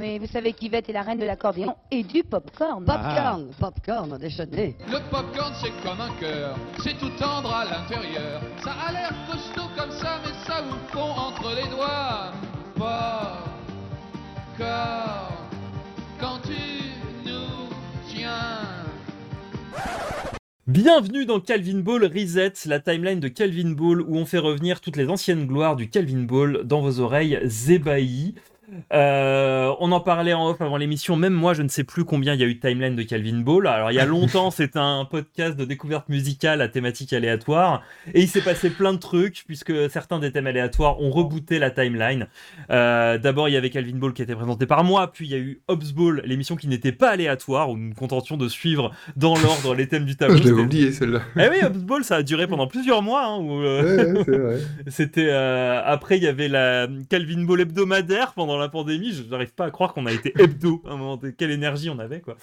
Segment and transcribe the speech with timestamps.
[0.00, 2.82] mais vous savez qu'Yvette est la reine de l'accordéon et du popcorn.
[2.86, 4.74] Popcorn, popcorn, déjeuner.
[4.88, 8.40] Le popcorn c'est comme un cœur, c'est tout tendre à l'intérieur.
[8.64, 12.32] Ça a l'air costaud comme ça, mais ça vous fond entre les doigts.
[12.76, 13.44] Popcorn,
[16.18, 16.56] quand tu
[17.26, 17.68] nous
[18.08, 18.86] tiens.
[20.66, 24.96] Bienvenue dans Calvin Ball Reset, la timeline de Calvin Ball où on fait revenir toutes
[24.96, 27.38] les anciennes gloires du Calvin Ball dans vos oreilles
[27.68, 28.34] ébahies.
[28.92, 31.16] Euh, on en parlait en off avant l'émission.
[31.16, 33.40] Même moi, je ne sais plus combien il y a eu de timeline de Calvin
[33.40, 33.66] Ball.
[33.66, 37.82] Alors, il y a longtemps, c'était un podcast de découverte musicale à thématique aléatoire.
[38.14, 41.70] Et il s'est passé plein de trucs, puisque certains des thèmes aléatoires ont rebooté la
[41.70, 42.26] timeline.
[42.70, 45.10] Euh, D'abord, il y avait Calvin Ball qui était présenté par moi.
[45.12, 47.94] Puis, il y a eu Hobbs Ball, l'émission qui n'était pas aléatoire, où nous nous
[47.94, 50.36] contentions de suivre dans l'ordre les thèmes du tableau.
[50.36, 51.20] Je l'avais oublié celle-là.
[51.36, 53.26] Eh oui, Hobbs Ball, ça a duré pendant plusieurs mois.
[53.26, 54.58] hein, où, euh, Ouais, ouais,
[54.88, 59.12] c'était après il y avait la Calvin Ball hebdomadaire pendant la pandémie.
[59.12, 60.82] Je n'arrive pas à croire qu'on a été hebdo.
[60.86, 61.34] À un moment donné.
[61.36, 62.36] quelle énergie on avait quoi.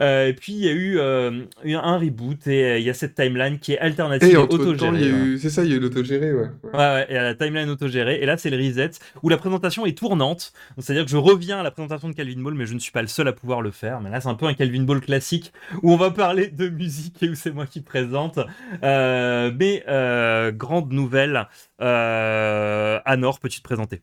[0.00, 2.94] Euh, et puis il y a eu euh, un reboot et euh, il y a
[2.94, 5.12] cette timeline qui est alternative Et et, autogérée.
[5.12, 5.38] ouais.
[5.38, 6.48] C'est ça, il y a eu l'autogéré, ouais.
[6.72, 8.18] Ouais, ouais, et à la timeline autogérée.
[8.22, 8.90] Et là, c'est le reset
[9.22, 10.52] où la présentation est tournante.
[10.78, 13.02] C'est-à-dire que je reviens à la présentation de Calvin Ball, mais je ne suis pas
[13.02, 14.00] le seul à pouvoir le faire.
[14.00, 17.22] Mais là, c'est un peu un Calvin Ball classique où on va parler de musique
[17.22, 18.38] et où c'est moi qui présente.
[18.82, 21.48] Euh, mais euh, grande nouvelle,
[21.80, 24.02] euh, Anor, peux-tu te présenter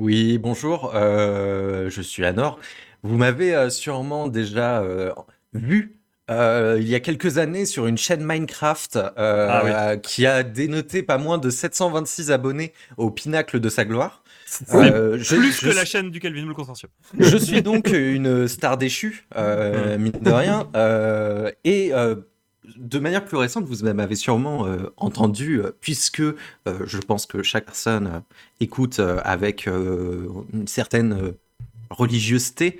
[0.00, 2.58] Oui, bonjour, euh, je suis Anor.
[3.02, 5.12] Vous m'avez euh, sûrement déjà euh,
[5.52, 5.96] vu
[6.30, 11.02] euh, il y a quelques années sur une chaîne Minecraft euh, Ah qui a dénoté
[11.02, 14.22] pas moins de 726 abonnés au pinacle de sa gloire.
[14.46, 16.90] C'est Euh, je- plus je que la chaîne du Calvin Ball Consortium.
[17.18, 20.66] Je suis donc une star déchue, euh, mine de rien.
[20.76, 22.14] euh, et euh,
[22.64, 26.34] de manière plus récente, vous m'avez sûrement euh, entendu, euh, puisque euh,
[26.84, 28.22] je pense que chaque personne
[28.60, 31.34] écoute avec une certaine
[31.88, 32.78] religiosité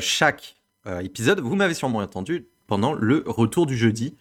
[0.00, 0.56] chaque
[1.00, 1.40] épisode.
[1.40, 4.16] Vous m'avez sûrement entendu pendant le retour du jeudi.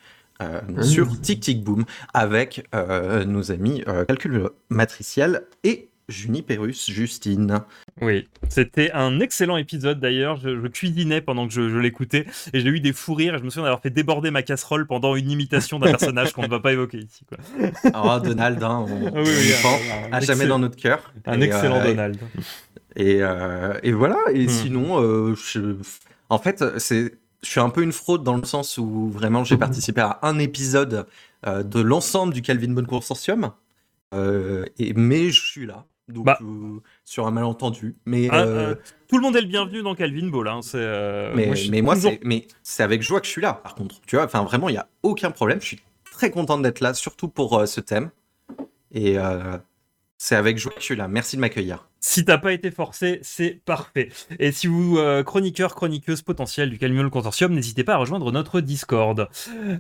[0.82, 7.62] sur Tic Tic Boom avec nos amis Calcul Matriciel et Juniperus Justine.
[8.02, 10.38] Oui, c'était un excellent épisode d'ailleurs.
[10.38, 13.36] Je, je cuisinais pendant que je, je l'écoutais et j'ai eu des fous rires.
[13.36, 16.44] Et je me souviens d'avoir fait déborder ma casserole pendant une imitation d'un personnage qu'on
[16.44, 17.24] ne va pas évoquer ici.
[17.28, 17.38] Quoi.
[17.96, 21.14] Oh, Donald, hein, on, oui, oui, un- à jamais excellent- dans notre cœur.
[21.26, 22.18] Un Et, excellent euh, Donald.
[22.96, 24.18] Et, euh, et voilà.
[24.34, 24.50] Et Hmm.
[24.50, 25.76] sinon, euh, je-
[26.30, 27.14] en fait, c'est,
[27.44, 29.58] je suis un peu une fraude dans le sens où vraiment j'ai
[29.90, 31.06] participé à un épisode
[31.48, 33.52] euh, de l'ensemble du Calvin Bone Consortium.
[34.14, 35.86] Euh, et, mais je suis là.
[36.12, 36.38] Donc, Bah.
[36.42, 37.96] euh, sur un malentendu.
[38.06, 38.76] Mais, Ah, euh, euh,
[39.08, 40.48] tout le monde est le bienvenu dans Calvin Ball.
[40.48, 40.60] Hein.
[40.62, 43.42] C'est, euh, mais, moi, mais moi, toujours- c'est, mais c'est avec joie que je suis
[43.42, 44.02] là, par contre.
[44.08, 45.60] Tu vois, enfin, vraiment, il n'y a aucun problème.
[45.62, 45.80] Je suis
[46.12, 48.12] très content d'être là, surtout pour euh, ce thème.
[48.92, 49.58] Et euh,
[50.18, 51.08] c'est avec joie que je suis là.
[51.08, 51.88] Merci de m'accueillir.
[52.04, 54.10] Si t'as pas été forcé, c'est parfait.
[54.40, 58.60] Et si vous, euh, chroniqueur, chroniqueuse potentielle du Calmiol Consortium, n'hésitez pas à rejoindre notre
[58.60, 59.30] Discord.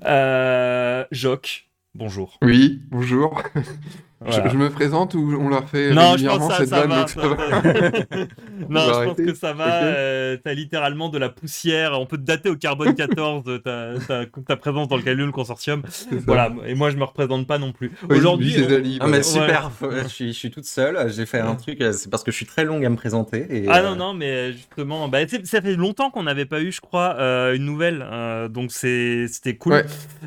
[0.06, 2.38] Euh, Joc, bonjour.
[2.44, 3.42] Oui, bonjour.
[4.24, 4.48] Voilà.
[4.48, 6.80] Je, je me présente ou on la fait Non, je pense que ça, cette ça
[6.82, 7.00] vanne, va.
[7.00, 7.36] donc ça ça va.
[7.36, 7.62] va.
[8.70, 9.66] non, je pense que ça va.
[9.66, 9.72] Ok.
[9.84, 12.00] euh, T'as littéralement de la poussière.
[12.00, 15.32] On peut te dater au carbone 14 de ta, ta, ta présence dans le Calmiol
[15.32, 15.82] Consortium.
[15.90, 16.24] C'est ça.
[16.28, 16.52] Voilà.
[16.68, 17.92] Et moi, je me représente pas non plus.
[18.10, 21.12] Oui, Aujourd'hui, on- Zali, Ah, mais super, faut- je, suis, je suis toute seule.
[21.12, 23.48] J'ai fait un truc, euh, c'est parce que je suis très longue à me présenter.
[23.50, 26.72] Et, Ah euh, non, non, mais justement, bah, ça fait longtemps qu'on n'avait pas eu,
[26.72, 28.06] je crois, euh, une nouvelle.
[28.12, 29.74] euh, donc c'est- c'était cool.
[29.74, 29.86] Ouais.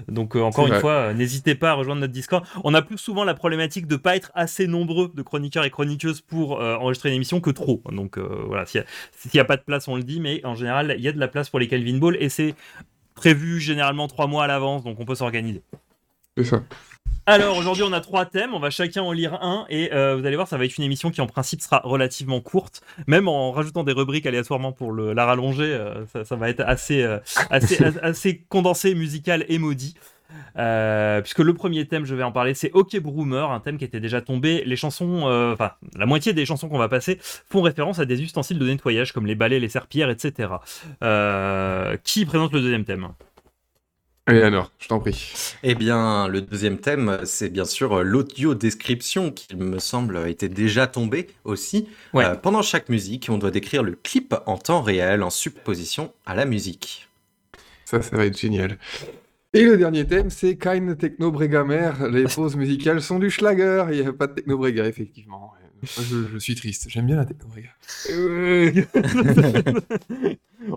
[0.08, 0.80] Donc euh, encore une vrai.
[0.80, 2.44] fois, euh, n'hésitez pas à rejoindre notre Discord.
[2.64, 6.20] On a plus souvent la problématique de pas être assez nombreux de chroniqueurs et chroniqueuses
[6.20, 7.82] pour euh, enregistrer une émission que trop.
[7.90, 8.84] Donc euh, voilà, s'il
[9.32, 11.18] n'y a, pas de place, on le dit, mais en général, il y a de
[11.20, 12.54] la place pour les Calvin Ball et c'est
[13.14, 15.62] prévu généralement trois mois à l'avance, donc on peut s'organiser.
[16.36, 16.62] C'est ça.
[17.26, 20.26] Alors aujourd'hui on a trois thèmes, on va chacun en lire un et euh, vous
[20.26, 23.50] allez voir ça va être une émission qui en principe sera relativement courte, même en
[23.50, 25.78] rajoutant des rubriques aléatoirement pour le, la rallonger,
[26.12, 27.02] ça, ça va être assez,
[27.48, 29.94] assez, as- assez condensé, musical et maudit.
[30.56, 33.84] Euh, puisque le premier thème, je vais en parler, c'est OK Broomer, un thème qui
[33.84, 34.62] était déjà tombé.
[34.64, 38.22] Les chansons, euh, enfin la moitié des chansons qu'on va passer font référence à des
[38.22, 40.50] ustensiles de nettoyage comme les balais, les serpillères, etc.
[41.02, 43.08] Euh, qui présente le deuxième thème?
[44.26, 45.34] Allez, alors, je t'en prie.
[45.62, 50.86] Eh bien, le deuxième thème, c'est bien sûr l'audio description qui me semble était déjà
[50.86, 51.88] tombé aussi.
[52.14, 52.24] Ouais.
[52.24, 56.34] Euh, pendant chaque musique, on doit décrire le clip en temps réel en superposition à
[56.34, 57.06] la musique.
[57.84, 58.78] Ça, ça va être génial.
[59.54, 61.92] Et le dernier thème, c'est Kind Techno Bregamer.
[62.10, 63.84] Les pauses musicales sont du Schlager.
[63.92, 65.52] Il n'y a pas de Techno Brega, effectivement.
[65.98, 66.86] Moi, je, je suis triste.
[66.88, 67.68] J'aime bien la Techno Brega.
[68.10, 68.72] Euh,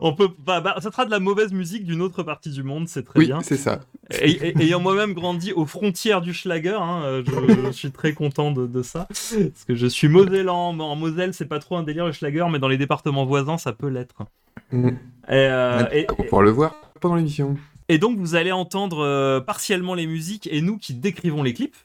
[0.01, 2.89] On peut, bah, bah, ça sera de la mauvaise musique d'une autre partie du monde,
[2.89, 3.39] c'est très Oui, bien.
[3.41, 3.79] c'est ça.
[4.21, 8.11] Et- et- ayant moi-même grandi aux frontières du Schlager, hein, euh, je, je suis très
[8.13, 9.07] content de, de ça.
[9.07, 10.77] Parce que je suis mosellan.
[10.77, 13.71] En Moselle, c'est pas trop un délire le Schlager, mais dans les départements voisins, ça
[13.71, 14.17] peut l'être.
[14.73, 14.87] Mm.
[14.89, 14.93] Et,
[15.29, 17.55] euh, et- On pourra le voir pendant l'émission.
[17.89, 21.75] Et donc, vous allez entendre euh, partiellement les musiques et nous qui décrivons les clips.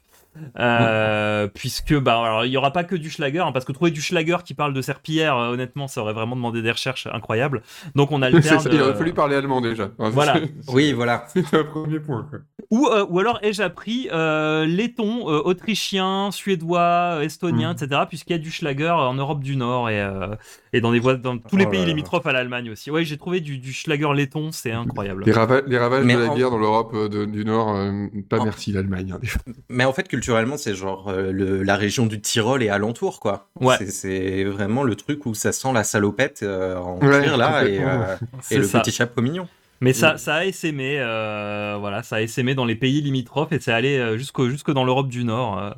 [0.58, 3.90] Euh, puisque bah alors il y aura pas que du Schlager hein, parce que trouver
[3.90, 7.62] du Schlager qui parle de serpillière euh, honnêtement ça aurait vraiment demandé des recherches incroyables
[7.94, 9.90] donc on alterne ça, Il aurait euh, fallu parler allemand déjà.
[9.98, 10.36] Voilà.
[10.68, 11.26] Oui, voilà.
[11.28, 12.26] C'est un premier point.
[12.30, 12.38] quoi.
[12.70, 16.80] Ou, euh, ou alors ai-je appris euh, laiton euh, autrichien, suédois,
[17.18, 17.76] euh, estonien, Mm.
[17.84, 18.00] etc.
[18.08, 20.34] Puisqu'il y a du Schlager en Europe du Nord et, euh,
[20.72, 22.90] et dans, des voies, dans tous les Oh pays limitrophes à l'Allemagne aussi.
[22.90, 25.24] Ouais, j'ai trouvé du, du Schlager laiton, c'est incroyable.
[25.26, 28.38] Les, rava- les ravages Mais de la en- guerre dans l'Europe du Nord, euh, pas
[28.38, 29.14] En- merci l'Allemagne.
[29.14, 29.52] hein.
[29.68, 33.48] Mais en fait, culturellement, c'est genre euh, le- la région du Tyrol et alentour, quoi.
[33.60, 33.76] Ouais.
[33.86, 37.80] C'est- vraiment le truc où ça sent la salopette euh, en Ouais, cuir, là, et,
[37.82, 38.16] euh,
[38.50, 38.80] et le ça.
[38.80, 39.48] petit chapeau mignon.
[39.80, 43.58] Mais ça, ça a essaimé, euh, voilà, ça a essaimé dans les pays limitrophes et
[43.58, 45.74] c'est allé jusqu'au, jusque dans l'Europe du Nord.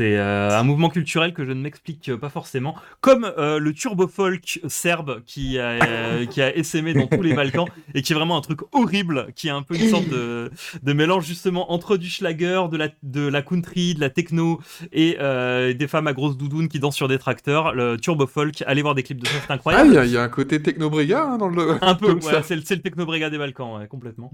[0.00, 0.04] Euh.
[0.04, 4.06] C'est euh, un mouvement culturel que je ne m'explique pas forcément, comme euh, le turbo
[4.06, 8.16] folk serbe qui a, euh, qui a essaimé dans tous les Balkans et qui est
[8.16, 10.50] vraiment un truc horrible, qui est un peu une sorte de,
[10.82, 14.60] de mélange justement entre du schlager, de la, de la country, de la techno
[14.92, 17.74] et euh, des femmes à grosses doudounes qui dansent sur des tracteurs.
[17.74, 19.90] Le turbo folk, allez voir des clips de ça, c'est Ah, incroyable.
[19.90, 21.76] il y, a- il y a un côté technobriga hein, dans le.
[21.82, 24.30] Un peu, ouais, c'est le, Technobrega des Balkans, ouais, complètement.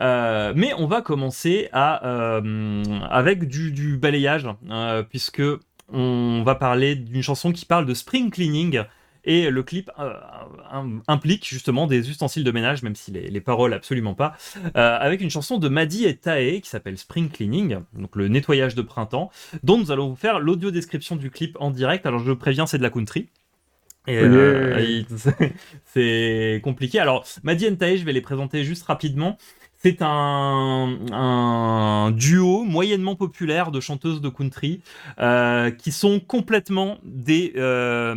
[0.00, 5.42] Euh, mais on va commencer euh, avec du, balayage, euh, puisque
[5.92, 8.82] on va parler d'une chanson qui parle de spring cleaning.
[9.26, 13.72] Et le clip im- implique justement des ustensiles de ménage, même si les, les paroles
[13.72, 14.36] absolument pas,
[14.74, 18.82] avec une chanson de Maddy et Tae qui s'appelle Spring Cleaning, donc le nettoyage de
[18.82, 19.30] printemps,
[19.62, 22.04] dont nous allons vous faire l'audio description du clip en direct.
[22.04, 23.30] Alors je préviens, c'est de la country.
[24.06, 25.02] Et euh,
[25.86, 26.98] c'est compliqué.
[26.98, 29.38] Alors, Maddy et Tae, je vais les présenter juste rapidement.
[29.84, 30.96] C'est un,
[32.16, 34.80] duo moyennement populaire de chanteuses de country
[35.18, 38.14] euh, qui sont complètement des, euh,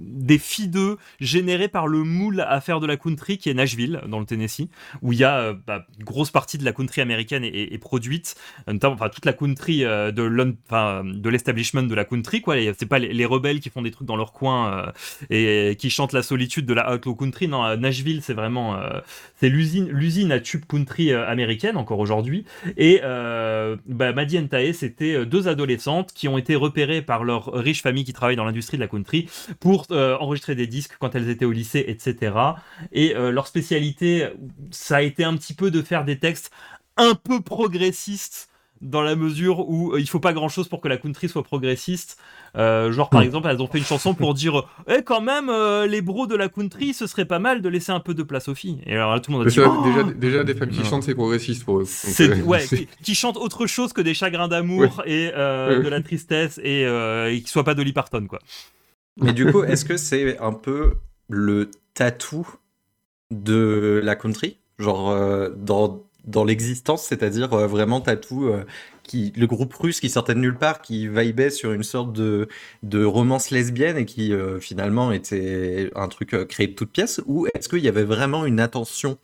[0.00, 4.00] des filles d'eux générées par le moule à faire de la country qui est Nashville,
[4.08, 4.68] dans le Tennessee,
[5.00, 8.34] où il y a euh, bah, grosse partie de la country américaine est, est- produite,
[8.82, 12.40] enfin, toute la country euh, de l'establishment de la country.
[12.40, 12.56] quoi.
[12.76, 14.92] C'est pas les, les rebelles qui font des trucs dans leur coin
[15.30, 17.46] et qui chantent la solitude de la outlaw country.
[17.46, 18.76] Non, Nashville, c'est vraiment
[19.36, 20.79] c'est l'usine à tube country
[21.12, 22.44] euh, américaine encore aujourd'hui.
[22.76, 27.52] Et euh, bah, et Tae, c'était euh, deux adolescentes qui ont été repérées par leur
[27.52, 29.28] riche famille qui travaille dans l'industrie de la country
[29.58, 32.34] pour euh, enregistrer des disques quand elles étaient au lycée, etc.
[32.92, 34.28] Et leur spécialité,
[34.70, 36.50] ça a été un petit peu de faire des textes
[36.96, 38.49] un peu progressistes
[38.80, 41.42] dans la mesure où euh, il faut pas grand chose pour que la country soit
[41.42, 42.18] progressiste.
[42.56, 43.24] Euh, genre par Mm.
[43.24, 46.34] exemple, elles ont fait une chanson pour dire Eh quand même, euh, les bros de
[46.34, 48.80] la country, ce serait pas mal de laisser un peu de place aux filles.
[48.86, 50.78] Et alors là, tout le monde a dit Déjà, Oh déjà, déjà, des femmes qui
[50.80, 50.84] Non.
[50.84, 51.84] chantent, c'est progressiste pour eux.
[51.84, 55.84] Donc, euh, ouais, qui, qui chantent autre chose que des chagrins d'amour et euh, Ouais.
[55.84, 58.38] de la tristesse et, euh, et qui soient pas Dolly Parton quoi.
[59.18, 60.94] Mais du coup, est-ce que c'est un peu
[61.28, 62.48] le tatou
[63.30, 64.56] de la country?
[64.78, 68.64] Genre euh, dans, dans l'existence, c'est-à-dire euh, vraiment tatou euh,
[69.02, 72.48] qui, le groupe russe qui sortait de nulle part, qui vibait sur une sorte de,
[72.82, 77.46] de romance lesbienne et qui euh, finalement était un truc créé de toutes pièces Ou
[77.54, 79.18] est-ce qu'il y avait vraiment une attention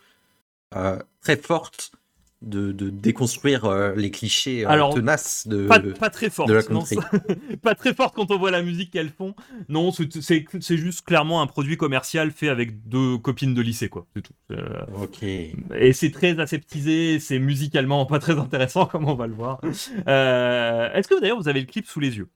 [1.23, 1.93] très forte
[2.43, 5.67] de, de déconstruire euh, les clichés euh, Alors, tenaces de...
[5.67, 6.49] Pas, pas très forte.
[6.49, 6.97] de la non, country.
[7.63, 9.35] pas très forte quand on voit la musique qu'elles font.
[9.69, 14.07] Non, c'est- juste clairement un produit commercial fait avec deux copines de lycée quoi.
[14.15, 14.33] C'est tout.
[14.53, 15.23] Euh, Ok.
[15.23, 19.61] Et c'est très aseptisé, c'est musicalement pas très intéressant comme on va le voir.
[19.65, 22.29] Est-ce que d'ailleurs vous avez le clip sous les yeux?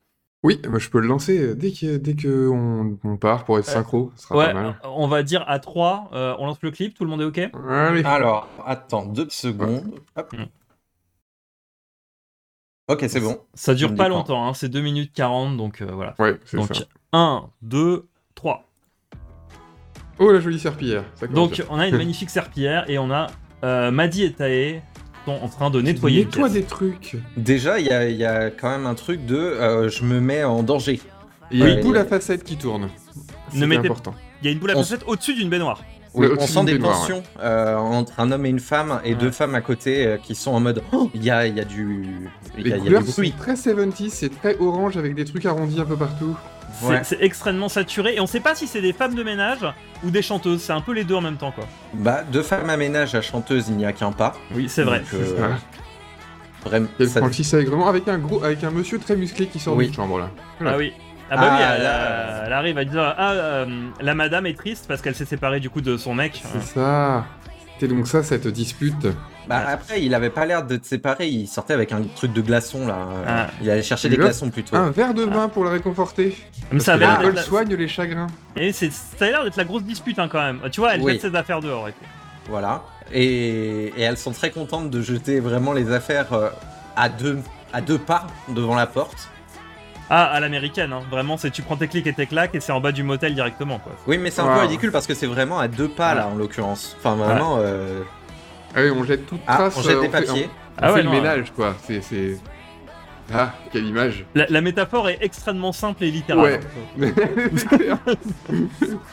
[0.42, 3.68] Oui, moi, je peux le lancer dès que, dès que on, on part pour être
[3.68, 4.11] Euh, synchro.
[4.16, 4.80] Ce sera Ouais, pas mal.
[4.85, 7.50] on va dire à 3, on lance le clip, tout le monde est ok?
[7.68, 8.02] Allez.
[8.04, 10.00] Alors, attends deux secondes.
[10.16, 10.32] Hop.
[10.32, 10.44] Mm.
[12.88, 13.38] Ok, c'est bon.
[13.54, 16.14] Ça dure Je me pas longtemps, hein, c'est 2 minutes 40, donc euh, voilà.
[16.18, 16.85] Ouais, c'est Donc ça.
[17.12, 18.64] 1, 2, 3.
[20.18, 21.04] Oh, la jolie serpillière.
[21.14, 21.64] Ça Donc bien.
[21.70, 23.28] on a une magnifique serpillière et on a
[23.62, 24.82] euh, Maddy et Tae
[25.42, 27.16] en train de nettoyer Nettoie des trucs.
[27.37, 30.20] Déjà, il y a, il y a quand même un truc de euh, je me
[30.20, 31.00] mets en danger.
[31.50, 32.88] Il y a une boule à facettes qui tourne.
[33.54, 34.14] Ne mettez- important.
[34.42, 35.82] Il y a une boule à On facettes au-dessus d'une baignoire.
[36.14, 39.14] Oui, on sent des baignoire, tensions euh, entre un homme et une femme et Ouais.
[39.14, 41.60] deux femmes à côté euh, qui sont en mode Oh, il y, a, il y
[41.60, 42.28] a du.
[42.58, 45.14] Il y a, il y a couleurs du sont très 70 c'est très orange avec
[45.14, 46.37] des trucs arrondis un peu partout.
[46.80, 47.00] C'est Ouais.
[47.04, 49.58] c'est extrêmement saturé et on sait pas si c'est des femmes de ménage
[50.04, 50.62] ou des chanteuses.
[50.62, 51.64] C'est un peu les deux en même temps quoi.
[51.94, 54.34] Bah, deux femmes à ménage à chanteuse, il n'y a qu'un pas.
[54.54, 55.00] Oui, c'est vrai.
[55.00, 55.56] Donc, euh, Voilà.
[56.64, 59.76] vraiment, ça- Francis avec vraiment avec un gros avec un monsieur très musclé qui sort
[59.76, 59.86] Oui.
[59.86, 60.30] d'une chambre là.
[60.64, 60.92] Ah oui.
[61.32, 62.42] Ah bah oui, Ah, elle, là.
[62.46, 63.66] elle arrive à dire ah euh,
[64.00, 66.42] la madame est triste parce qu'elle s'est séparée du coup de son mec.
[66.52, 67.24] C'est ça.
[67.82, 69.06] Et donc ça, cette dispute.
[69.49, 72.40] Bah, après, il avait pas l'air de te séparer, il sortait avec un truc de
[72.40, 72.99] glaçon là.
[73.26, 73.47] Ah.
[73.61, 74.76] Il allait chercher des glaçons plutôt.
[74.76, 76.37] Un verre de vin pour le réconforter.
[76.70, 78.28] Mais ça l'alcool la- soigne les chagrins.
[78.54, 80.61] et c'est- ça a l'air d'être la grosse dispute hein, quand même.
[80.70, 81.12] Tu vois, elle Oui.
[81.14, 81.88] jette ses affaires dehors.
[81.88, 82.04] et tout.
[82.49, 82.82] Voilà.
[83.12, 86.49] Et, et elles sont très contentes de jeter vraiment les affaires euh,
[86.97, 87.38] à, deux,
[87.73, 89.28] à deux pas devant la porte.
[90.12, 91.02] Ah, à l'américaine, hein.
[91.11, 93.35] vraiment, c'est tu prends tes clics et tes claques et c'est en bas du motel
[93.35, 93.92] directement quoi.
[94.09, 94.54] Oui, mais c'est un Wow.
[94.54, 96.97] peu ridicule parce que c'est vraiment à deux pas là en l'occurrence.
[96.99, 97.59] Enfin, vraiment.
[97.61, 98.00] euh,
[98.74, 99.74] Ah oui, on jette toute Ah, trace.
[99.76, 100.48] on jette euh, des fait- papiers.
[100.48, 101.74] On, Ah fait ouais, le non, ménage, quoi.
[101.86, 102.38] C'est, c'est...
[103.32, 104.24] Ah, quelle image.
[104.34, 106.60] La, la métaphore est extrêmement simple et littérale.
[106.98, 107.08] Ouais.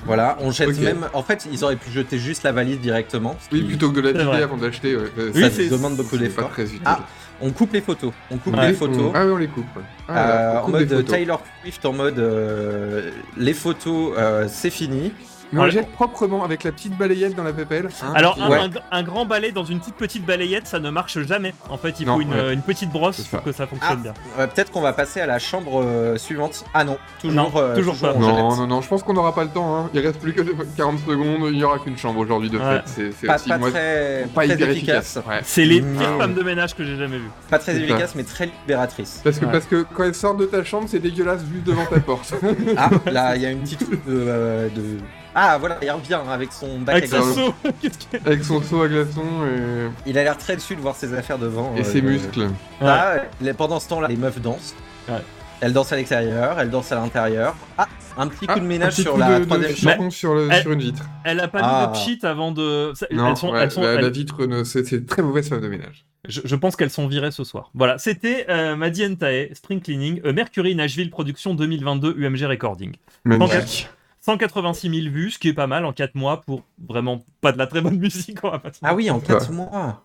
[0.06, 1.08] Voilà, on jette même.
[1.14, 3.36] En fait, ils auraient pu jeter juste la valise directement.
[3.52, 4.42] oui, plutôt que de la vrai.
[4.44, 4.96] avant d'acheter.
[4.96, 5.04] ouais.
[5.18, 6.50] Euh, Oui, ça c'est- demande beaucoup c'est pas d'efforts.
[6.50, 6.82] très utile.
[6.86, 7.00] Ah,
[7.42, 8.12] On coupe les photos.
[8.32, 8.70] On coupe Ouais.
[8.70, 9.12] les photos.
[9.14, 9.66] Ah oui, on les coupe.
[9.76, 9.84] ouais.
[10.08, 11.06] Ah, Euh, on en mode.
[11.06, 15.12] Taylor Swift, en mode euh, les photos, euh, c'est fini.
[15.54, 15.72] Mais on Ouais.
[15.72, 17.88] jette proprement avec la petite balayette dans la pépelle.
[18.04, 18.12] hein.
[18.16, 18.58] Alors, un, Ouais.
[18.60, 21.54] un- un grand balai dans une toute petite balayette, ça ne marche jamais.
[21.70, 22.54] En fait, il Non, faut une, ouais.
[22.54, 24.14] une petite brosse pour que ça fonctionne bien.
[24.40, 26.66] Euh, Peut-être qu'on va passer à la chambre euh, suivante.
[26.74, 28.14] Ah non, toujours, Non, euh, toujours pas.
[28.16, 28.60] on Non, jette.
[28.60, 29.78] non, non, je pense qu'on n'aura pas le temps.
[29.78, 29.90] Hein.
[29.94, 30.42] Il reste plus que
[30.76, 31.50] 40 secondes.
[31.52, 32.82] Il n'y aura qu'une chambre aujourd'hui de Ouais.
[32.86, 33.12] fait.
[33.20, 35.16] C'est, Pas, aussi pas moi, très, pas très hyper efficace.
[35.18, 35.26] efficace.
[35.28, 35.40] Ouais.
[35.44, 37.30] C'est les pires femmes de ménage que j'ai jamais vues.
[37.50, 39.22] Pas très efficace, mais très libératrice.
[39.24, 42.00] Parce que, parce que quand elles sortent de ta chambre, c'est dégueulasse juste devant ta
[42.00, 42.34] porte.
[42.76, 44.98] Ah, là, il y a une petite euh, de-
[45.40, 47.54] Ah, voilà, il revient avec son bac Avec à son glaçons.
[48.12, 51.14] que- Avec son seau à glaçons et, Il a l'air très dessus de voir ses
[51.14, 51.76] affaires devant.
[51.76, 52.48] et euh, ses muscles.
[52.82, 53.54] Ah, ouais.
[53.54, 54.74] Pendant ce temps-là, les meufs dansent.
[55.08, 55.22] Ouais.
[55.62, 57.56] Elles dansent à l'extérieur, elles dansent à l'intérieur.
[57.78, 60.10] Ah, un petit coup Ah, de ménage sur coup la de, troisième de chambre.
[60.12, 61.04] sur, le, Elle- sur une vitre.
[61.24, 61.92] Elle a pas Ah.
[61.94, 62.92] mis de cheat avant de.
[62.96, 66.06] ça- Non, elles sont, ouais, elles sont, la, vitre, c'est, très mauvaise femme de ménage.
[66.28, 67.70] Je, je pense qu'elles sont virées ce soir.
[67.76, 72.94] Voilà, c'était euh, Madi Ntae, String Cleaning, euh, Mercury Nashville Production 2022 UMG Recording.
[73.24, 73.88] Magnifique.
[74.28, 77.58] 186 000 vues, ce qui est pas mal en 4 mois pour vraiment pas de
[77.58, 78.44] la très bonne musique.
[78.44, 79.24] On va pas se Ah oui, en Ouais.
[79.26, 80.04] 4 mois.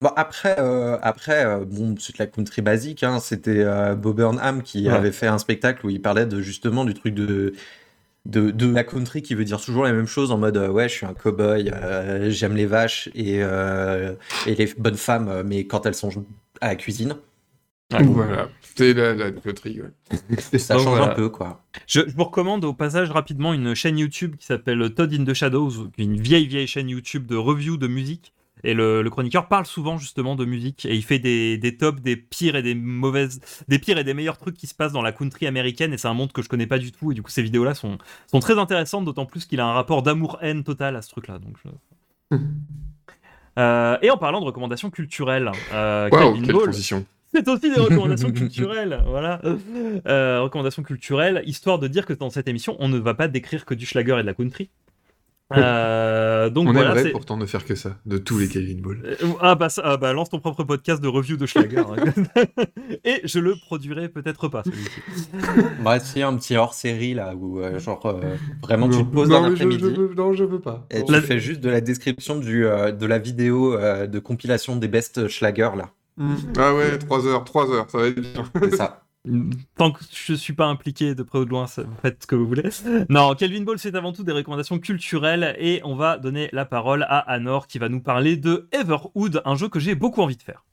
[0.00, 3.02] Bon, après, euh, après euh, bon, c'est de la country basique.
[3.02, 4.94] Hein, C'était euh, Bob Burnham qui Ouais.
[4.94, 7.52] avait fait un spectacle où il parlait de, justement du truc de,
[8.26, 10.88] de, de la country qui veut dire toujours la même chose en mode euh, ouais,
[10.88, 14.14] je suis un cowboy, euh, j'aime les vaches et, euh,
[14.46, 16.10] et les bonnes femmes, mais quand elles sont
[16.60, 17.16] à la cuisine,
[17.92, 18.02] Ouais.
[18.04, 18.48] Voilà.
[18.78, 19.32] C'est la, la ouais.
[20.58, 21.12] ça Donc, change voilà.
[21.12, 21.64] un peu quoi.
[21.86, 25.34] Je, je vous recommande au passage rapidement une chaîne YouTube qui s'appelle Todd in the
[25.34, 28.32] Shadows, une vieille vieille chaîne YouTube de review de musique.
[28.64, 32.02] Et le, le chroniqueur parle souvent justement de musique et il fait des, des tops
[32.02, 35.00] des pires et des mauvaises, des pires et des meilleurs trucs qui se passent dans
[35.02, 35.92] la country américaine.
[35.92, 37.12] Et c'est un monde que je connais pas du tout.
[37.12, 40.02] Et du coup, ces vidéos-là sont, sont très intéressantes, d'autant plus qu'il a un rapport
[40.02, 41.38] d'amour-haine total à ce truc-là.
[41.38, 42.36] Donc, je-
[43.58, 47.04] Euh, et en parlant de recommandations culturelles, euh, Calvin quelle Ball, transition.
[47.34, 49.40] c'est aussi des recommandations culturelles, voilà.
[50.06, 53.64] Euh, recommandations culturelles, histoire de dire que dans cette émission, on ne va pas décrire
[53.64, 54.70] que du schlager et de la country.
[55.56, 58.82] Euh, donc On voilà, aimerait c'est- pourtant ne faire que ça, de tous les Calvin
[58.82, 59.00] Ball.
[59.02, 61.82] Euh, ah, bah, ça- ah bah, lance ton propre podcast de review de schlager.
[63.02, 64.62] et je le produirai peut-être pas.
[64.62, 65.00] celui-ci.
[65.82, 68.20] Bref, c'est un petit hors série là où euh, genre euh,
[68.62, 69.84] vraiment tu te poses non, un mais je- après-midi.
[69.96, 70.86] je veux- non, je veux pas.
[70.90, 71.06] Et Non.
[71.06, 74.76] tu La- fais juste de la description du, euh, de la vidéo euh, de compilation
[74.76, 75.90] des best schlager là.
[76.58, 78.44] Ah ouais, 3 heures, 3 heures, ça va être bien.
[78.62, 79.04] C'est ça.
[79.76, 82.34] Tant que je suis pas impliqué de près ou de loin, ça- faites ce que
[82.34, 82.70] vous voulez.
[83.10, 87.02] Non, Kelvin Ball, c'est avant tout des recommandations culturelles et on va donner la parole
[87.08, 90.42] à Anor qui va nous parler de Everwood, un jeu que j'ai beaucoup envie de
[90.42, 90.64] faire.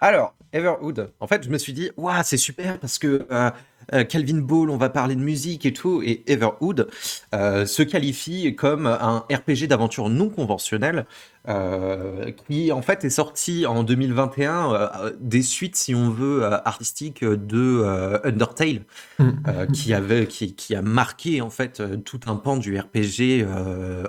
[0.00, 3.50] Alors, Everwood, en fait, je me suis dit, waouh, c'est super parce que euh,
[3.92, 6.88] euh, Calvin Ball, on va parler de musique et tout, et Everwood
[7.34, 11.06] euh, se qualifie comme un RPG d'aventure non conventionnel
[11.48, 17.24] euh, qui, en fait, est sorti en 2021 euh, des suites, si on veut, artistiques
[17.24, 18.82] de Undertale,
[19.20, 23.46] euh, qui, avait, qui, qui a marqué, en fait, tout un pan du RPG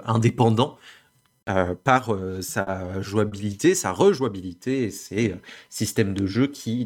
[0.06, 0.78] indépendant.
[1.50, 5.36] Euh, par euh, sa jouabilité, sa rejouabilité ses euh,
[5.70, 6.86] systèmes de jeu qui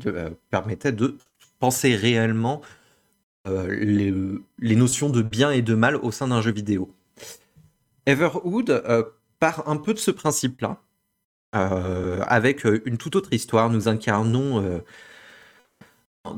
[0.51, 1.17] permettaient de
[1.59, 2.61] penser réellement
[3.45, 4.13] les,
[4.61, 6.93] notions de bien et de mal au sein d'un jeu vidéo.
[8.05, 9.03] Everwood euh,
[9.39, 10.81] part un peu de ce principe-là,
[11.51, 13.69] avec une toute autre histoire.
[13.69, 14.81] Nous incarnons,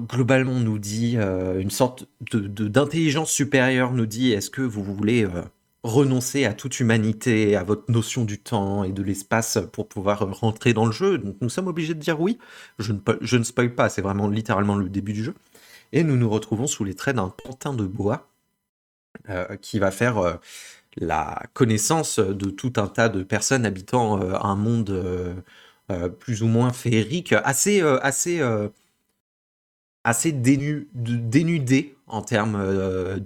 [0.09, 5.27] globalement, nous dit une sorte d'intelligence supérieure, nous dit est-ce que vous voulez
[5.85, 10.73] renoncer à toute humanité, à votre notion du temps et de l'espace pour pouvoir rentrer
[10.73, 11.17] dans le jeu.
[11.19, 12.39] Donc nous sommes obligés de dire oui.
[12.79, 15.35] Je ne, je spoil pas, c'est vraiment littéralement le début du jeu.
[15.93, 18.27] Et nous nous retrouvons sous les traits d'un pantin de bois
[19.29, 20.35] euh, qui va faire euh,
[20.97, 25.43] la connaissance de tout un tas de personnes habitant euh, un monde
[26.19, 28.41] plus ou moins féerique, assez, assez,
[30.03, 33.19] assez dénu- de- dénudé en termes euh,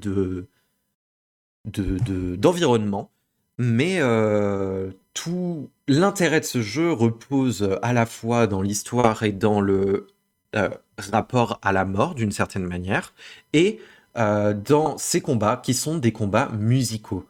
[1.73, 3.11] de de- d'environnement,
[3.57, 9.61] mais euh, tout l'intérêt de ce jeu repose à la fois dans l'histoire et dans
[9.61, 10.07] le
[10.55, 10.69] euh,
[11.11, 13.13] rapport à la mort d'une certaine manière,
[13.53, 13.79] et
[14.17, 17.25] euh, dans ces combats qui sont des combats musicaux.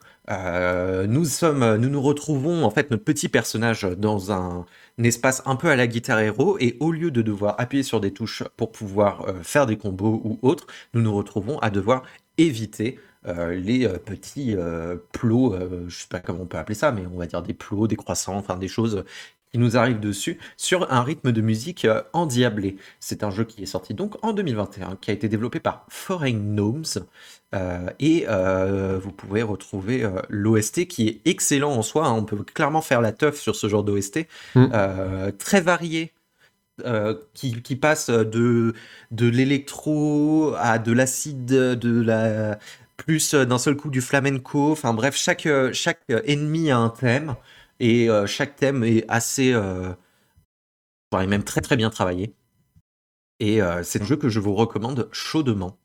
[1.08, 4.64] Nous sommes, nous nous retrouvons en fait notre petit personnage dans un,
[5.02, 8.12] espace un peu à la guitare héros et au lieu de devoir appuyer sur des
[8.12, 12.04] touches pour pouvoir faire des combos ou autres, nous nous retrouvons à devoir
[12.38, 15.54] éviter euh, les euh, petits euh, plots,
[15.88, 17.96] je sais pas comment on peut appeler ça, mais on va dire des plots, des
[17.96, 19.04] croissants, enfin des choses
[19.52, 22.76] qui nous arrivent dessus sur un rythme de musique endiablé.
[23.00, 26.38] C'est un jeu qui est sorti donc en 2021, qui a été développé par Foreign
[26.54, 26.84] Gnomes,
[27.54, 32.06] euh, et euh, vous pouvez retrouver euh, l'OST qui est excellent en soi.
[32.06, 32.12] hein.
[32.12, 34.20] On peut clairement faire la teuf sur ce genre d'OST,
[34.54, 34.68] Mm.
[35.38, 36.12] très varié.
[37.34, 38.72] qui, qui passe de,
[39.10, 42.58] de l'électro à de l'acide, de la
[43.10, 44.70] plus euh, d'un seul coup du flamenco.
[44.70, 47.34] Enfin bref, chaque, euh, chaque euh, ennemi a un thème
[47.80, 49.92] et euh, chaque thème est assez, euh,
[51.12, 52.34] enfin, est même très très bien travaillé.
[53.40, 55.76] Et euh, c'est un jeu que je vous recommande chaudement.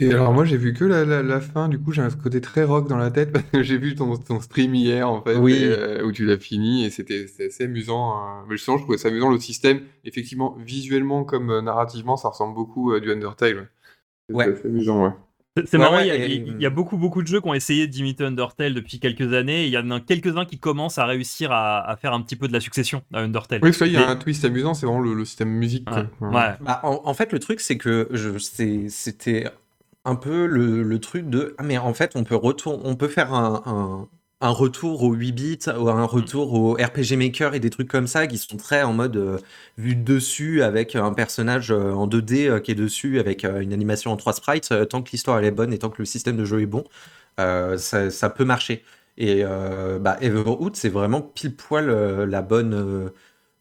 [0.00, 2.40] Et alors moi j'ai vu que la, la, la fin, du coup j'ai un côté
[2.40, 5.36] très rock dans la tête parce que j'ai vu ton, ton stream hier en fait,
[5.36, 5.54] Oui.
[5.54, 8.16] et, euh, où tu l'as fini et c'était assez amusant.
[8.16, 8.44] hein.
[8.48, 12.54] Mais justement je trouvais ça amusant le système, effectivement visuellement comme euh, narrativement ça ressemble
[12.54, 13.70] beaucoup à du Undertale.
[14.32, 14.46] Ouais.
[14.46, 14.66] C'est Ouais.
[14.66, 15.12] amusant ouais.
[15.66, 17.40] C'est- Ouais, marrant, ouais, il y, a, et- il y a beaucoup, beaucoup de jeux
[17.40, 19.64] qui ont essayé d'imiter Undertale depuis quelques années.
[19.64, 22.36] et Il y en a quelques-uns qui commencent à réussir à, à faire un petit
[22.36, 23.60] peu de la succession à Undertale.
[23.62, 25.88] Oui parce qu'il y a un twist amusant, c'est vraiment le, le système musique.
[25.90, 26.04] Ouais.
[26.18, 26.28] quoi.
[26.28, 26.54] Ouais.
[26.60, 29.44] Bah, en, en fait, le truc, c'est que je- c'est- c'était
[30.04, 33.08] un peu le, le truc de ah, mais en fait, on peut, retour, on peut
[33.08, 34.08] faire un, un-
[34.40, 38.06] un retour au 8 bits ou un retour au RPG Maker et des trucs comme
[38.06, 39.38] ça qui sont très en mode euh,
[39.76, 43.60] vue de dessus avec un personnage euh, en 2D euh, qui est dessus avec euh,
[43.60, 44.72] une animation en 3 sprites.
[44.88, 46.84] tant que l'histoire elle est bonne et tant que le système de jeu est bon,
[47.36, 48.84] ça, ça peut marcher.
[49.16, 49.42] Et
[50.00, 51.86] bah, Everwood, c'est vraiment pile poil
[52.24, 53.10] la bonne.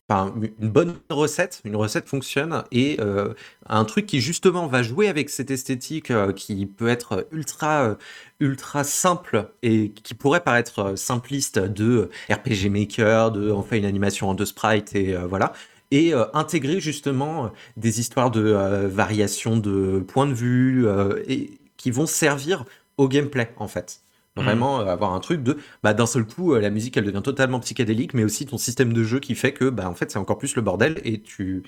[0.09, 3.33] Une bonne recette, une recette fonctionne et euh,
[3.67, 7.95] un truc qui justement va jouer avec cette esthétique euh, qui peut être ultra euh,
[8.39, 14.33] ultra simple et qui pourrait paraître simpliste de RPG Maker, de on une animation en
[14.33, 15.53] deux sprites et voilà
[15.91, 20.85] et intégrer justement des histoires de euh, variation de point de vue
[21.27, 22.65] et qui vont servir
[22.97, 24.01] au gameplay en fait.
[24.43, 27.21] Vraiment euh, avoir un truc de bah, d'un seul coup euh, la musique elle devient
[27.23, 30.19] totalement psychédélique mais aussi ton système de jeu qui fait que bah en fait c'est
[30.19, 31.63] encore plus le bordel et tu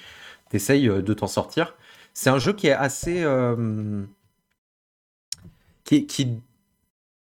[0.54, 1.76] essayes de t'en sortir.
[2.14, 4.04] C'est un jeu qui est assez euh,
[5.84, 6.42] qui qui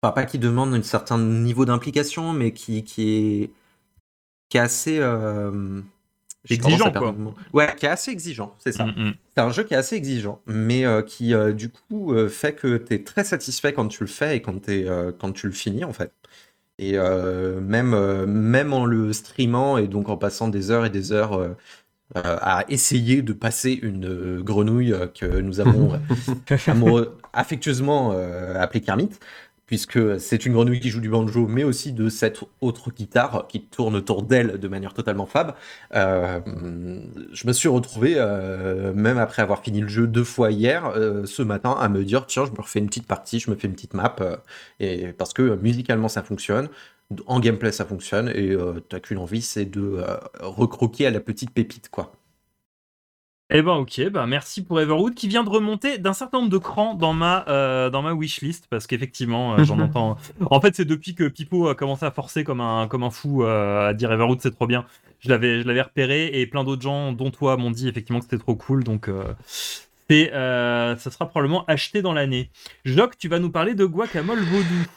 [0.01, 3.51] enfin, pas qui demande un certain niveau d'implication mais qui qui est
[4.49, 5.81] qui est assez euh,
[6.53, 7.15] Exigeant, quoi.
[7.53, 8.85] Ouais, qui est assez exigeant, c'est ça.
[8.85, 9.13] Mm, mm.
[9.35, 12.53] C'est un jeu qui est assez exigeant, mais euh, qui euh, du coup euh, fait
[12.53, 15.47] que tu es très satisfait quand tu le fais et quand, t'es, euh, quand tu
[15.47, 16.11] le finis en fait.
[16.79, 20.91] Et euh, même, euh, même en le streamant et donc en passant des heures et
[20.91, 21.49] des heures euh,
[22.15, 25.99] euh, à essayer de passer une euh, grenouille euh, que nous avons
[26.67, 29.09] amoureux- affectueusement euh, appelée Kermit,
[29.67, 33.61] puisque c'est une grenouille qui joue du banjo, mais aussi de cette autre guitare qui
[33.61, 35.53] tourne autour d'elle de manière totalement fab.
[35.93, 36.39] Euh,
[37.33, 41.25] je me suis retrouvé, euh, même après avoir fini le jeu deux fois hier, euh,
[41.25, 43.67] ce matin, à me dire tiens, je me refais une petite partie, je me fais
[43.67, 44.15] une petite map,
[45.17, 46.69] parce que musicalement ça fonctionne,
[47.25, 48.55] en gameplay ça fonctionne, et
[48.89, 50.01] t'as qu'une envie, c'est de
[50.39, 52.13] recroquer à la petite pépite, quoi.
[53.49, 56.57] Eh ben ok, ben merci pour Everwood qui vient de remonter d'un certain nombre de
[56.57, 60.17] crans dans ma euh, dans ma wishlist parce qu'effectivement euh, j'en entends.
[60.49, 63.43] En fait c'est depuis que Pipo a commencé à forcer comme un comme un fou
[63.43, 64.85] euh, à dire Everwood c'est trop bien.
[65.21, 68.25] Je l'avais je l'avais repéré et plein d'autres gens dont toi m'ont dit effectivement que
[68.25, 69.09] c'était trop cool donc
[70.09, 72.49] c'est ça sera probablement acheté dans l'année.
[72.83, 74.87] Jock tu vas nous parler de Guacamole Vaudou.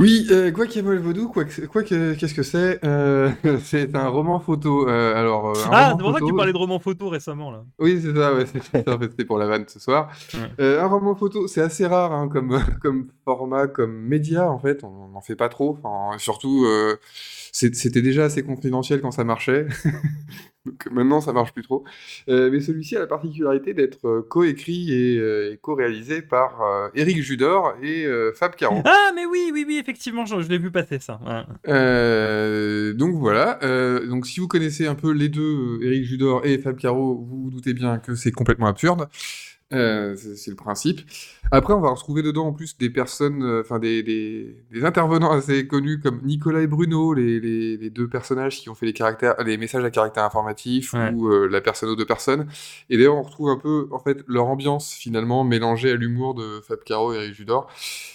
[0.00, 3.30] Oui, euh, Guacamole Vaudou, quoi que- quoi que- qu'est-ce que c'est Euh,
[3.64, 4.88] C'est un roman photo.
[4.88, 7.08] euh, alors, euh, un Ah roman c'est pour ça que tu parlais de romans photo
[7.08, 7.64] récemment là.
[7.80, 10.08] Oui, c'est ça, ouais, c'était pour la vanne ce soir.
[10.34, 10.78] Ouais.
[10.78, 15.08] Un roman photo, c'est assez rare hein, comme, comme format, comme média, en fait, on
[15.08, 15.78] n'en fait pas trop.
[16.18, 16.64] Surtout,
[17.52, 19.66] c'était déjà assez confidentiel quand ça marchait.
[20.66, 21.84] Donc maintenant, ça marche plus trop.
[22.28, 26.88] Euh, mais celui-ci a la particularité d'être euh, coécrit et, euh, et co-réalisé par euh,
[26.94, 28.82] Éric Judor et Fab Caro.
[28.84, 31.20] Ah mais oui oui oui effectivement je, je l'ai vu passer ça.
[31.24, 32.92] Ouais.
[32.94, 33.58] Donc voilà.
[34.06, 37.50] Donc si vous connaissez un peu les deux, Eric Judor et Fab Caro, vous vous
[37.50, 39.08] doutez bien que c'est complètement absurde.
[39.74, 41.02] Euh, c'est le principe.
[41.50, 45.30] Après, on va retrouver dedans en plus des personnes, euh, enfin des, des, des intervenants
[45.30, 48.94] assez connus comme Nicolas et Bruno, les, les, les deux personnages qui ont fait les
[48.94, 51.10] caractères, les messages à caractère informatif Ouais.
[51.12, 52.46] ou euh, la personne aux deux personnes.
[52.88, 56.60] Et d'ailleurs, on retrouve un peu en fait leur ambiance finalement mélangée à l'humour de
[56.66, 57.70] Fab Caro et Eric Judor,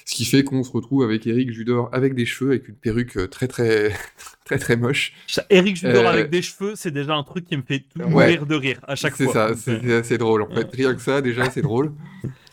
[0.05, 3.15] ce qui fait qu'on se retrouve avec Eric Judor avec des cheveux, avec une perruque
[3.17, 3.93] euh, très très
[4.45, 5.13] très très moche.
[5.27, 7.99] Ça- Eric Judor Euh, avec des cheveux, c'est déjà un truc qui me fait tout
[7.99, 8.07] Ouais.
[8.09, 9.33] mourir de rire à chaque C'est fois.
[9.33, 10.67] ça, c'est euh, c'est assez drôle en fait.
[10.73, 11.91] Rien que ça, déjà, c'est drôle.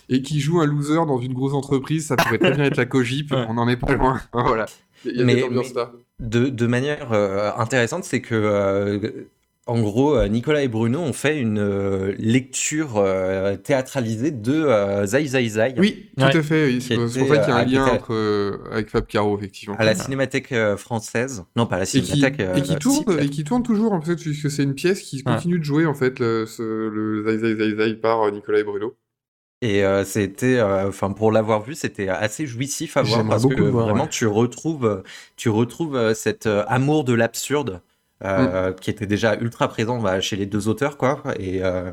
[0.08, 2.86] Et qui joue un loser dans une grosse entreprise, ça pourrait très bien être la
[2.86, 3.44] Cogip, Ouais.
[3.48, 4.20] on n'en est pas loin.
[4.32, 4.66] voilà.
[5.04, 5.92] Il y a Mais- cette ambiance-là.
[6.18, 8.98] de, de manière euh, intéressante, c'est que, euh,
[9.70, 15.06] en gros, euh, Nicolas et Bruno ont fait une euh, lecture euh, théâtralisée de euh,
[15.06, 16.36] Zai Zai Zai Oui, tout Ouais.
[16.36, 16.80] à fait.
[16.80, 19.76] C'est pour ça qu'il y a un lien entre, euh, avec Fab Caro, effectivement.
[19.78, 21.44] à la Cinémathèque française.
[21.56, 22.40] Non, pas à la Et qui, Cinémathèque.
[22.40, 25.16] euh, et qui tourne, et qui tourne toujours, en fait, puisque c'est une pièce qui
[25.18, 25.22] Ouais.
[25.34, 28.58] continue de jouer, en fait, le, ce- le Zai Zai Zai Zai par euh, Nicolas
[28.60, 28.96] et Bruno.
[29.62, 33.60] Et euh, c'était, euh, enfin, pour l'avoir vu, c'était assez jouissif à voir parce que
[33.62, 34.08] voir, vraiment ouais.
[34.10, 35.02] tu retrouves,
[35.36, 37.82] tu retrouves cet euh, amour de l'absurde
[38.22, 38.26] Mm.
[38.28, 41.22] euh, qui était déjà ultra présent bah, chez les deux auteurs, quoi.
[41.38, 41.90] Et euh,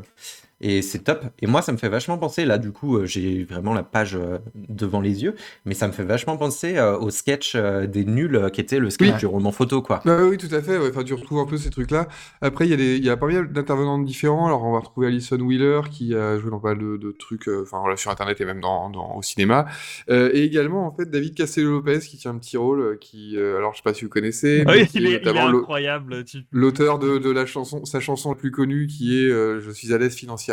[0.60, 1.24] et c'est top.
[1.40, 2.44] Et moi, ça me fait vachement penser.
[2.44, 5.92] Là, du coup, euh, j'ai vraiment la page euh, devant les yeux, mais ça me
[5.92, 9.18] fait vachement penser euh, au sketch euh, des nuls qui était le sketch Oui.
[9.18, 10.00] du roman photo, quoi.
[10.06, 10.78] Ah oui, tout à fait.
[10.78, 10.88] ouais.
[10.90, 12.08] Enfin, tu retrouves un peu ces trucs-là.
[12.40, 14.46] Après, il y a des, il y a pas mal d'intervenants différents.
[14.46, 17.48] Alors, on va retrouver Alison Wheeler qui a joué dans pas mal de, de trucs,
[17.48, 19.66] enfin, sur Internet et même dans, dans- au cinéma.
[20.10, 23.72] Euh, et également, en fait, David Castello-Lopez qui tient un petit rôle, qui, euh, alors,
[23.72, 26.24] je sais pas si vous connaissez, ah oui, qui il est, il est incroyable.
[26.24, 29.70] tu- l'auteur de, de la chanson, sa chanson la plus connue qui est euh, Je
[29.70, 30.47] suis à l'aise financièrement.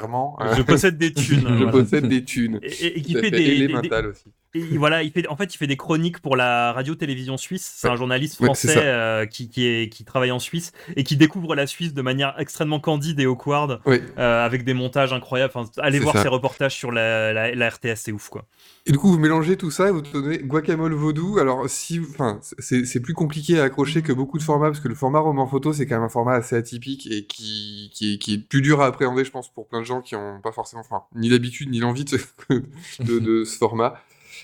[0.56, 1.42] Je possède des thunes.
[1.48, 1.72] Je voilà.
[1.72, 2.60] possède des thunes.
[2.64, 3.32] Et, et- et qui fait fait.
[3.32, 3.74] des,
[4.08, 4.26] aussi.
[4.54, 7.70] Et voilà, il fait, en fait, il fait des chroniques pour la radio-télévision suisse.
[7.76, 7.94] C'est Ouais.
[7.94, 8.80] un journaliste français ça.
[8.80, 12.34] euh, qui, qui, est, qui travaille en Suisse et qui découvre la Suisse de manière
[12.40, 15.52] extrêmement candide et awkward, euh, avec des montages incroyables.
[15.54, 16.22] Enfin, allez voir ça.
[16.24, 18.46] ses reportages sur la, la, la RTS, c'est ouf, quoi.
[18.88, 21.40] Et du coup, vous mélangez tout ça et vous donnez guacamole vaudou.
[21.40, 24.94] Alors, si, enfin, c'est plus compliqué à accrocher que beaucoup de formats parce que le
[24.94, 28.36] format roman photo, c'est quand même un format assez atypique et qui, qui, est- qui
[28.36, 30.82] est plus dur à appréhender, je pense, pour plein de gens qui ont pas forcément,
[30.82, 32.20] enfin, ni l'habitude ni l'envie de,
[33.00, 33.96] de, de ce format,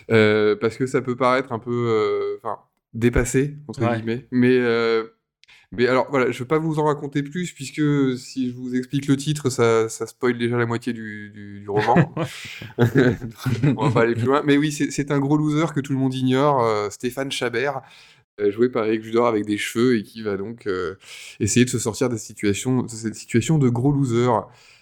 [0.09, 2.57] Euh, parce que ça peut paraître un peu, euh, enfin,
[2.93, 3.97] dépassé entre Ouais.
[3.97, 4.27] guillemets.
[4.31, 5.03] Mais euh,
[5.71, 7.81] mais alors voilà, je vais pas vous en raconter plus puisque
[8.17, 11.69] si je vous explique le titre, ça, ça spoil déjà la moitié du, du, du
[11.69, 12.13] roman.
[13.77, 14.43] On va pas aller plus loin.
[14.45, 17.81] Mais oui, c'est un gros loser que tout le monde ignore, euh, Stéphane Chabert,
[18.41, 20.95] euh, joué par Eric Judor avec des cheveux et qui va donc euh,
[21.39, 24.29] essayer de se sortir de, cette situation, de cette situation de gros loser.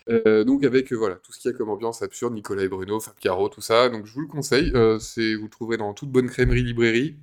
[0.09, 2.67] Euh, donc avec euh, voilà tout ce qu'il y a comme ambiance absurde, Nicolas et
[2.67, 3.89] Bruno, Fab Caro, tout ça.
[3.89, 4.71] Donc je vous le conseille.
[4.99, 7.15] c'est vous le trouverez dans toute bonne crèmerie librairie.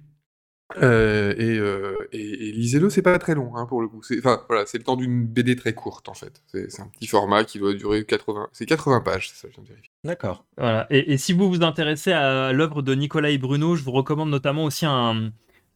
[0.83, 4.01] Euh, et, euh, et, lisez-le, c'est pas très long hein, pour le coup.
[4.19, 6.43] Enfin voilà, c'est le temps d'une BD très courte en fait.
[6.49, 9.55] C'est c'est un petit format qui doit durer 80, c'est 80 pages, c'est ça, je
[9.55, 9.93] viens de vérifier.
[10.03, 10.45] D'accord.
[10.59, 10.87] Voilà.
[10.91, 14.31] Et, et si vous vous intéressez à l'œuvre de Nicolas et Bruno, je vous recommande
[14.31, 15.31] notamment aussi un.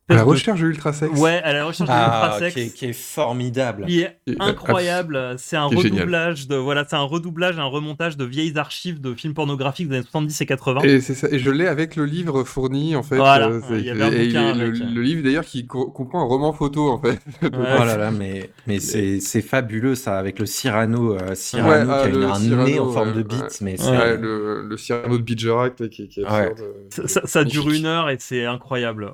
[0.09, 1.17] À la recherche de l'ultrasex.
[1.21, 2.55] Ouais, à la recherche de Ah, l'ultrasex.
[2.55, 3.87] qui est, qui est formidable.
[3.87, 5.37] qui est incroyable.
[5.39, 9.35] C'est un redoublage de voilà, c'est un redoublage, un remontage de vieilles archives de films
[9.35, 10.81] pornographiques des années 70 et 80.
[10.83, 11.29] Et c'est ça.
[11.31, 13.17] Et je l'ai avec le livre fourni en fait.
[13.19, 14.91] Voilà, euh, il y avait un et avec, le- euh.
[14.95, 17.21] le livre d'ailleurs qui co- comprend un roman photo en fait.
[17.43, 17.51] Ouais.
[17.81, 21.85] Oh là là, mais, mais c'est c'est fabuleux ça, avec le Cyrano, euh, Cyrano Ouais,
[21.85, 23.49] qui ah, a une- le un Cyrano, nez en forme de bite, ouais.
[23.61, 23.91] mais c'est...
[23.91, 26.49] Ouais, le, le Cyrano de Bidgerac qui, qui est Ouais.
[26.51, 26.69] absurde.
[26.99, 29.13] euh, Ça, dure une heure et c'est incroyable.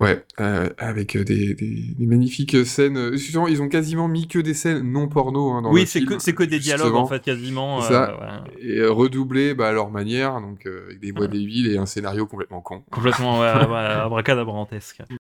[0.00, 0.24] Ouais.
[0.40, 3.12] Euh, avec des, des- des magnifiques scènes.
[3.12, 6.18] Justement, ils ont quasiment mis que des scènes non porno hein, dans Oui, c'est que,
[6.18, 7.02] c'est que des dialogues justement.
[7.02, 7.80] en fait, quasiment.
[7.82, 8.10] Ça.
[8.10, 8.50] euh, ouais.
[8.60, 11.86] Et euh, redoublés bah, à leur manière, donc euh, avec des voix débiles et un
[11.86, 12.82] scénario complètement con.
[12.90, 15.02] Complètement ouais, ouais, abracadabrantesque.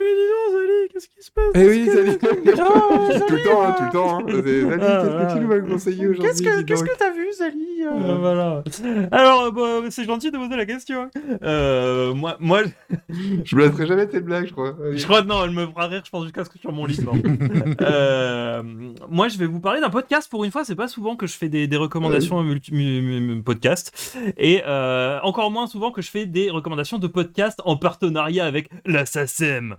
[0.00, 3.34] Mais dis donc, Zali, qu'est-ce qui se passe Eh oui, Qu'est-ce salut que- Ah, Tout
[3.34, 4.18] le temps, hein, tout le temps.
[4.18, 4.22] Hein.
[4.26, 5.32] Ah, qu'est-ce que ah.
[5.34, 6.42] tu nous vas me conseiller aujourd'hui Qu'est-ce
[6.84, 8.62] que que t'as vu, Zali euh Euh, voilà.
[9.10, 11.10] Alors, euh, bah, c'est gentil de poser la question.
[11.42, 12.62] Euh, moi, moi,
[13.44, 14.74] Je me laisserai jamais cette blague, je crois.
[14.84, 14.98] Allez.
[14.98, 16.98] je crois non, elle me fera rire, je pense jusqu'à ce que sur mon lit.
[17.80, 18.62] Euh,
[19.10, 20.30] moi, je vais vous parler d'un podcast.
[20.30, 22.42] Pour une fois, c'est pas souvent que je fais des, des recommandations
[23.44, 28.44] podcast, et euh, encore moins souvent que je fais des recommandations de podcasts en partenariat
[28.44, 29.76] avec la SACEM.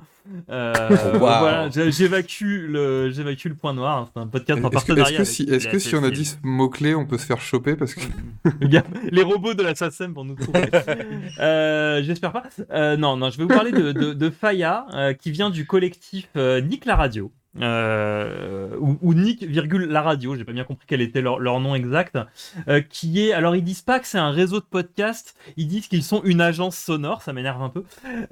[0.49, 0.73] Euh,
[1.13, 1.19] Wow.
[1.19, 4.09] Voilà, j'ai- j'évacue le, j'évacue le point noir.
[4.13, 5.17] C'est un podcast en Est-ce que, est-ce partenariat.
[5.17, 7.41] que si, avec est-ce que si on a dit ce mot-clé, on peut se faire
[7.41, 8.01] choper parce que...
[9.11, 10.65] Les robots de la SACEM pour nous trouver.
[11.39, 12.43] Euh, J'espère pas.
[12.71, 15.65] Euh, non, non, je vais vous parler de, de, de Faya, euh, qui vient du
[15.65, 17.31] collectif euh, Nick la radio.
[17.61, 21.59] Euh, ou, ou Nick, virgule, la radio, j'ai pas bien compris quel était leur, leur
[21.59, 22.17] nom exact,
[22.67, 25.87] euh, qui est, alors ils disent pas que c'est un réseau de podcasts, ils disent
[25.87, 27.83] qu'ils sont une agence sonore, ça m'énerve un peu,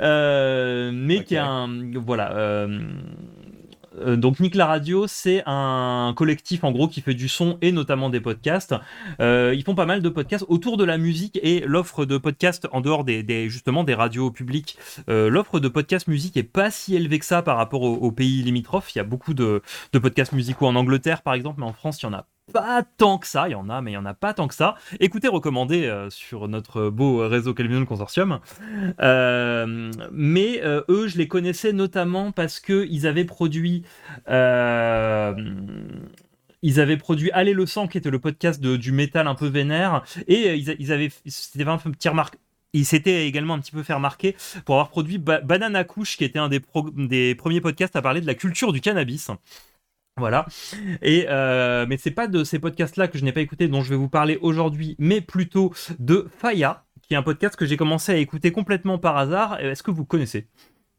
[0.02, 2.68] euh, mais qui est un, voilà,
[4.00, 7.72] euh, donc Nick la radio, c'est un collectif en gros qui fait du son et
[7.72, 8.76] notamment des podcasts.
[9.20, 12.68] Euh, ils font pas mal de podcasts autour de la musique et l'offre de podcasts
[12.72, 14.78] en dehors des, justement des radios publiques.
[15.10, 18.12] euh, l'offre de podcasts musique est pas si élevée que ça par rapport aux, aux
[18.12, 18.94] pays limitrophes.
[18.96, 22.02] Il y a beaucoup de, de podcasts musicaux en Angleterre par exemple, mais en France
[22.02, 23.48] il y en a pas tant que ça.
[23.48, 24.76] Il y en a, mais il y en a pas tant que ça.
[25.00, 28.40] Écoutez, recommandé euh, sur notre beau réseau Calvin Consortium.
[29.00, 33.84] Euh, mais euh, eux, je les connaissais notamment parce que ils avaient produit.
[36.62, 40.04] ils avaient produit Aller le sang, qui était le podcast du métal un peu vénère,
[40.28, 42.10] et ils, ils avaient, c'était un petit.
[42.76, 46.24] Ils s'étaient également un petit peu fait remarquer pour avoir produit Ba- Banana Couche, qui
[46.24, 46.60] était un des
[47.36, 49.30] premiers podcasts à parler de la culture du cannabis.
[50.18, 50.46] Voilà.
[51.02, 53.90] Et euh, mais c'est pas de ces podcasts-là que je n'ai pas écouté dont je
[53.90, 58.12] vais vous parler aujourd'hui, mais plutôt de Faya, qui est un podcast que j'ai commencé
[58.12, 59.60] à écouter complètement par hasard.
[59.60, 60.48] Est-ce que vous connaissez?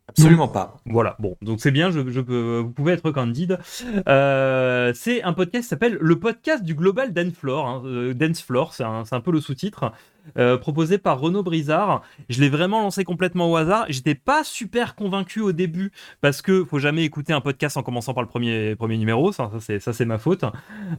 [0.06, 0.76] Absolument pas.
[0.84, 3.58] voilà, bon, donc c'est bien, je, je peux, vous pouvez être candide.
[4.06, 7.66] Euh, c'est un podcast qui s'appelle le podcast du Global Dance Floor.
[7.66, 9.92] hein, euh, Dance Floor, c'est un, c'est un peu le sous-titre,
[10.38, 12.02] euh, proposé par Renaud Brizard.
[12.28, 13.86] Je l'ai vraiment lancé complètement au hasard.
[13.88, 18.14] J'étais pas super convaincu au début, parce que faut jamais écouter un podcast en commençant
[18.14, 20.44] par le premier, premier numéro, ça, ça, c'est, ma faute.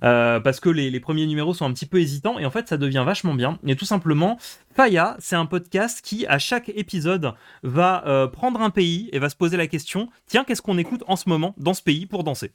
[0.04, 2.68] Euh, parce que les, les premiers numéros sont un petit peu hésitants, et en fait
[2.68, 3.60] ça devient vachement bien.
[3.66, 4.38] Et tout simplement,
[4.76, 7.34] Faya, c'est un podcast qui, à chaque épisode,
[7.64, 11.04] va euh, prendre un pays et va se poser la question tiens, qu'est-ce qu'on écoute
[11.08, 12.52] en ce moment dans ce pays pour danser?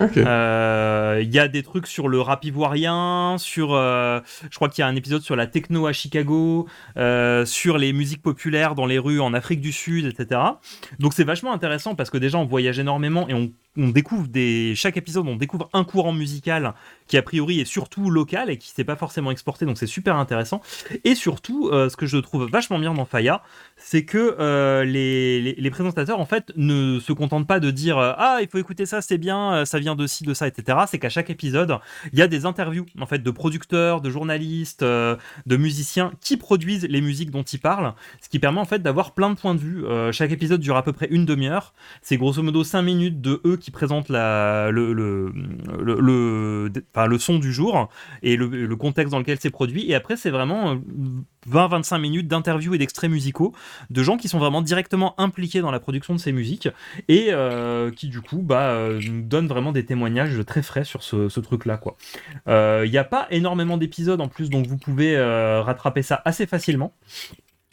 [0.00, 0.16] Ok.
[0.16, 4.82] Euh, Il y a des trucs sur le rap ivoirien, sur, euh, je crois qu'il
[4.82, 6.66] y a un épisode sur la techno à Chicago,
[6.96, 10.40] euh, sur les musiques populaires dans les rues en Afrique du Sud, etc.
[10.98, 14.98] Donc c'est vachement intéressant parce que déjà on voyage énormément et on, découvre des chaque
[14.98, 16.74] épisode on découvre un courant musical
[17.06, 20.16] qui a priori est surtout local et qui s'est pas forcément exporté donc c'est super
[20.16, 20.60] intéressant
[21.04, 23.42] et surtout ce que je trouve vachement bien dans Faya
[23.78, 28.40] c'est que les, les, les présentateurs en fait ne se contentent pas de dire ah
[28.42, 31.08] il faut écouter ça c'est bien ça vient de ci de ça etc c'est qu'à
[31.16, 31.78] chaque épisode
[32.12, 36.36] il y a des interviews en fait de producteurs de journalistes euh, de musiciens qui
[36.36, 39.54] produisent les musiques dont ils parlent ce qui permet en fait d'avoir plein de points
[39.54, 41.72] de vue Euh, chaque épisode dure à peu près une demi-heure
[42.06, 45.32] c'est grosso modo 5 minutes de eux qui présentent le, le,
[45.88, 46.70] le,
[47.08, 47.88] le- son du jour
[48.22, 49.82] et le, le contexte dans lequel c'est produit.
[49.90, 50.76] Et après, c'est vraiment euh,
[51.50, 53.52] 20-25 minutes d'interviews et d'extraits musicaux
[53.90, 56.68] de gens qui sont vraiment directement impliqués dans la production de ces musiques
[57.08, 61.02] et euh, qui, du coup, bah, euh, nous donnent vraiment des témoignages très frais sur
[61.02, 61.80] ce, ce truc-là.
[62.48, 66.20] Euh, Il n'y a pas énormément d'épisodes en plus, donc vous pouvez euh, rattraper ça
[66.24, 66.92] assez facilement.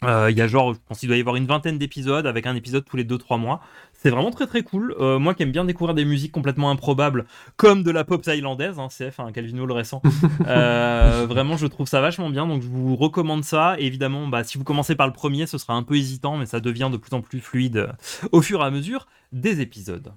[0.04, 2.46] Euh, Il y a genre, je pense qu'il doit y avoir une vingtaine d'épisodes avec
[2.46, 3.60] un épisode tous les 2-3 mois.
[3.92, 4.94] C'est vraiment très très cool.
[4.98, 8.78] Euh, moi qui aime bien découvrir des musiques complètement improbables, comme de la pop thaïlandaise,
[8.78, 10.00] hein, CF, un Calvino le récent.
[10.46, 13.76] Euh, vraiment, je trouve ça vachement bien, donc je vous recommande ça.
[13.78, 16.46] Et évidemment, bah, si vous commencez par le premier, ce sera un peu hésitant, mais
[16.46, 17.88] ça devient de plus en plus fluide
[18.32, 20.12] au fur et à mesure des épisodes.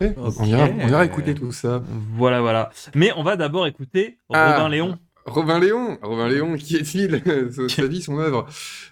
[0.00, 1.82] On, ira, on ira écouter tout ça.
[2.16, 2.70] Voilà, voilà.
[2.94, 4.52] Mais on va d'abord écouter Ah.
[4.56, 4.98] Robin Léon.
[5.26, 7.22] Robin Léon, Robin Léon, qui est-il?
[7.68, 8.46] Sa- vie, son œuvre.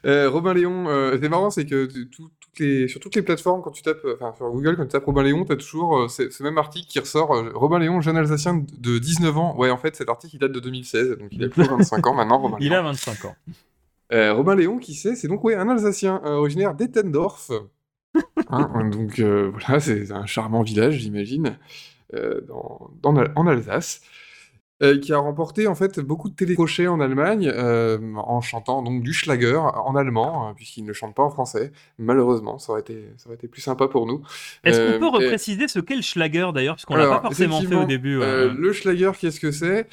[0.07, 3.23] Euh, Robin Léon, euh, c'est marrant, c'est que tu- tout- toutes les, sur toutes les
[3.23, 5.57] plateformes, quand tu tapes, euh, enfin sur Google, quand tu tapes Robin Léon, tu as
[5.57, 7.29] toujours euh, ce même article qui ressort.
[7.55, 9.57] Robin Léon, jeune Alsacien de 19 ans.
[9.57, 12.07] Ouais, en fait, cet article, il date de 2016, donc il a plus de 25
[12.07, 12.79] ans maintenant, Robin Il Léon.
[12.79, 13.37] a 25 ans.
[14.13, 15.15] Robin Léon, qui c'est?
[15.15, 17.51] C'est donc ouais, un Alsacien originaire d'Ettendorf.
[18.49, 21.57] Hein, donc voilà, c'est un charmant village, j'imagine,
[23.05, 24.01] en Alsace,
[24.83, 29.03] euh, qui a remporté en fait beaucoup de télécrochets en Allemagne euh, en chantant donc
[29.03, 31.73] du Schlager en allemand, euh, puisqu'il ne chante pas en français.
[31.99, 34.23] Malheureusement, ça aurait été, ça aurait été plus sympa pour nous.
[34.65, 37.61] Est-ce Euh, qu'on peut et- repréciser ce qu'est le Schlager d'ailleurs, puisqu'on l'a pas forcément
[37.61, 38.21] fait au début.
[38.21, 38.55] euh, ouais.
[38.57, 39.87] le Schlager, qu'est-ce que c'est?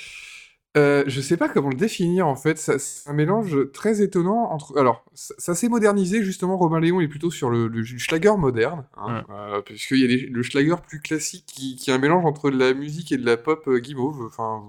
[0.77, 2.57] Euh, je sais pas comment le définir en fait.
[2.57, 4.77] C'est un mélange très étonnant entre.
[4.77, 6.57] Alors, ça, ça s'est modernisé justement.
[6.57, 10.27] Robin Léon est plutôt sur le, le Schlager moderne, hein, euh, puisqu'il y a les-
[10.27, 13.25] le Schlager plus classique qui, qui est un mélange entre de la musique et de
[13.25, 14.63] la pop euh, guimauve, enfin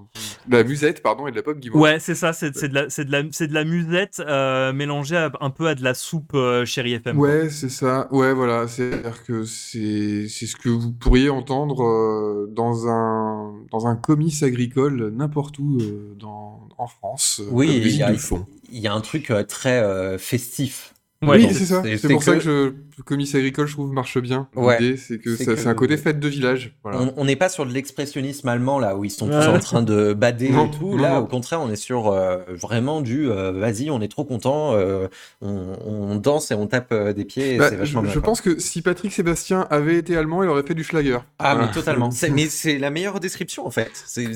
[0.47, 1.81] de la musette pardon et de la pop guimauve.
[1.81, 5.17] Ouais, c'est ça, c'est de, la- c'est de, la- c'est de la musette euh, mélangée
[5.17, 7.19] à- un peu à de la soupe chérie FM.
[7.19, 8.07] Ouais, c'est ça.
[8.11, 8.67] Ouais, voilà.
[8.67, 15.09] C'est-à-dire que c'est c'est ce que vous pourriez entendre dans un dans un comice agricole
[15.15, 15.77] n'importe où
[16.17, 17.41] dans en France.
[17.43, 18.45] euh, Oui, il y a- de fond.
[18.71, 20.93] Il y a un truc euh, très euh, festif.
[21.21, 21.83] Ouais, oui, c'est ça.
[21.83, 24.47] c'est- pour ça que- je, comice agricole, je trouve, marche bien.
[24.55, 24.79] Ouais.
[24.79, 26.77] L'idée, c'est que C'est un côté fête de village.
[26.81, 27.11] Voilà.
[27.17, 30.13] On- n'est pas sur de l'expressionnisme allemand là où ils sont tous en train de
[30.13, 30.91] bader Non, et tout.
[30.91, 31.17] non, Là, non.
[31.19, 35.09] au contraire, on est sur euh, vraiment du euh, vas-y, on est trop content, euh,
[35.41, 37.57] on, on danse et on tape euh, des pieds.
[37.57, 40.47] Bah, c'est vachement je bien, je pense que si Patrick Sébastien avait été allemand, il
[40.49, 41.17] aurait fait du Schlager.
[41.37, 41.67] Ah, Voilà.
[41.67, 42.11] mais totalement.
[42.11, 43.91] C'est- Mais c'est la meilleure description en fait.
[44.05, 44.33] C'est-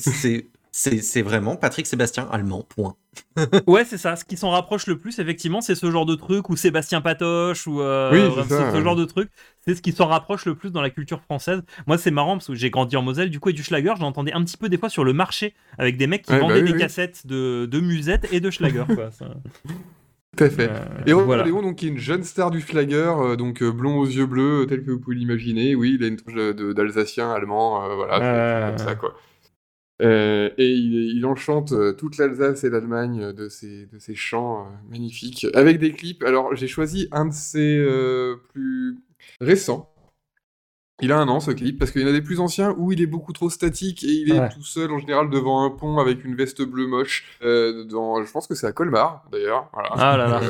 [0.75, 2.95] C'est vraiment Patrick Sébastien allemand, point.
[3.67, 4.15] Ouais, c'est ça.
[4.15, 7.67] Ce qui s'en rapproche le plus, effectivement, c'est ce genre de truc, ou Sébastien Patoche,
[7.67, 8.81] ou euh, Oui, ça, ce ouais.
[8.83, 9.29] genre de truc.
[9.59, 11.61] C'est ce qui s'en rapproche le plus dans la culture française.
[11.85, 14.33] Moi, c'est marrant parce que j'ai grandi en Moselle, du coup, et du Schlager, j'entendais
[14.33, 16.61] un petit peu des fois sur le marché avec des mecs qui Ouais, bah vendaient
[16.63, 16.79] oui, des oui.
[16.79, 18.83] cassettes de, de musette et de Schlager.
[18.95, 19.11] quoi.
[19.17, 19.27] Ça,
[20.35, 20.69] Tout à fait.
[20.71, 21.43] euh, Et Roland voilà.
[21.43, 24.25] Léon, donc, qui est une jeune star du Schlager, euh, donc euh, blond aux yeux
[24.25, 25.75] bleus, tel que vous pouvez l'imaginer.
[25.75, 28.71] Oui, il a une touche d'Alsacien, allemand, euh, voilà, Euh.
[28.71, 29.13] c'est comme ça, quoi.
[30.03, 34.15] Euh, et il, il enchante euh, toute l'Alsace et l'Allemagne euh, de ses, de ses
[34.15, 36.23] chants euh, magnifiques, avec des clips.
[36.23, 38.97] Alors, j'ai choisi un de ses euh, plus
[39.39, 39.89] récents.
[41.01, 42.91] Il a un an, ce clip, parce qu'il y en a des plus anciens où
[42.91, 44.49] il est beaucoup trop statique et il est Ouais.
[44.49, 47.37] tout seul, en général, devant un pont avec une veste bleue moche.
[47.41, 49.69] dans, je pense que c'est à Colmar, d'ailleurs.
[49.73, 49.89] Voilà.
[49.93, 50.41] Ah là là.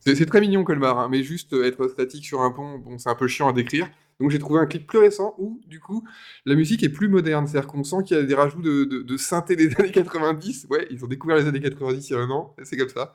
[0.00, 3.14] C'est très mignon Colmar, hein, mais juste être statique sur un pont, bon, c'est un
[3.14, 3.88] peu chiant à décrire.
[4.20, 6.04] Donc j'ai trouvé un clip plus récent où, du coup,
[6.46, 7.46] la musique est plus moderne.
[7.46, 10.66] C'est-à-dire qu'on sent qu'il y a des rajouts de, de, de synthé des années 90.
[10.70, 13.12] Ouais, ils ont découvert les années 90 il y a un an, c'est comme ça.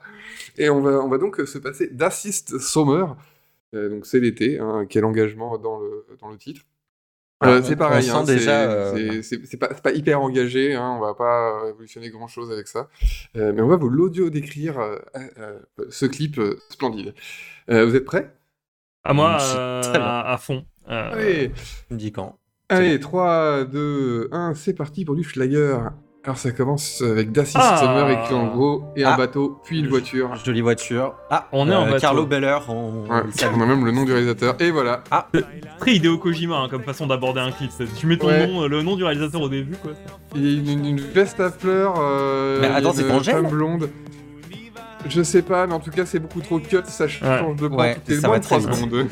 [0.58, 3.16] Et on va, on va donc euh, se passer d'Assist Summer.
[3.74, 6.62] Euh, donc c'est l'été, hein, quel engagement dans le, dans le titre.
[7.42, 9.22] Euh, c'est pareil, hein, c'est- euh,
[9.82, 12.90] pas, hyper engagé, hein, on va pas révolutionner grand chose avec ça.
[13.34, 14.98] Euh, mais on va vous l'audio décrire euh,
[15.38, 15.58] euh,
[15.88, 17.14] ce clip euh, splendide.
[17.70, 18.34] Euh, vous êtes prêts?
[19.04, 20.66] À moi, euh, à fond.
[20.90, 21.52] Euh, Allez,
[21.88, 22.36] Tu me dis quand
[22.68, 25.76] allez 3, 2, 1, c'est parti pour du Schlager.
[26.22, 27.78] Alors ça commence avec Dassist Ah.
[27.78, 29.16] Summer gros, et un Ah.
[29.16, 30.34] bateau, puis une voiture.
[30.44, 31.14] Jolie voiture.
[31.30, 31.98] Ah, On est en bateau.
[31.98, 33.22] Carlo Beller, on, Ouais,
[33.56, 34.54] on a même le nom du réalisateur.
[34.60, 35.02] Et voilà.
[35.78, 37.70] Très Hideo Kojima hein, comme façon d'aborder un clip.
[37.96, 38.46] Tu mets ton Ouais.
[38.46, 39.92] nom, euh, le nom du réalisateur au début, quoi.
[40.34, 41.94] Il y a une, veste à fleurs.
[41.98, 43.88] euh, Mais attends, c'est une femme blonde.
[45.08, 46.76] Je sais pas, mais en tout cas, c'est beaucoup trop cut.
[46.84, 48.84] Ça change de Ouais, toutes les ça moins va de 3 très vite.
[48.84, 49.08] secondes.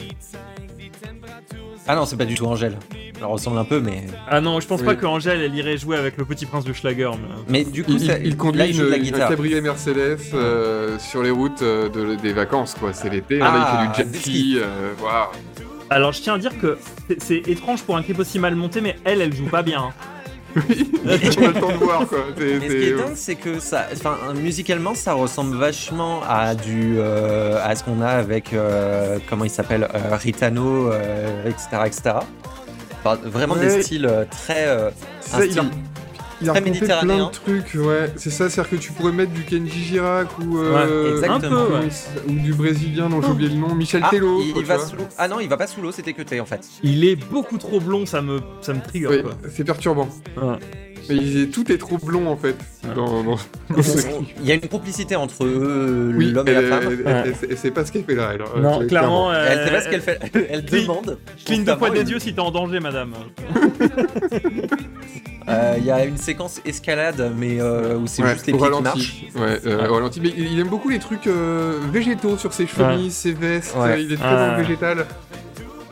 [1.88, 2.77] Ah non, c'est pas du tout Angèle.
[3.18, 4.05] Elle ressemble un peu, mais.
[4.29, 4.87] Ah non, je pense Oui.
[4.87, 7.11] pas que Angèle elle irait jouer avec le petit prince du Schlager.
[7.48, 7.64] Mais...
[7.64, 9.11] Mais du coup, Il, ça- il- il conduit là, il joue de la une, une
[9.11, 9.29] guitare.
[9.31, 12.92] cabriolet Mercedes euh, sur les routes euh, de- des vacances, quoi.
[12.92, 13.37] C'est l'été.
[13.40, 14.59] hein, là, Ah, il fait du des jet ski.
[14.61, 14.92] euh.
[15.90, 18.81] Alors je tiens à dire que c'est- c'est étrange pour un clip aussi mal monté,
[18.83, 19.88] mais elle, elle joue pas bien.
[20.68, 22.18] Oui, on a le temps de voir, quoi.
[22.38, 26.97] Mais ce qui est dingue, c'est que ça, enfin, musicalement, ça ressemble vachement à du,
[26.99, 32.03] euh, à ce qu'on a avec, euh, comment il s'appelle, euh, Ritano, euh, etc., etc.
[33.05, 34.90] Enfin, vraiment des styles très, euh,
[35.35, 35.55] un il
[36.40, 38.12] Il a raconté plein de trucs, ouais.
[38.16, 41.62] C'est ça, c'est-à-dire que tu pourrais mettre du Kenji Girac ou, euh, Ouais, exactement.
[41.62, 41.88] Un peu, ou- ouais.
[42.29, 44.40] ou du brésilien dont j'ai oublié le nom, Michel Ah, Tello.
[44.42, 44.94] il, quoi, il va sous.
[45.18, 46.64] Ah non, il va pas sous l'eau, c'était que T en fait.
[46.83, 49.09] Il est beaucoup trop blond, ça me, ça me trigger.
[49.09, 49.22] Oui,
[49.55, 50.09] c'est perturbant.
[50.40, 50.57] Ouais.
[51.09, 52.94] Mais tout est trop blond en fait Ouais.
[52.94, 53.37] dans,
[53.83, 53.99] ce.
[54.40, 56.83] Il y a une complicité entre eux, Oui, l'homme et la femme.
[56.90, 57.33] elle- Ouais.
[57.51, 58.31] elle- sait pas ce qu'elle fait là.
[58.35, 59.31] elle, euh, Non, clairement.
[59.33, 60.18] euh, Elle sait pas ce qu'elle fait.
[60.51, 60.83] Elle Oui.
[60.83, 61.18] demande.
[61.44, 63.12] Cligne deux fois des yeux si t'es en danger, madame.
[65.49, 68.61] Euh, Il y a une séquence escalade, mais euh, où c'est Ouais, juste les pieds
[68.61, 68.83] qui ralenti.
[68.85, 69.25] marchent.
[69.35, 70.21] Ouais, euh, au ralenti.
[70.21, 73.75] Mais il, aime beaucoup les trucs euh, végétaux sur ses chemises, ses vestes.
[73.75, 73.92] Ouais.
[73.92, 75.07] euh, Il est très dans le végétal.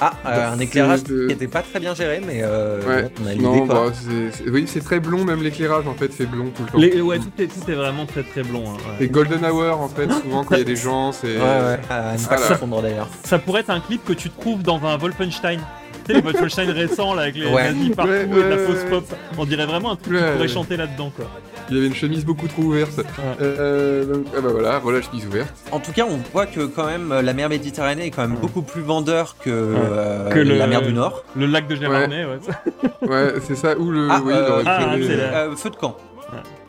[0.01, 2.81] Ah, euh, Bah, un c'est éclairage de- qui était pas très bien géré, mais euh,
[2.87, 3.11] Ouais.
[3.23, 3.87] on a l'idée Non, quoi.
[3.89, 6.69] bah, c'est- c'est- oui, c'est très blond, même l'éclairage en fait fait blond tout le
[6.69, 6.79] temps.
[6.79, 8.65] Les- ouais, tout est, tout est vraiment très très blond.
[8.69, 8.97] hein, ouais.
[8.99, 11.37] C'est Golden Hour en fait, souvent quand il y a des gens, c'est.
[11.37, 11.79] Ouais, ouais.
[11.89, 13.09] À ne pas confondre d'ailleurs.
[13.25, 15.61] Ça pourrait être un clip que tu trouves dans un Wolfenstein.
[16.09, 17.65] Les Wolfenstein récents là, avec les Ouais.
[17.73, 18.91] nazis partout Ouais, et de la ouais, fausse ouais.
[18.91, 19.05] pop.
[19.39, 20.49] On dirait vraiment un truc Ouais, qui pourrait ouais.
[20.49, 21.27] chanter là-dedans quoi.
[21.69, 23.01] Il y avait une chemise beaucoup trop ouverte.
[23.41, 25.53] Euh, donc, ah bah voilà, voilà, chemise ouverte.
[25.73, 28.41] En tout cas, on voit que quand même la mer Méditerranée est quand même Ouais.
[28.41, 31.25] beaucoup plus vendeur que, euh, Que le- la mer du Nord.
[31.35, 33.09] Le lac de Gérardmer, ouais.
[33.09, 34.07] Ouais, c'est ça, ou le.
[34.11, 35.97] Ah, oui, il euh, aurait pu ah, aller- c'est la- Euh, feu de camp.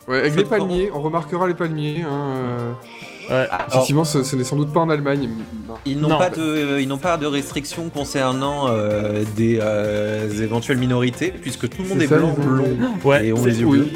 [0.08, 2.02] Ouais, avec Feu les palmiers, on remarquera les palmiers.
[2.02, 2.72] Hein, euh,
[3.30, 3.46] Ouais.
[3.50, 5.28] Alors, Effectivement, ce, ce n'est sans doute pas en Allemagne.
[5.68, 5.74] Non.
[5.84, 6.18] ils n'ont Non.
[6.18, 11.82] pas de, ils n'ont pas de restrictions concernant euh, des euh, éventuelles minorités, puisque tout
[11.82, 12.76] le monde est ça, blanc, blond.
[13.04, 13.92] Ouais, Et on les yeux Oui,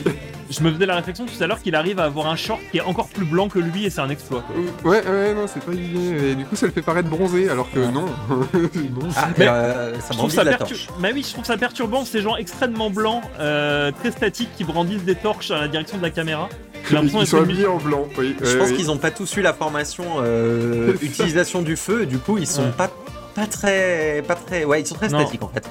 [0.51, 2.77] je me faisais la réflexion tout à l'heure qu'il arrive à avoir un short qui
[2.77, 4.43] est encore plus blanc que lui et c'est un exploit.
[4.43, 4.91] quoi.
[4.91, 6.33] ouais, ouais, non, c'est pas idée.
[6.33, 8.05] Et du coup, ça le fait paraître bronzé, alors que non.
[8.05, 8.09] non.
[9.17, 10.89] Ah, Mais- euh, ça brandit ça la torche.
[11.01, 15.05] Bah oui, je trouve ça perturbant ces gens extrêmement blancs, euh, très statiques qui brandissent
[15.05, 16.51] des torches à la direction de la caméra.
[16.91, 18.07] Ils sont habillés en blanc.
[18.19, 18.77] Oui, Je ouais, pense oui.
[18.77, 22.47] qu'ils n'ont pas tous eu la formation euh, utilisation du feu, et du coup ils
[22.47, 22.73] sont Ouais.
[22.77, 22.91] pas
[23.35, 25.21] pas très pas très ouais ils sont très Non.
[25.21, 25.65] statiques en fait.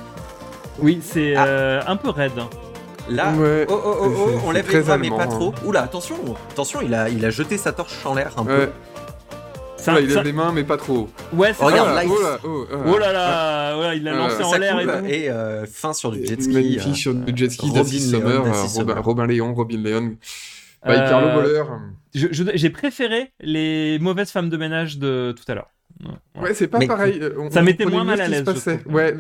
[0.80, 1.46] Oui, c'est Ah.
[1.46, 2.32] euh, un peu raide.
[3.10, 5.28] Là, Ouais, oh oh oh, oh, on lève les doigts mais pas hein.
[5.28, 5.54] trop.
[5.66, 6.16] Oula attention
[6.52, 8.70] attention il a il a jeté sa torche en l'air un peu.
[9.78, 11.10] Ça- il ça- lève les mains, mais pas trop.
[11.34, 12.76] Ouais, c'est Regarde, là, il- oh là, oh, ah.
[12.88, 15.06] Oh là là, ouais, il l'a lancé en Ça l'air et coule tout.
[15.08, 16.54] et euh, fin sur du jet ski.
[16.54, 18.76] Magnifique euh, sur du jet ski Robin Léon, euh, Summer.
[18.96, 20.16] Robin, Robin Léon, Robin Léon,
[20.88, 21.64] Euh, Carlo Boller.
[22.14, 25.70] J'ai préféré les mauvaises femmes de ménage de tout à l'heure.
[26.04, 26.42] Ouais.
[26.42, 27.20] Ouais, c'est pas Mais- pareil.
[27.22, 28.44] euh, on- Ça mettait moins mal à l'aise.
[28.88, 29.14] Ouais,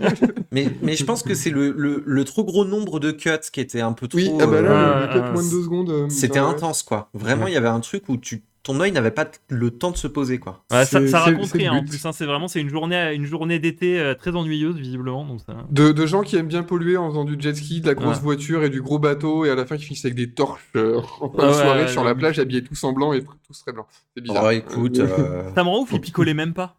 [0.52, 3.60] Mais, mais je pense que c'est le, le, le trop gros nombre de cuts qui
[3.60, 4.18] était un peu trop.
[4.18, 6.10] oui, ah bah là, euh, le- le euh, cut moins de deux secondes.
[6.10, 6.46] C'était ouais.
[6.46, 7.10] intense, quoi.
[7.12, 9.96] Vraiment, il y avait un truc où tu, ton œil n'avait pas le temps de
[9.96, 10.64] se poser, quoi.
[10.70, 12.04] Ouais, ça, C'est- ça c'est- raconte c'est rien en plus.
[12.04, 15.24] hein, c'est vraiment c'est une journée, une journée d'été euh, très ennuyeuse visiblement.
[15.24, 15.54] Donc ça...
[15.70, 18.16] De, de gens qui aiment bien polluer en faisant du jet ski, de la grosse
[18.16, 18.22] Ouais.
[18.22, 21.00] voiture et du gros bateau, et à la fin qui finissent avec des torches euh,
[21.20, 23.86] en ouais, soirée ouais, sur la plage, habillés tous en blanc et tous très blancs.
[24.14, 24.44] C'est bizarre.
[24.46, 26.74] Oh, écoute, euh, Ça me rend ouf, ils picolaient même pas.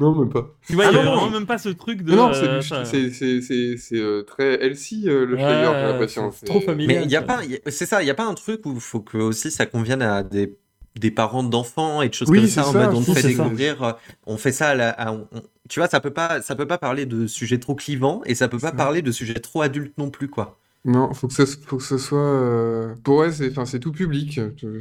[0.00, 0.48] Non, même pas.
[0.66, 1.14] Tu vois, Ah il non, non.
[1.16, 2.10] vraiment même pas ce truc de.
[2.16, 5.70] Non, non, euh, c'est c'est- c'est- c'est- c'est, euh, très healthy euh, le Ouais, Schlager,
[5.72, 6.30] j'ai l'impression.
[6.32, 6.96] c'est trop C'est- familial.
[6.98, 8.80] Mais il y a pas, c'est ça, il y a pas un truc où il
[8.80, 10.56] faut que aussi ça convienne à des
[10.98, 13.22] des parents d'enfants et de choses Oui, comme ça en ça, mode on fait c'est
[13.22, 13.28] ça.
[13.44, 13.92] découvrir euh,
[14.26, 16.66] on fait ça à la à- on- on- tu vois ça peut pas ça peut
[16.66, 18.76] pas parler de sujets trop clivants et ça peut pas Ça.
[18.76, 21.98] parler de sujets trop adultes non plus quoi Non, faut que ça, faut que ce
[21.98, 22.18] soit.
[22.18, 24.40] euh, Pour ouais, c'est enfin, c'est tout public.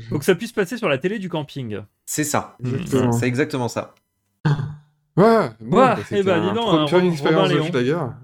[0.09, 1.79] Faut que ça puisse passer sur la télé du camping.
[2.05, 3.11] c'est ça Exactement.
[3.13, 3.95] c'est exactement ça
[5.15, 7.65] Ouais, bon, Ouais, bah, eh c'était ben, un dis donc, une Robin expérience de Léon.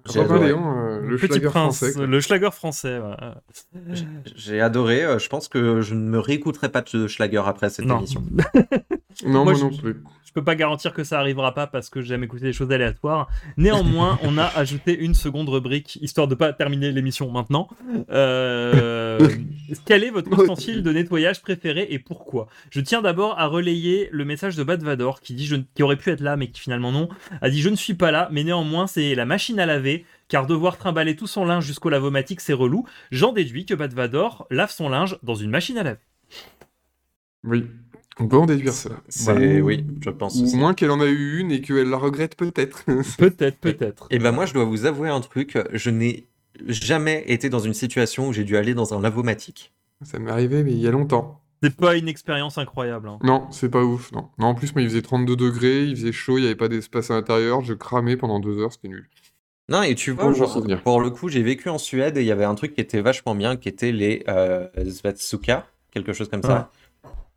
[0.07, 0.47] Robin adoré.
[0.47, 2.05] Léon, euh, le Petit Schlager prince, français.
[2.07, 2.99] le Schlager français.
[2.99, 3.95] ouais.
[4.35, 7.85] j'ai adoré euh, je pense que je ne me réécouterai pas de Schlager après cette
[7.85, 7.97] Non.
[7.99, 8.23] émission
[9.25, 10.01] Non, Moi, moi je- non plus.
[10.25, 13.27] Je peux pas garantir que ça arrivera pas parce que j'aime écouter des choses aléatoires.
[13.57, 17.67] Néanmoins, on a ajouté une seconde rubrique histoire de pas terminer l'émission maintenant.
[18.11, 19.17] Euh,
[19.85, 22.47] quel est votre ustensile de nettoyage préféré et pourquoi?
[22.69, 25.95] Je tiens d'abord à relayer le message de Bad Vador qui dit je, qui aurait
[25.97, 27.09] pu être là mais qui finalement non
[27.41, 30.47] a dit je ne suis pas là mais néanmoins c'est la machine à laver car
[30.47, 32.85] devoir trimballer tout son linge jusqu'au lavomatique c'est relou.
[33.11, 35.99] J'en déduis que Bad Vador lave son linge dans une machine à laver.
[37.43, 37.65] Oui,
[38.19, 38.89] on peut en déduire ça.
[39.27, 42.83] oui je pense au moins qu'elle en a eu une et qu'elle la regrette peut-être.
[43.17, 44.07] Peut-être, peut-être.
[44.09, 45.57] Et ben moi, je dois vous avouer un truc.
[45.73, 46.27] Je n'ai
[46.67, 49.73] jamais été dans une situation où j'ai dû aller dans un lavomatique.
[50.03, 51.41] ça m'est arrivé, mais il y a longtemps.
[51.63, 53.07] C'est pas une expérience incroyable.
[53.09, 53.19] hein.
[53.23, 54.29] Non, c'est pas ouf, non.
[54.37, 56.69] Non, en plus, moi, il faisait 32 degrés, il faisait chaud, il n'y avait pas
[56.69, 59.09] d'espace à l'intérieur, je cramais pendant deux heures, c'était nul.
[59.69, 62.31] Non, et tu vois, genre, pour le coup, j'ai vécu en Suède et il y
[62.31, 66.41] avait un truc qui était vachement bien, qui était les euh, Svatsuka, quelque chose comme
[66.41, 66.71] ça.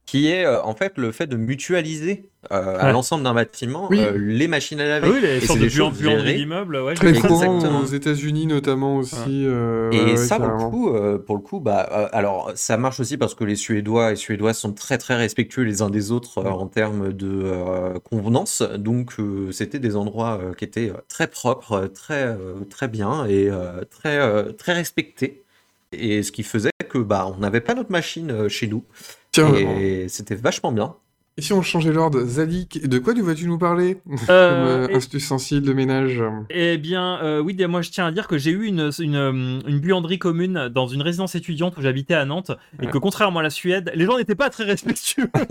[0.04, 4.00] Qui est euh, en fait le fait de mutualiser euh, à l'ensemble d'un bâtiment Oui.
[4.00, 5.08] euh, les machines à Ah laver.
[5.10, 6.34] oui, les sortes c'est de buanderies gérées.
[6.34, 6.94] d'immeubles, ouais.
[6.94, 7.80] Très courant Exactement.
[7.80, 9.16] aux États-Unis notamment aussi.
[9.46, 12.76] euh, Et ouais, ça, pour le coup, euh, pour le coup, bah, euh, alors ça
[12.76, 16.10] marche aussi parce que les Suédois et Suédoises sont très très respectueux les uns des
[16.10, 18.60] autres euh, en termes de euh, convenance.
[18.76, 23.48] Donc euh, c'était des endroits euh, qui étaient très propres, très euh, très bien et
[23.48, 25.42] euh, très euh, très respectés.
[25.92, 28.82] Et ce qui faisait que bah on n'avait pas notre machine euh, chez nous
[29.38, 30.96] Et c'était vachement bien.
[31.38, 34.16] Et si on changeait l'ordre, Zalik, de quoi vas-tu nous parler Euh,
[34.86, 38.28] Comme euh, et- ustensile de ménage Eh bien, euh, oui, moi je tiens à dire
[38.28, 42.14] que j'ai eu une, une, euh, une buanderie commune dans une résidence étudiante où j'habitais
[42.14, 42.52] à Nantes
[42.82, 45.28] et que contrairement à la Suède, les gens n'étaient pas très respectueux.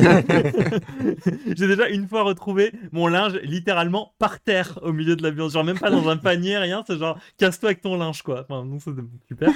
[1.47, 5.53] j'ai déjà une fois retrouvé mon linge littéralement par terre au milieu de la buanderie,
[5.53, 8.45] genre même pas dans un panier, rien, c'est genre casse-toi avec ton linge quoi.
[8.49, 9.49] Enfin, donc c'était super.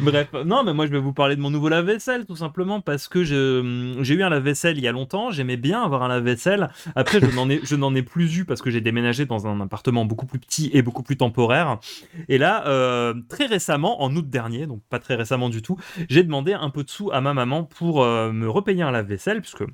[0.00, 3.08] Bref, non, mais moi je vais vous parler de mon nouveau lave-vaisselle tout simplement parce
[3.08, 6.70] que je- j'ai eu un lave-vaisselle il y a longtemps, j'aimais avoir un lave-vaisselle.
[6.94, 9.60] Après, je n'en ai, je n'en ai plus eu parce que j'ai déménagé dans un
[9.60, 11.78] appartement beaucoup plus petit et beaucoup plus temporaire.
[12.28, 15.76] Et là, euh, très récemment, en août dernier, donc pas très récemment du tout,
[16.08, 19.40] j'ai demandé un peu de sous à ma maman pour euh, me repayer un lave-vaisselle,
[19.40, 19.64] puisque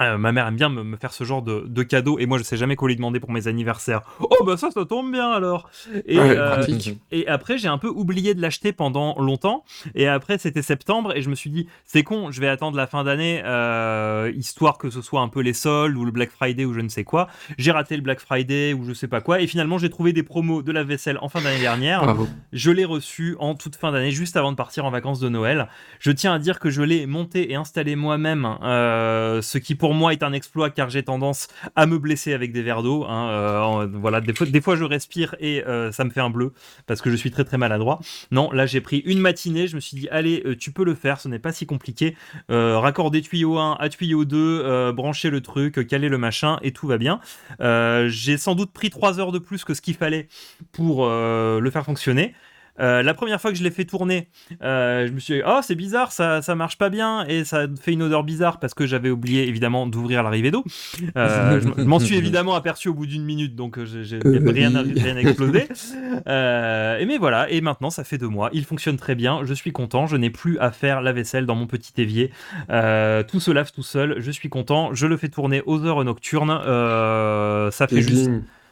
[0.00, 2.38] euh, ma mère aime bien me, me faire ce genre de, de cadeaux et moi
[2.38, 4.02] je sais jamais quoi lui demander pour mes anniversaires.
[4.20, 5.68] Oh bah ça, ça tombe bien alors.
[6.06, 6.64] Et, Ouais, euh,
[7.12, 9.64] et après j'ai un peu oublié de l'acheter pendant longtemps.
[9.94, 12.86] Et après c'était septembre et je me suis dit c'est con, je vais attendre la
[12.86, 16.64] fin d'année euh, histoire que ce soit un peu les soldes ou le Black Friday
[16.64, 17.28] ou je ne sais quoi.
[17.56, 20.22] J'ai raté le Black Friday ou je sais pas quoi et finalement j'ai trouvé des
[20.22, 22.02] promos de la vaisselle en fin d'année dernière.
[22.02, 22.28] Bravo.
[22.52, 25.68] Je l'ai reçu en toute fin d'année, juste avant de partir en vacances de Noël.
[25.98, 30.12] Je tiens à dire que je l'ai monté et installé moi-même, ce qui pour moi
[30.12, 33.04] est un exploit car j'ai tendance à me blesser avec des verres d'eau.
[33.04, 36.52] hein, euh, voilà, des fois, je respire et euh, ça me fait un bleu
[36.86, 38.00] parce que je suis très très maladroit.
[38.30, 40.94] Non, là j'ai pris une matinée, je me suis dit allez, euh, tu peux le
[40.94, 42.16] faire, ce n'est pas si compliqué.
[42.48, 46.86] Raccorder tuyau 1 à tuyau 2, euh, brancher le truc, caler le machin et tout
[46.86, 47.20] va bien.
[47.60, 50.28] J'ai sans doute pris 3 heures de plus que ce qu'il fallait
[50.72, 52.34] pour le faire fonctionner.
[52.80, 54.28] Euh, la première fois que je l'ai fait tourner,
[54.62, 57.66] euh, je me suis dit, oh, c'est bizarre, ça, ça marche pas bien et ça
[57.80, 60.64] fait une odeur bizarre parce que j'avais oublié évidemment d'ouvrir l'arrivée d'eau.
[61.16, 65.68] Euh, je m'en suis évidemment aperçu au bout d'une minute, donc j'ai, rien, rien explosé.
[66.28, 69.72] Et mais voilà, et maintenant ça fait deux mois, il fonctionne très bien, je suis
[69.72, 72.30] content, je n'ai plus à faire la vaisselle dans mon petit évier.
[72.68, 76.58] Tout se lave tout seul, je suis content, je le fais tourner aux heures nocturnes,
[77.70, 78.30] ça fait juste.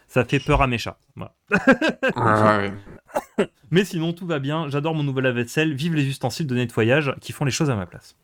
[0.09, 0.98] Ça fait peur à mes chats.
[1.16, 1.34] Voilà.
[2.16, 2.72] Ah, ouais.
[3.70, 4.68] Mais sinon, tout va bien.
[4.68, 5.74] J'adore mon nouvel lave-vaisselle.
[5.74, 8.16] Vive les ustensiles de nettoyage qui font les choses à ma place.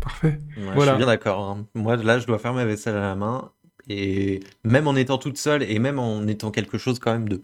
[0.00, 0.38] Parfait.
[0.56, 1.42] Ouais, Je suis bien d'accord.
[1.50, 1.66] hein.
[1.74, 3.50] Moi, là, je dois faire ma vaisselle à la main.
[3.88, 7.42] Et même en étant toute seule et même en étant quelque chose quand même de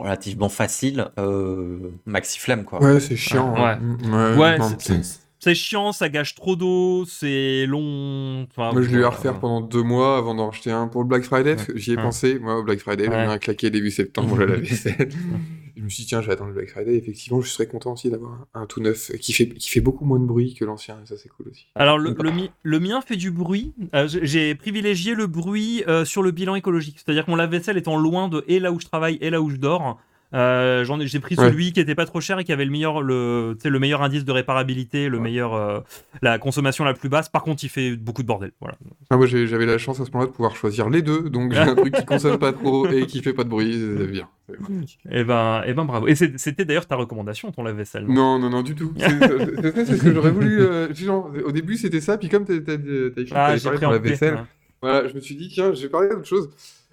[0.00, 2.82] relativement facile, euh, maxi flemme quoi.
[2.82, 3.54] Ouais, c'est chiant.
[3.54, 3.78] Ouais.
[4.10, 4.36] hein.
[4.36, 8.46] Ouais, c'est- c'est- chiant, ça gâche trop d'eau, c'est long.
[8.50, 11.02] Enfin, Moi, je l'ai eu à refaire pendant deux mois avant d'en acheter un pour
[11.02, 11.56] le Black Friday.
[11.74, 12.02] J'y ai Ouais.
[12.02, 12.38] pensé.
[12.38, 13.14] Moi, au Black Friday, Ouais.
[13.14, 15.08] j'en ai un claqué début septembre, je la vaisselle.
[15.76, 16.96] je me suis dit, tiens, je vais attendre le Black Friday.
[16.96, 20.04] Effectivement, je serais content aussi d'avoir un, un tout neuf qui fait, qui fait beaucoup
[20.04, 20.98] moins de bruit que l'ancien.
[21.02, 21.66] Et ça, c'est cool aussi.
[21.74, 23.72] Alors le, le, mi- le mien fait du bruit.
[23.94, 26.96] Euh, j'ai- J'ai privilégié le bruit euh, sur le bilan écologique.
[26.98, 29.50] C'est-à-dire que mon lave-vaisselle étant loin de et là où je travaille et là où
[29.50, 29.98] je dors.
[30.34, 31.48] Euh, j'en ai- J'ai pris Ouais.
[31.48, 34.24] celui qui était pas trop cher et qui avait le meilleur, le, le meilleur indice
[34.24, 35.22] de réparabilité, le Ouais.
[35.24, 35.80] meilleur, euh,
[36.22, 37.28] la consommation la plus basse.
[37.28, 38.52] Par contre, il fait beaucoup de bordel.
[38.60, 38.76] Voilà.
[39.10, 41.28] Ah, moi, j'ai- j'avais la chance à ce moment-là de pouvoir choisir les deux.
[41.30, 43.72] Donc, j'ai un truc qui consomme pas trop et qui fait pas de bruit.
[43.98, 44.28] C'est bien.
[44.48, 45.18] C'est.
[45.20, 46.06] Et ben, et ben bravo.
[46.08, 48.04] Et c'était d'ailleurs ta recommandation, ton lave-vaisselle.
[48.06, 48.14] non?
[48.14, 48.92] Non, non, non, du tout.
[48.98, 50.60] C'est c'est- c'est- c'est ce que j'aurais voulu.
[50.60, 52.18] euh, genre, au début, c'était ça.
[52.18, 54.44] Puis, comme t'as écrit Ah, P, vaisselle.
[54.80, 56.50] Voilà, je me suis dit, tiens, je vais parler d'autre chose.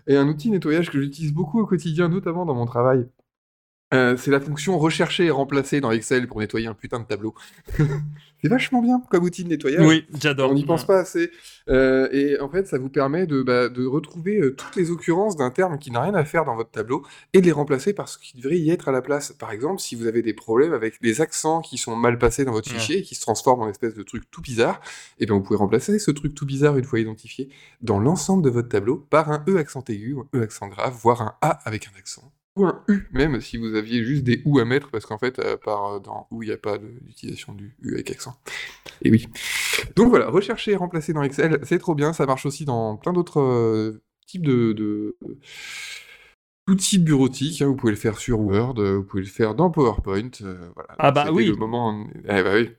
[0.07, 3.05] Et un outil nettoyage que j'utilise beaucoup au quotidien, notamment dans mon travail,
[3.93, 7.33] euh, c'est la fonction rechercher et remplacer dans Excel pour nettoyer un putain de tableau.
[8.41, 9.85] c'est vachement bien comme outil de nettoyage.
[9.85, 10.51] Oui, j'adore.
[10.51, 11.31] On n'y pense pas assez.
[11.69, 15.35] Euh, et en fait, ça vous permet de, bah, de retrouver euh, toutes les occurrences
[15.37, 18.07] d'un terme qui n'a rien à faire dans votre tableau et de les remplacer par
[18.09, 19.31] ce qui devrait y être à la place.
[19.31, 22.51] Par exemple, si vous avez des problèmes avec des accents qui sont mal passés dans
[22.51, 22.77] votre Ouais.
[22.77, 24.81] fichier et qui se transforment en espèce de truc tout bizarre,
[25.19, 27.49] et bien vous pouvez remplacer ce truc tout bizarre une fois identifié
[27.81, 31.21] dans l'ensemble de votre tableau par un E accent aigu, un E accent grave, voire
[31.21, 32.31] un A avec un accent.
[32.60, 35.39] Ou un U, même si vous aviez juste des OU à mettre, parce qu'en fait,
[35.39, 38.36] à part euh, dans OU, il n'y a pas d'utilisation du U avec accent.
[39.01, 39.28] Et oui.
[39.95, 42.12] Donc voilà, rechercher et remplacer dans Excel, c'est trop bien.
[42.14, 45.16] Ça marche aussi dans plein d'autres euh, types de, de-
[46.68, 47.62] d'outils bureautiques.
[47.62, 47.68] hein.
[47.68, 50.30] Vous pouvez le faire sur Word, euh, vous pouvez le faire dans PowerPoint.
[50.41, 50.89] euh, voilà.
[50.99, 51.45] Ah bah oui.
[51.47, 52.05] le moment.
[52.26, 52.72] Eh bah oui.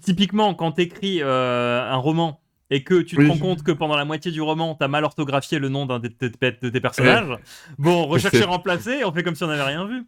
[0.00, 2.41] Typiquement, quand t'écris euh, un roman
[2.74, 3.28] et que tu te Oui.
[3.28, 6.08] rends compte que pendant la moitié du roman, t'as mal orthographié le nom d'un de,
[6.08, 7.38] tes- personnages,
[7.78, 10.04] bon, rechercher, remplacer, on fait comme si on n'avait rien vu.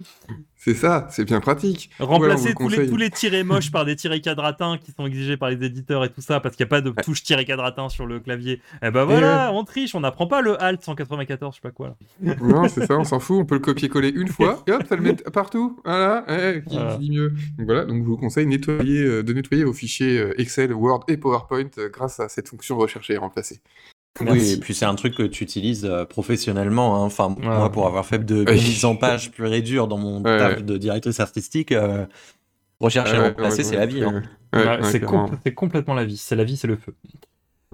[0.65, 1.91] C'est ça, c'est bien pratique.
[1.99, 5.51] Remplacer tous, les, tous les tirés moches par des tirés quadratins qui sont exigés par
[5.51, 8.07] les éditeurs et tout ça, parce qu'il n'y a pas de touche tiré quadratin sur
[8.07, 8.63] le clavier.
[8.83, 11.99] Et ben voilà, on triche, on n'apprend pas le Alt 194, je sais pas quoi.
[12.23, 12.35] là.
[12.41, 13.37] Non, c'est ça, on s'en fout.
[13.41, 15.79] On peut le copier-coller une fois et hop, ça le met partout.
[15.85, 16.95] Voilà, eh, qui, Voilà.
[16.95, 17.29] qui dit mieux.
[17.59, 21.05] Donc voilà, donc je vous conseille nettoyer, euh, de nettoyer vos fichiers euh, Excel, Word
[21.09, 23.61] et PowerPoint euh, grâce à cette fonction rechercher et remplacer.
[24.21, 26.97] Oui, et puis c'est un truc que tu utilises euh, professionnellement.
[26.97, 27.05] hein.
[27.05, 27.45] Enfin, Ouais.
[27.45, 30.39] moi, pour avoir fait de, de mise en page pure et dure dans mon Ouais,
[30.39, 30.63] taf ouais.
[30.63, 32.07] de directrice artistique, euh,
[32.81, 34.05] rechercher et ouais, remplacer, ouais, c'est ouais, la vie.
[34.05, 34.23] hein.
[34.53, 36.95] ouais, Ouais, ouais, c'est complètement la vie, c'est la vie, c'est le feu.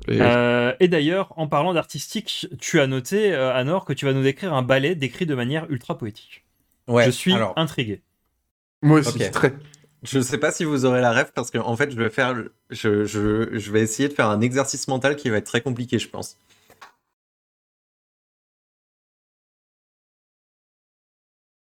[0.08, 4.14] Et- Euh, et d'ailleurs, en parlant d'artistique, tu as noté, euh, Anor, que tu vas
[4.14, 6.44] nous décrire un ballet décrit de manière ultra poétique.
[6.88, 8.00] Ouais, Je suis alors, intrigué.
[8.82, 9.52] Moi aussi, très.
[10.02, 12.34] Je sais pas si vous aurez la rêve parce qu'en en fait, je vais faire,
[12.70, 15.98] je, je, je vais essayer de faire un exercice mental qui va être très compliqué,
[15.98, 16.38] je pense.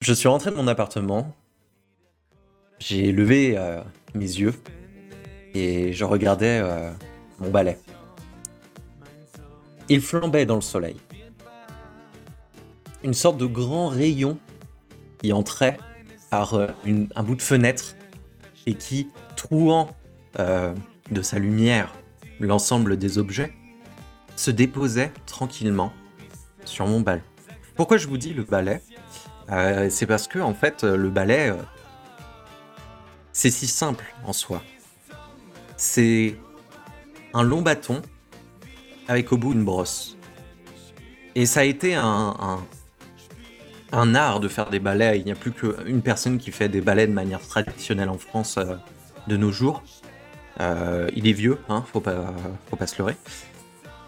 [0.02, 1.36] Je suis rentré de mon appartement,
[2.80, 3.82] j'ai levé euh,
[4.14, 4.54] mes yeux
[5.54, 6.92] et je regardais euh,
[7.40, 7.80] mon balai.
[9.90, 10.98] Il flambait dans le soleil.
[13.04, 14.38] Une sorte de grand rayon
[15.22, 15.78] qui entrait
[16.30, 16.68] par euh,
[17.16, 17.95] un bout de fenêtre
[18.66, 19.90] et qui, trouant
[20.40, 20.74] euh,
[21.12, 21.94] de sa lumière
[22.40, 23.54] l'ensemble des objets,
[24.36, 25.94] se déposait tranquillement
[26.66, 27.22] sur mon balai.
[27.76, 28.82] Pourquoi je vous dis le balai?
[29.52, 31.56] Euh, C'est parce que en fait, le balai, euh,
[33.32, 34.62] c'est si simple en soi.
[35.78, 36.38] C'est
[37.34, 38.02] un long bâton
[39.08, 40.18] avec au bout une brosse.
[41.36, 42.60] Et ça a été un,
[43.92, 45.20] un art de faire des balais.
[45.20, 48.58] Il n'y a plus qu'une personne qui fait des balais de manière traditionnelle en France
[48.58, 48.76] euh,
[49.28, 49.84] de nos jours.
[50.60, 52.34] Euh, il est vieux, hein, faut pas,
[52.70, 53.16] faut pas se leurrer.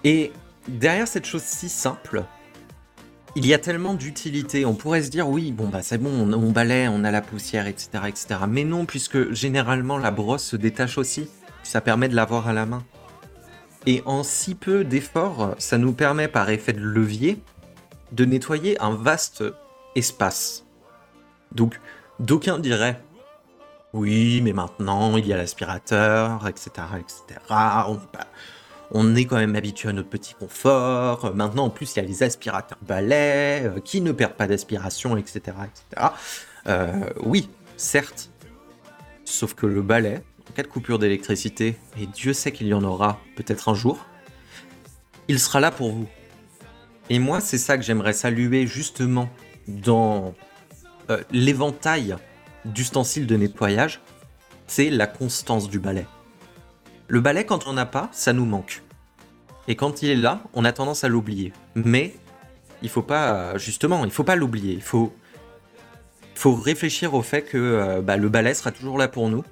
[0.03, 0.31] Et
[0.67, 2.23] derrière cette chose si simple,
[3.35, 4.65] il y a tellement d'utilité.
[4.65, 7.21] On pourrait se dire, oui, bon, bah c'est bon, on, on balaie, on a la
[7.21, 8.27] poussière, etc., etc.
[8.47, 11.29] Mais non, puisque généralement la brosse se détache aussi.
[11.63, 12.83] Ça permet de l'avoir à la main.
[13.85, 17.41] Et en si peu d'efforts, ça nous permet par effet de levier
[18.11, 19.43] de nettoyer un vaste
[19.97, 20.65] espace.
[21.51, 21.79] Donc,
[22.19, 23.01] d'aucuns diraient
[23.93, 26.69] oui, mais maintenant il y a l'aspirateur, etc.,
[26.99, 27.39] etc.
[28.91, 31.33] On est quand même habitué à notre petit confort.
[31.35, 35.17] Maintenant, en plus, il y a les aspirateurs balais euh, qui ne perdent pas d'aspiration,
[35.17, 36.07] etc., etc.
[36.67, 38.29] Euh, oui, certes.
[39.25, 42.83] Sauf que le balai, en cas de coupure d'électricité, et Dieu sait qu'il y en
[42.83, 44.05] aura peut-être un jour,
[45.27, 46.07] il sera là pour vous.
[47.09, 49.29] Et moi, c'est ça que j'aimerais saluer justement
[49.67, 50.33] dans
[51.09, 52.15] euh, l'éventail
[52.65, 54.01] d'ustensiles de nettoyage,
[54.67, 56.05] c'est la constance du balai.
[57.07, 58.83] Le balai, quand on n'a pas, ça nous manque.
[59.67, 61.53] Et quand il est là, on a tendance à l'oublier.
[61.75, 62.15] Mais
[62.81, 64.73] il faut pas, justement, il faut pas l'oublier.
[64.73, 65.13] Il faut,
[66.35, 69.43] faut réfléchir au fait que euh, bah, le ballet sera toujours là pour nous.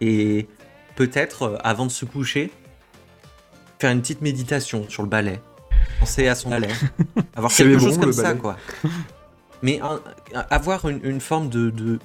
[0.00, 0.48] Et
[0.94, 2.52] peut-être, euh, avant de se coucher,
[3.78, 5.40] faire une petite méditation sur le ballet.
[6.00, 6.68] Penser à son ballet.
[7.36, 8.56] Avoir quelque bon, chose comme ça, quoi.
[9.62, 10.00] Mais un-
[10.50, 11.98] avoir une, une forme de, de,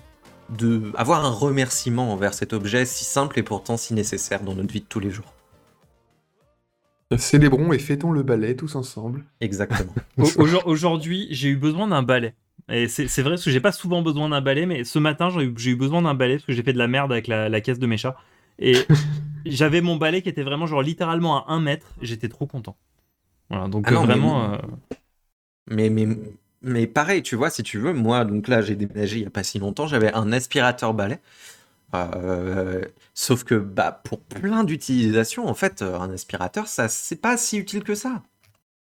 [0.57, 4.71] de- Avoir un remerciement envers cet objet si simple et pourtant si nécessaire dans notre
[4.71, 5.33] vie de tous les jours.
[7.17, 9.25] Célébrons et fêtons le ballet tous ensemble.
[9.41, 9.93] Exactement.
[10.17, 12.33] Au- aujourd- Aujourd'hui, j'ai eu besoin d'un balai.
[12.69, 15.41] Et c'est vrai parce que j'ai pas souvent besoin d'un balai, mais ce matin, j'ai
[15.41, 17.79] eu, besoin d'un balai parce que j'ai fait de la merde avec la, la caisse
[17.79, 18.15] de mes chats.
[18.59, 18.87] Et
[19.45, 21.87] j'avais mon balai qui était vraiment, genre, littéralement à 1 mètre.
[22.01, 22.77] J'étais trop content.
[23.49, 24.53] Voilà, donc Ah non, euh, mais vraiment.
[24.53, 24.57] euh,
[25.67, 26.07] Mais, mais,
[26.61, 29.29] mais pareil, tu vois, si tu veux, moi, donc là, j'ai déménagé il y a
[29.31, 31.19] pas si longtemps, j'avais un aspirateur balai.
[31.95, 32.83] Euh,
[33.15, 37.57] sauf que bah, pour plein d'utilisations, en fait, euh, un aspirateur, ça c'est pas si
[37.59, 38.23] utile que ça.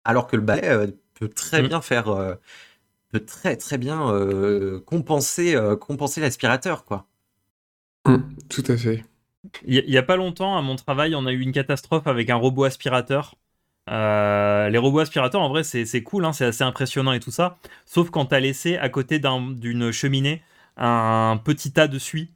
[0.05, 1.67] Alors que le balai euh, peut très Mm.
[1.69, 2.35] bien faire, euh,
[3.11, 7.07] peut très très bien euh, compenser, euh, compenser l'aspirateur, quoi.
[8.05, 9.03] Hum, tout à fait.
[9.65, 11.51] Il y, a- il y a pas longtemps, à mon travail, on a eu une
[11.51, 13.35] catastrophe avec un robot aspirateur.
[13.89, 17.57] Euh, les robots aspirateurs, en vrai, c'est cool, hein, c'est assez impressionnant et tout ça.
[17.85, 20.41] Sauf quand t'as laissé à côté d'un- d'une cheminée
[20.77, 22.31] un petit tas de suie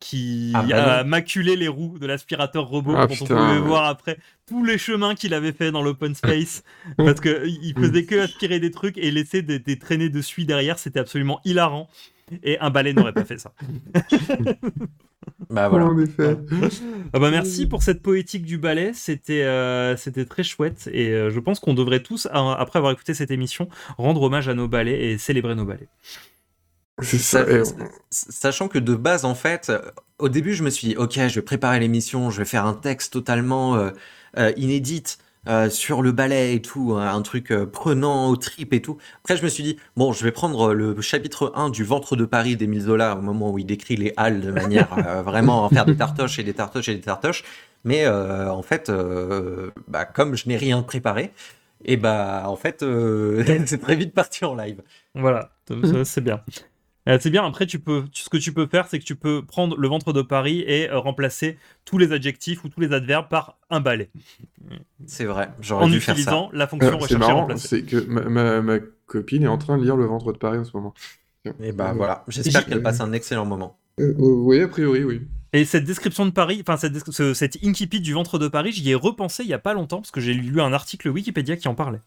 [0.00, 3.58] qui Ah bah a maculé les roues de l'aspirateur robot Ah, quand on pouvait ouais.
[3.60, 6.64] voir après tous les chemins qu'il avait fait dans l'open space
[6.98, 10.44] parce que il faisait que aspirer des trucs et laisser des, des traînées de suie
[10.44, 11.88] derrière c'était absolument hilarant
[12.42, 13.52] et un balai n'aurait pas fait ça
[15.50, 15.86] Bah voilà.
[15.86, 16.36] En effet.
[17.12, 21.30] Ah bah merci pour cette poétique du ballet, c'était euh, c'était très chouette et euh,
[21.30, 23.68] je pense qu'on devrait tous, a- après avoir écouté cette émission,
[23.98, 25.88] rendre hommage à nos ballets et célébrer nos ballets.
[27.02, 27.44] Ça.
[28.10, 29.80] Sachant que de base, en fait, euh,
[30.18, 32.72] au début, je me suis dit, ok, je vais préparer l'émission, je vais faire un
[32.72, 33.90] texte totalement euh,
[34.38, 35.04] euh, inédit
[35.48, 38.98] euh, sur le ballet et tout, hein, un truc euh, prenant aux tripes et tout.
[39.22, 42.24] Après, je me suis dit, bon, je vais prendre le chapitre 1 du ventre de
[42.24, 45.68] Paris d'Émile Zola, au moment où il décrit les halles de manière euh, vraiment à
[45.70, 47.44] faire des tartoches et des tartoches et des tartoches.
[47.86, 51.32] Mais euh, en fait, euh, bah, comme je n'ai rien préparé,
[51.84, 54.82] et bah, en fait, euh, c'est très vite parti en live.
[55.14, 56.42] Voilà, ça, c'est bien.
[57.08, 59.14] Euh, c'est bien, après, tu peux, tu- ce que tu peux faire, c'est que tu
[59.16, 62.92] peux prendre le ventre de Paris et euh, remplacer tous les adjectifs ou tous les
[62.92, 64.10] adverbes par un balai.
[65.06, 66.20] C'est vrai, j'aurais En dû faire ça.
[66.20, 67.68] utilisant la fonction Alors, c'est rechercher marrant, remplacer.
[67.68, 70.58] c'est que ma, ma- ma copine est en train de lire Le Ventre de Paris
[70.58, 70.94] en ce moment.
[71.62, 73.78] Et bah Euh, voilà, j'espère qu'elle passe un excellent moment.
[74.00, 75.22] euh, euh, oui, a priori, oui.
[75.52, 78.90] Et cette description de Paris, enfin cette, ce- cette incipit du ventre de Paris, j'y
[78.90, 81.68] ai repensé il y a pas longtemps parce que j'ai lu un article Wikipédia qui
[81.68, 82.00] en parlait.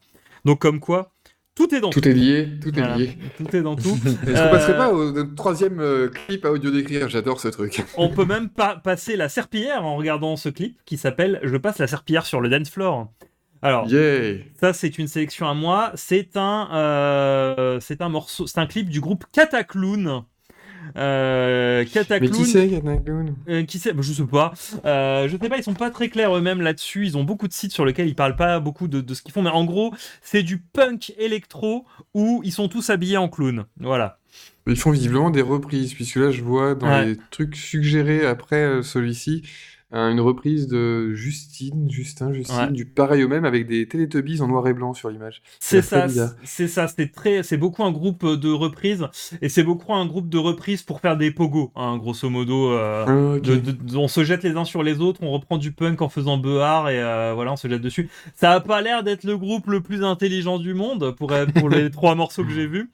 [0.45, 1.11] Donc comme quoi,
[1.59, 1.99] tout est dans tout.
[2.01, 2.95] Tout est lié, tout est Voilà.
[2.97, 3.17] lié.
[3.37, 3.97] Tout est dans tout.
[4.05, 7.09] Est-ce Euh, qu'on passerait pas au troisième euh, clip à audio d'écrire?
[7.09, 7.83] J'adore ce truc.
[7.97, 11.77] On peut même pas passer la serpillière en regardant ce clip qui s'appelle Je passe
[11.79, 13.11] la serpillière sur le dance floor.
[13.61, 15.91] Alors, Yeah ça c'est une sélection à moi.
[15.95, 20.23] C'est un, euh, c'est un morceau, c'est un clip du groupe Cataclown.
[20.97, 22.31] Euh, Mais Cataclown.
[22.31, 24.53] qui c'est, Yannagoon Euh, qui sait Bah, Je sais pas.
[24.85, 27.05] Euh, je sais pas, ils sont pas très clairs eux-mêmes là-dessus.
[27.05, 29.31] Ils ont beaucoup de sites sur lesquels ils parlent pas beaucoup de, de ce qu'ils
[29.31, 29.41] font.
[29.41, 33.65] Mais en gros, c'est du punk électro où ils sont tous habillés en clown.
[33.79, 34.17] Voilà.
[34.67, 37.05] Ils font visiblement des reprises, puisque là, je vois dans Ouais.
[37.05, 39.41] les trucs suggérés après euh, celui-ci,
[39.91, 42.71] une reprise de Justine, Justin, Justine, Ouais.
[42.71, 45.41] du pareil au même, avec des Teletubbies en noir et blanc sur l'image.
[45.59, 46.05] C'est ça,
[46.43, 49.07] c'est ça, c'est très, c'est beaucoup un groupe de reprises
[49.41, 52.71] et c'est beaucoup un groupe de reprises pour faire des pogos, hein, grosso modo.
[52.71, 53.41] euh, Ah, ok.
[53.41, 56.09] de- de- on se jette les uns sur les autres, on reprend du punk en
[56.09, 58.09] faisant beard et euh, voilà, on se jette dessus.
[58.35, 61.89] Ça a pas l'air d'être le groupe le plus intelligent du monde pour, pour les
[61.91, 62.91] trois morceaux que j'ai vus.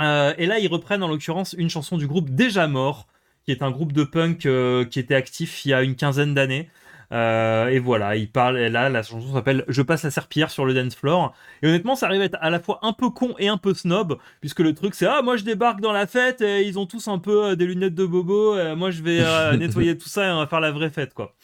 [0.00, 3.06] Euh, et là, ils reprennent en l'occurrence une chanson du groupe Déjà Mort,
[3.44, 6.34] qui est un groupe de punk euh, qui était actif il y a une quinzaine
[6.34, 6.68] d'années.
[7.12, 10.64] Euh, et voilà, il parle, et là, la chanson s'appelle Je passe la serpillière sur
[10.64, 11.34] le dance floor.
[11.62, 13.74] Et honnêtement, ça arrive à être à la fois un peu con et un peu
[13.74, 16.86] snob, puisque le truc c'est Ah, moi je débarque dans la fête et ils ont
[16.86, 20.26] tous un peu euh, des lunettes de bobo, moi je vais euh, nettoyer tout ça
[20.26, 21.34] et on va faire la vraie fête, quoi.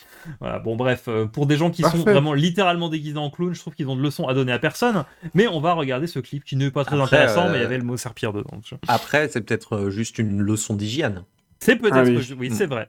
[0.41, 3.61] Voilà, bon, bref, euh, pour des gens qui sont vraiment littéralement déguisés en clown, je
[3.61, 5.05] trouve qu'ils ont de leçons à donner à personne.
[5.35, 7.63] Mais on va regarder ce clip qui n'est pas très Après, intéressant, euh, mais il
[7.63, 8.61] y avait le mot serpillière dedans.
[8.89, 11.25] Après, c'est peut-être juste une leçon d'hygiène.
[11.63, 11.97] C'est peut-être.
[11.97, 12.17] Ah oui.
[12.17, 12.89] que je- oui, c'est vrai.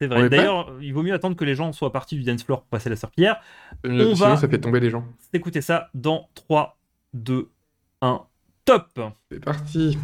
[0.00, 0.28] C'est vrai.
[0.28, 2.90] D'ailleurs, il vaut mieux attendre que les gens soient partis du dance floor pour passer
[2.90, 3.36] la serpillière.
[3.86, 5.04] Euh, on Sinon, va- ça fait tomber les gens.
[5.32, 6.76] Écoutez ça dans 3,
[7.14, 7.48] 2,
[8.00, 8.20] 1.
[8.64, 8.88] Top
[9.30, 9.98] C'est parti.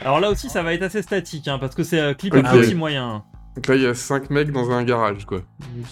[0.00, 2.44] Alors là aussi, ça va être assez statique, hein, parce que c'est un clip Ok.
[2.44, 3.24] à petit moyen.
[3.56, 5.42] Donc là, il y a 5 mecs dans un garage, quoi.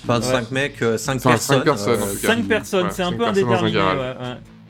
[0.05, 0.23] Enfin, Ouais.
[0.23, 1.57] 5 mecs, 5 Enfin, personnes.
[1.59, 2.29] cinq personnes, euh, en tout cas.
[2.29, 3.79] 5 personnes, Ouais, c'est un peu indéterminé.
[3.79, 4.15] ouais, ouais.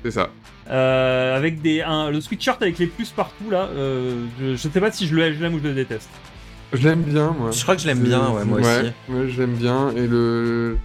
[0.05, 0.29] C'est ça.
[0.69, 4.81] Euh, avec des, un- le sweatshirt avec les plus partout là, euh, je, je sais
[4.81, 6.11] pas si je le- je l'aime ou je le déteste.
[6.73, 7.51] Je l'aime bien, moi.
[7.51, 8.93] Je crois que je l'aime bien, ouais, moi aussi.
[9.09, 9.91] Moi, je l'aime bien.
[9.97, 10.79] Et le.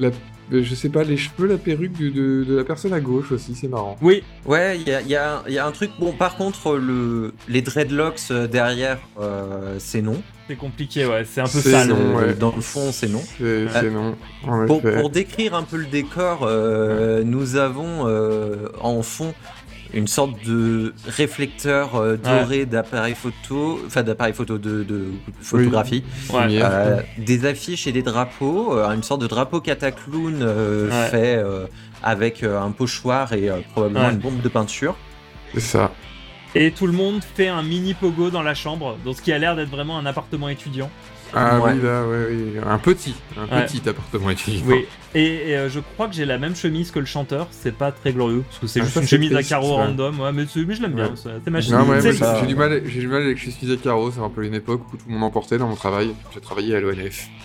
[0.00, 0.08] La
[0.50, 3.32] euh, je sais pas, les cheveux, la perruque de, de- de la personne à gauche
[3.32, 3.96] aussi, c'est marrant.
[4.00, 5.90] Oui, Ouais, il y a, il y a- il y a un truc.
[6.00, 10.22] Bon, par contre, le, les dreadlocks euh, derrière, euh, c'est non.
[10.48, 11.88] c'est compliqué, ouais, c'est un peu C'est sale.
[11.88, 12.32] non, ouais.
[12.32, 13.22] Dans le fond, c'est non.
[13.38, 14.16] C'est non,
[14.66, 19.34] Pour, décrire un peu le décor, euh, nous avons euh, en fond
[19.94, 25.06] une sorte de réflecteur euh, doré d'appareil photo, enfin d'appareil photo de, de
[25.40, 26.60] photographie, Ouais.
[26.62, 31.08] Euh, des affiches et des drapeaux, euh, une sorte de drapeau cataclown euh, Ouais.
[31.08, 31.66] fait euh,
[32.02, 34.12] avec euh, un pochoir et euh, probablement Ouais.
[34.12, 34.94] une bombe de peinture.
[35.54, 35.90] C'est ça.
[36.54, 39.38] Et tout le monde fait un mini pogo dans la chambre, dans ce qui a
[39.38, 40.90] l'air d'être vraiment un appartement étudiant.
[41.34, 41.72] Ah Ouais.
[41.74, 42.52] oui, là, ouais, oui.
[42.66, 43.66] Un petit, un Ouais.
[43.66, 44.62] petit appartement étudiant.
[44.66, 44.86] Oui.
[45.14, 47.48] Et, et, euh, je crois que j'ai la même chemise que le chanteur.
[47.50, 50.20] C'est pas très glorieux parce que c'est Ah, juste ça, une chemise à carreaux random.
[50.20, 51.06] Ouais, mais, je l'aime bien.
[51.06, 51.12] Ouais.
[51.16, 52.22] c'est c'est ma chemise.
[52.40, 54.10] J'ai du mal, j'ai du mal avec les chemises à carreaux.
[54.10, 56.10] C'est un peu une époque où tout le monde en portait dans mon travail.
[56.34, 57.26] J'ai travaillé à l'ONF.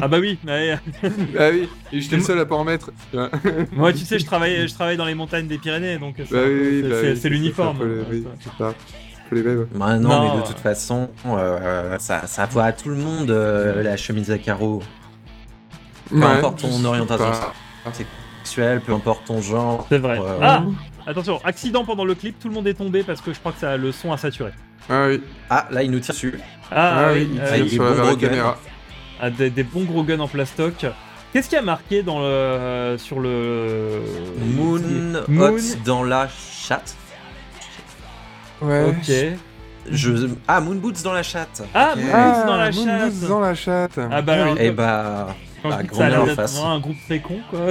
[0.00, 0.38] Ah bah oui.
[0.46, 0.78] ouais.
[1.36, 2.92] ah oui, et j'étais le seul à pas en mettre.
[3.12, 3.28] bah
[3.72, 6.38] Moi, tu sais, je travaille, je travaille dans les montagnes des Pyrénées, donc Bah oui,
[6.46, 7.78] oui, c'est- bah oui, l'uniforme.
[9.32, 9.66] Les- mêmes.
[9.74, 13.30] Bah non, Non, mais de toute façon, euh, ça, ça voit à tout le monde
[13.30, 14.82] euh, la chemise à carreaux.
[16.10, 17.26] Peu Ouais, importe ton orientation
[18.42, 19.86] sexuelle, peu importe ton genre.
[19.88, 20.18] C'est vrai.
[20.20, 20.64] Euh, Ah
[21.06, 23.58] Attention, accident pendant le clip, tout le monde est tombé parce que je crois que
[23.60, 24.52] ça, le son a saturé.
[24.88, 26.38] Ah oui, Ah, là, il nous tire dessus.
[26.70, 28.58] Ah, ah, oui, il tire il sur la, gros caméra.
[29.20, 30.86] ah, des, des bons gros guns en plastoc.
[31.32, 34.00] Qu'est-ce qui a marqué dans le, euh, sur le
[34.54, 34.80] Moon,
[35.28, 35.50] Moon.
[35.52, 36.94] Hot dans la chatte.
[38.62, 38.84] Ouais.
[38.88, 39.38] Ok.
[39.90, 40.28] Je...
[40.48, 41.62] Ah, Moon Boots dans la chatte.
[41.74, 42.02] Ah, Ok.
[42.02, 43.12] Moon Ah, Boots dans la Moon chatte.
[43.14, 43.98] Boots dans la chatte.
[44.10, 45.34] Ah bah alors, Et bah.
[45.62, 46.60] Quand bah, que grand ça a en face.
[46.62, 47.60] un groupe très con, quoi.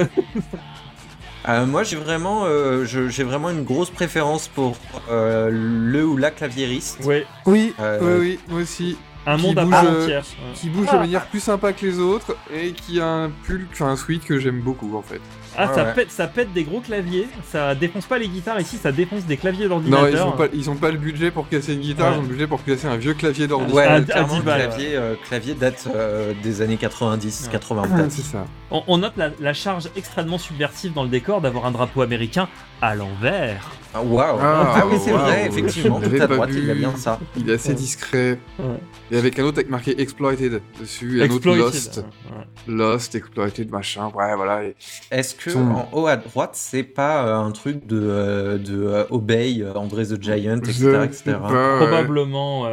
[1.46, 4.76] Euh, moi, j'ai vraiment, euh, je- j'ai vraiment une grosse préférence pour
[5.10, 7.04] euh, le ou la claviériste.
[7.04, 8.96] ouais, Oui, Euh, oui, oui, moi aussi.
[9.26, 10.24] un monde à part entière.
[10.54, 13.88] Qui bouge de manière plus sympa que les autres et qui a un pull, enfin
[13.88, 15.20] un sweat que j'aime beaucoup en fait.
[15.56, 15.92] Ah, ça, ouais.
[15.94, 19.36] pète, ça pète des gros claviers, ça défonce pas les guitares, ici ça défonce des
[19.36, 20.08] claviers Non, d'ordinateur.
[20.10, 22.14] ils ont, pas, ils ont pas le budget pour casser une guitare, Ouais.
[22.16, 23.72] ils ont le budget pour casser un vieux clavier d'ordi.
[23.72, 27.52] Ouais, clairement, 10 le balles, clavier, euh, clavier date euh, des années 90, Ouais.
[27.52, 28.10] 80 Ah, peut-être.
[28.12, 28.46] c'est ça.
[28.70, 32.48] On, on note la, la charge extrêmement subversive dans le décor d'avoir un drapeau américain
[32.82, 33.70] à l'envers.
[33.94, 34.38] Ah, Waouh.
[34.40, 36.00] Ah, Ah, oui, c'est vrai, effectivement.
[36.00, 36.58] Tout à droite, vu.
[36.62, 37.20] il y a bien ça.
[37.36, 37.74] Il est assez Ouais.
[37.76, 38.38] discret.
[38.58, 38.64] Ouais.
[39.12, 41.60] Et avec un autre avec marqué Exploited dessus, et un autre Exploited.
[41.64, 41.96] Lost.
[42.30, 42.74] Ouais.
[42.74, 44.64] Lost, Exploited, machin, ouais, voilà.
[44.64, 44.74] et-
[45.10, 48.82] Est-ce que Son- en haut à droite, c'est pas euh, un truc de, euh, de
[48.84, 50.72] euh, Obey, André the Giant, etc.
[50.72, 51.12] Je etc.
[51.24, 51.86] sais pas, ouais.
[51.86, 52.64] Probablement.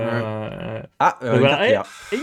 [1.00, 1.66] Ah, euh, Et voilà.
[1.68, 1.72] une.
[1.72, 2.22] Et une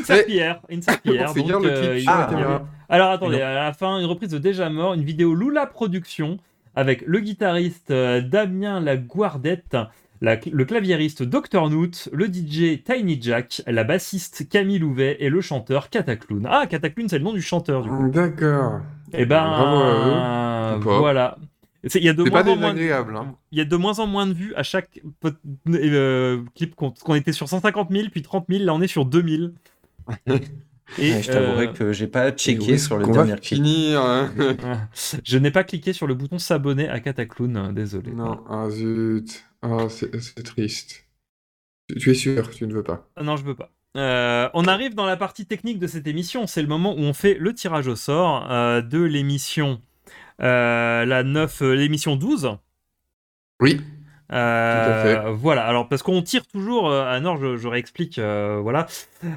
[0.69, 1.27] et une serpillière.
[1.31, 2.63] On fait donc, le clip il- sur la ah, caméra.
[2.89, 6.39] Alors attendez, à la fin, une reprise de Déjà Mort, une vidéo Lula Production
[6.79, 9.77] avec le guitariste euh, Damien Laguardette,
[10.21, 15.41] la, le claviériste Dr Noot, le DJ Tiny Jack, la bassiste Camille Louvet et le
[15.41, 16.47] chanteur Cataclown.
[16.49, 18.09] Ah, Cataclown, c'est le nom du chanteur du coup.
[18.11, 18.81] D'accord.
[19.13, 20.79] Et ben Bravo à eux.
[20.79, 20.99] Ou pas.
[20.99, 21.39] voilà.
[21.85, 23.35] C'est- Il y a de moins pas en moins de- désagréable, hein.
[23.53, 25.01] il y a de moins en moins de vues à chaque
[25.69, 29.05] euh, clip qu'on qu'on était sur 150 000 puis 30 000 là on est sur
[29.05, 29.53] 2000
[30.97, 33.59] et Ouais, je t'avouerais euh, que j'ai pas checké sur le dernier clip.
[33.59, 34.31] finir hein
[35.25, 39.45] je n'ai pas cliqué sur le bouton s'abonner à Cataclown euh, désolé Non, ah zut.
[39.63, 40.11] Ah, c'est
[40.45, 41.05] triste.
[41.99, 43.09] Tu- es sûr, tu ne veux pas?
[43.17, 46.47] Ah non je veux pas Euh, on arrive dans la partie technique de cette émission
[46.47, 49.81] c'est le moment où on fait le tirage au sort euh, de l'émission
[50.43, 52.51] euh, la 9 euh, l'émission 12
[53.61, 53.81] Oui.
[54.33, 58.87] Euh, Voilà, alors parce qu'on tire toujours, euh, à Nord, je, je réexplique, euh, voilà,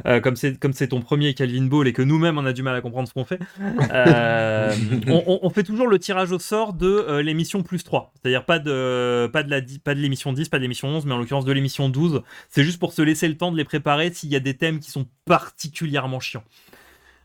[0.06, 2.62] Euh, comme c'est comme c'est ton premier Calvin Ball et que nous-mêmes on a du
[2.62, 3.40] mal à comprendre ce qu'on fait,
[5.08, 9.42] on, fait toujours le tirage au sort de l'émission plus 3, c'est-à-dire pas de pas
[9.42, 11.90] de la pas de l'émission 10, pas de l'émission 11, mais en l'occurrence de l'émission
[11.90, 14.56] 12, c'est juste pour se laisser le temps de les préparer s'il y a des
[14.56, 16.44] thèmes qui sont particulièrement chiants.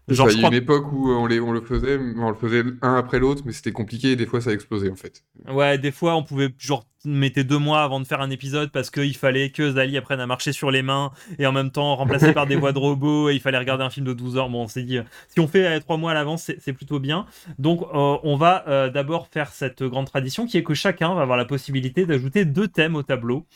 [0.08, 2.30] Genre, il y a crois une époque où on, les, on le faisait, mais on
[2.30, 5.24] le faisait un après l'autre, mais c'était compliqué et des fois ça explosait en fait.
[5.48, 8.90] Ouais, des fois, on pouvait genre mettre deux mois avant de faire un épisode parce
[8.90, 12.32] qu'il fallait que Zali apprenne à marcher sur les mains et en même temps remplacé
[12.32, 14.48] par des voix de robots et il fallait regarder un film de 12 heures.
[14.48, 16.98] Bon, on s'est dit, euh, si on fait euh, trois mois à l'avance, c'est plutôt
[17.00, 17.26] bien.
[17.58, 21.22] Donc, euh, on va euh, d'abord faire cette grande tradition qui est que chacun va
[21.22, 23.46] avoir la possibilité d'ajouter deux thèmes au tableau.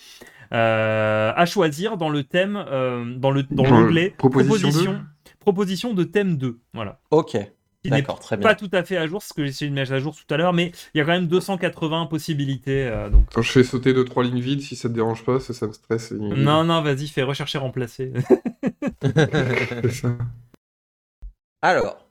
[0.53, 5.01] euh, à choisir dans le thème, euh, dans le dans Dans le- l'onglet proposition proposition,
[5.41, 6.61] proposition de thème 2.
[6.75, 7.49] Voilà Ok, n'est
[7.91, 8.69] d'accord, très pas bien.
[8.69, 10.33] tout à fait à jour, c'est ce que j'ai essayé de mettre à jour tout
[10.33, 12.87] à l'heure, mais il y a quand même 280 possibilités.
[12.87, 13.25] euh, donc...
[13.33, 15.67] Quand je fais sauter deux trois lignes vides, si ça te dérange pas, ça, ça
[15.67, 16.13] me stresse.
[16.13, 18.13] Non, non, vas-y, fais rechercher, remplacer.
[19.03, 20.17] C'est ça.
[21.63, 22.07] Alors,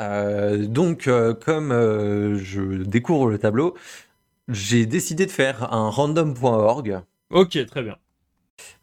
[0.00, 3.76] euh, donc, euh, comme euh, je découvre le tableau,
[4.48, 7.00] j'ai décidé de faire un random.org.
[7.30, 7.96] ok, très bien.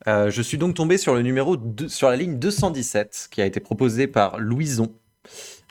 [0.07, 1.57] Euh, je suis donc tombé sur le numéro
[1.88, 4.93] sur la ligne 217 qui a été proposé par Louison.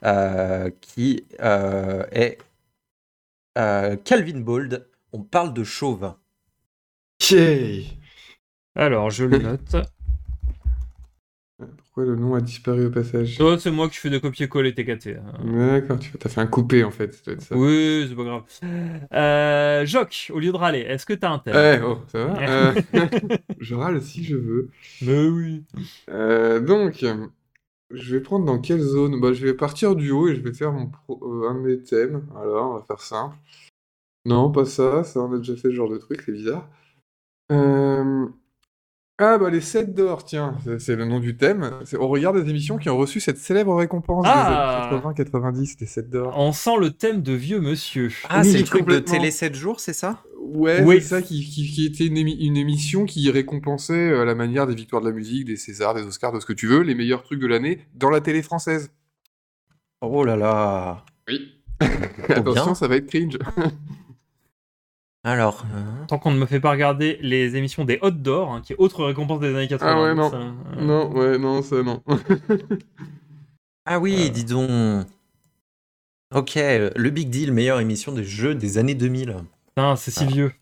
[0.04, 2.38] euh, qui euh, est
[3.58, 4.86] euh, Calvin Bold.
[5.12, 6.14] On parle de chauve.
[8.74, 9.76] Alors, je le note.
[11.58, 13.38] Pourquoi le nom a disparu au passage?
[13.40, 15.16] Oh, c'est moi qui fais des copier-coller TKT.
[15.16, 15.32] hein.
[15.44, 17.14] D'accord, tu as fait un coupé en fait.
[17.14, 17.56] ça doit être ça.
[17.56, 18.42] Oui, c'est pas grave.
[19.14, 21.54] Euh, Jock, au lieu de râler, est-ce que t'as un thème?
[21.56, 22.72] Eh, oh, ça va Euh,
[23.60, 24.68] Je râle si je veux.
[25.02, 25.64] Mais oui.
[26.10, 27.04] Euh, donc,
[27.90, 29.18] je vais prendre dans quelle zone?
[29.20, 31.60] Bah, je vais partir du haut et je vais faire mon pro- euh, un de
[31.60, 32.26] mes thèmes.
[32.36, 33.36] Alors, on va faire simple.
[34.26, 36.68] Non, pas ça, ça on a déjà fait ce genre de truc, c'est bizarre.
[37.52, 38.26] Euh,
[39.18, 41.70] Ah, bah les 7 d'or, tiens, c'est le nom du thème.
[41.86, 45.78] C'est- On regarde des émissions qui ont reçu cette célèbre récompense des Ah années 80-90,
[45.78, 46.34] des 7 d'or.
[46.36, 48.10] On sent le thème de vieux monsieur.
[48.28, 48.98] Ah, Oui, c'est le truc de.
[48.98, 50.22] Télé 7 jours, c'est ça?
[50.42, 50.96] Ouais, Oui.
[51.00, 54.34] c'est ça qui, qui, qui était une, émi- une émission qui récompensait euh, à la
[54.34, 56.82] manière des victoires de la musique, des Césars, des Oscars, de ce que tu veux,
[56.82, 58.92] les meilleurs trucs de l'année dans la télé française.
[60.02, 61.04] Oh là là.
[61.26, 61.52] Oui.
[62.28, 63.38] Attention, ça va être cringe.
[65.26, 68.60] Alors, euh, Tant qu'on ne me fait pas regarder les émissions des Hot d'or, hein,
[68.64, 69.92] qui est autre récompense des années 80.
[69.92, 70.30] Ah ouais, non.
[70.30, 72.00] ça, euh, Non, ouais, non, ça non.
[73.86, 75.04] ah oui, dis donc.
[76.32, 79.36] Ok, le Big Deal, meilleure émission des jeux des années 2000.
[79.66, 80.26] Putain, c'est si Ah.
[80.26, 80.52] vieux.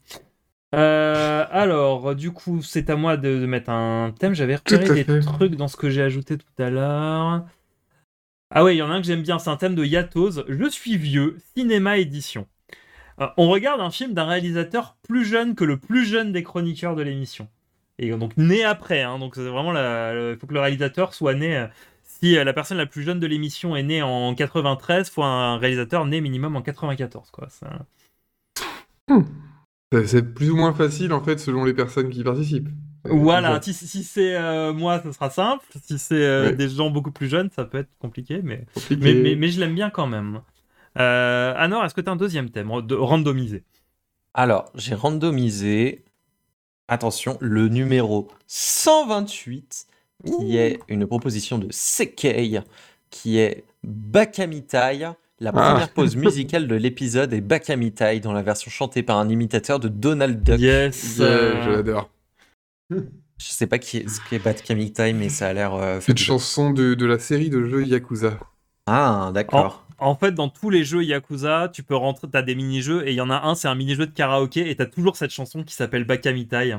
[0.75, 4.35] Euh, alors, du coup, c'est à moi de, de mettre un thème.
[4.35, 5.21] J'avais repéré des fait.
[5.21, 7.45] trucs dans ce que j'ai ajouté tout à l'heure.
[8.51, 10.43] Ah ouais, il y en a un que j'aime bien, c'est un thème de Yatos.
[10.49, 12.47] Je suis vieux, cinéma édition.
[13.21, 16.97] Euh, on regarde un film d'un réalisateur plus jeune que le plus jeune des chroniqueurs
[16.97, 17.49] de l'émission.
[17.99, 21.57] Et donc né après, hein, donc c'est vraiment il faut que le réalisateur soit né.
[21.57, 21.67] euh,
[22.03, 25.59] si euh, la personne la plus jeune de l'émission est née en 93, faut un
[25.59, 27.49] réalisateur né minimum en 94, quoi.
[27.51, 27.87] Ça-
[30.07, 32.69] C'est- plus ou moins facile en fait selon les personnes qui participent.
[33.05, 35.65] Voilà, si, si c'est euh, moi, ça sera simple.
[35.83, 36.57] Si c'est euh, Ouais.
[36.57, 38.97] des gens beaucoup plus jeunes, ça peut être compliqué, mais, Compliqué.
[39.03, 40.41] mais, mais, mais je l'aime bien quand même.
[40.99, 43.65] Euh, Anor, est-ce que tu as un deuxième thème de randomisé?
[44.33, 46.05] Alors, j'ai randomisé,
[46.89, 49.87] attention, le numéro 128,
[50.27, 52.61] qui est une proposition de Sekei,
[53.11, 55.11] qui est Bakamitai.
[55.41, 55.53] La Ah.
[55.53, 59.89] première pause musicale de l'épisode est Bakamitai dans la version chantée par un imitateur de
[59.89, 60.59] Donald Duck.
[60.61, 61.19] Yes.
[61.21, 62.09] Euh, je l'adore.
[62.91, 62.97] Je
[63.39, 65.75] sais pas qui est, ce qu'est Bakamitai, mais ça a l'air.
[65.75, 68.39] euh, C'est une chanson de, de la série de jeux Yakuza.
[68.87, 69.84] Ah, d'accord.
[69.99, 73.17] En fait, dans tous les jeux Yakuza, tu peux rentrer, t'as des mini-jeux, et il
[73.17, 75.75] y en a un, c'est un mini-jeu de karaoké, et t'as toujours cette chanson qui
[75.75, 76.77] s'appelle Bakamitai.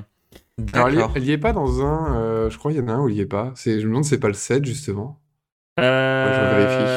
[0.74, 2.16] Alors, elle, elle y est pas dans un.
[2.16, 3.52] euh, je crois qu'il y en a un où il y est pas.
[3.56, 5.20] C'est- Je me demande si c'est pas le 7 justement.
[5.80, 6.92] Euh, je vérifie.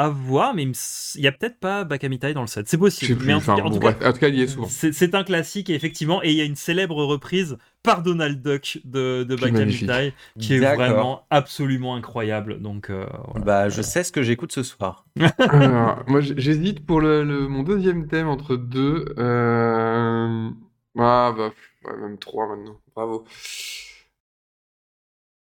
[0.00, 2.68] À voir, mais il me s- il y a peut-être pas Bakamitai dans le set.
[2.68, 3.16] C'est possible.
[3.18, 3.26] plus.
[3.26, 4.08] Mais en tout Enfin, cas- en bon, tout cas, bref.
[4.08, 4.66] En tout cas, il y est souvent.
[4.68, 8.78] C'est un classique, et effectivement, et il y a une célèbre reprise par Donald Duck
[8.84, 12.60] de, de Qui est Bakamitai, qui est vraiment absolument incroyable.
[12.60, 13.44] Donc, euh, voilà.
[13.44, 15.06] Bah, je sais ce que j'écoute ce soir.
[15.38, 19.06] Alors, moi, j'hésite pour le, le- mon deuxième thème entre deux.
[19.18, 20.50] Euh...
[20.98, 21.52] Ah, bah,
[22.00, 22.78] même trois maintenant.
[22.94, 23.24] Bravo.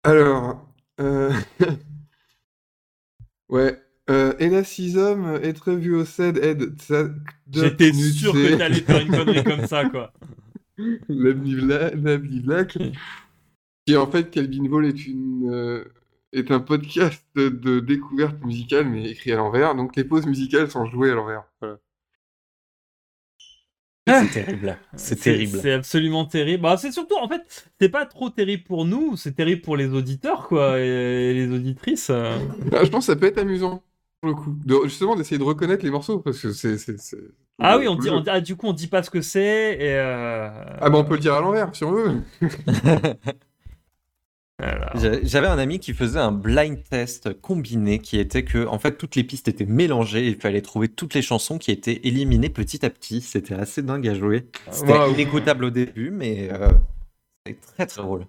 [0.03, 0.67] Alors,
[0.99, 1.31] euh...
[3.49, 3.81] ouais.
[4.09, 6.75] Euh, Elasism, être vu au CED, aide.
[7.51, 10.13] J'étais sûr que t'allais faire une connerie comme ça, quoi.
[11.07, 12.77] La Bibla- la Biblac,
[13.87, 15.85] qui en fait, Calvin Ball est une euh,
[16.33, 19.73] est un podcast de, de découverte musicale, mais écrit à l'envers.
[19.75, 21.45] Donc les pauses musicales sont jouées à l'envers.
[21.61, 21.77] Voilà.
[24.07, 24.77] C'est terrible.
[24.95, 25.59] C'est terrible.
[25.61, 26.61] C'est absolument terrible.
[26.61, 29.87] Bah, c'est surtout, en fait, c'est pas trop terrible pour nous, c'est terrible pour les
[29.87, 32.09] auditeurs, quoi, et les auditrices.
[32.11, 32.37] euh.
[32.71, 33.81] Ah, je pense que ça peut être amusant
[34.26, 36.78] pour le coup, de, justement d'essayer de reconnaître les morceaux parce que c'est
[37.61, 39.93] Ah oui, on dit, on ah, du coup, on dit pas ce que c'est, et.
[39.95, 40.49] euh,
[40.82, 42.23] Ah bah on peut le dire à l'envers si on veut.
[44.95, 49.15] J'avais un ami qui faisait un blind test combiné qui était que en fait toutes
[49.15, 52.84] les pistes étaient mélangées et il fallait trouver toutes les chansons qui étaient éliminées petit
[52.86, 53.21] à petit.
[53.21, 54.47] C'était assez dingue à jouer.
[54.71, 56.69] C'était inécoutable au début, mais euh,
[57.45, 58.26] c'était très très drôle.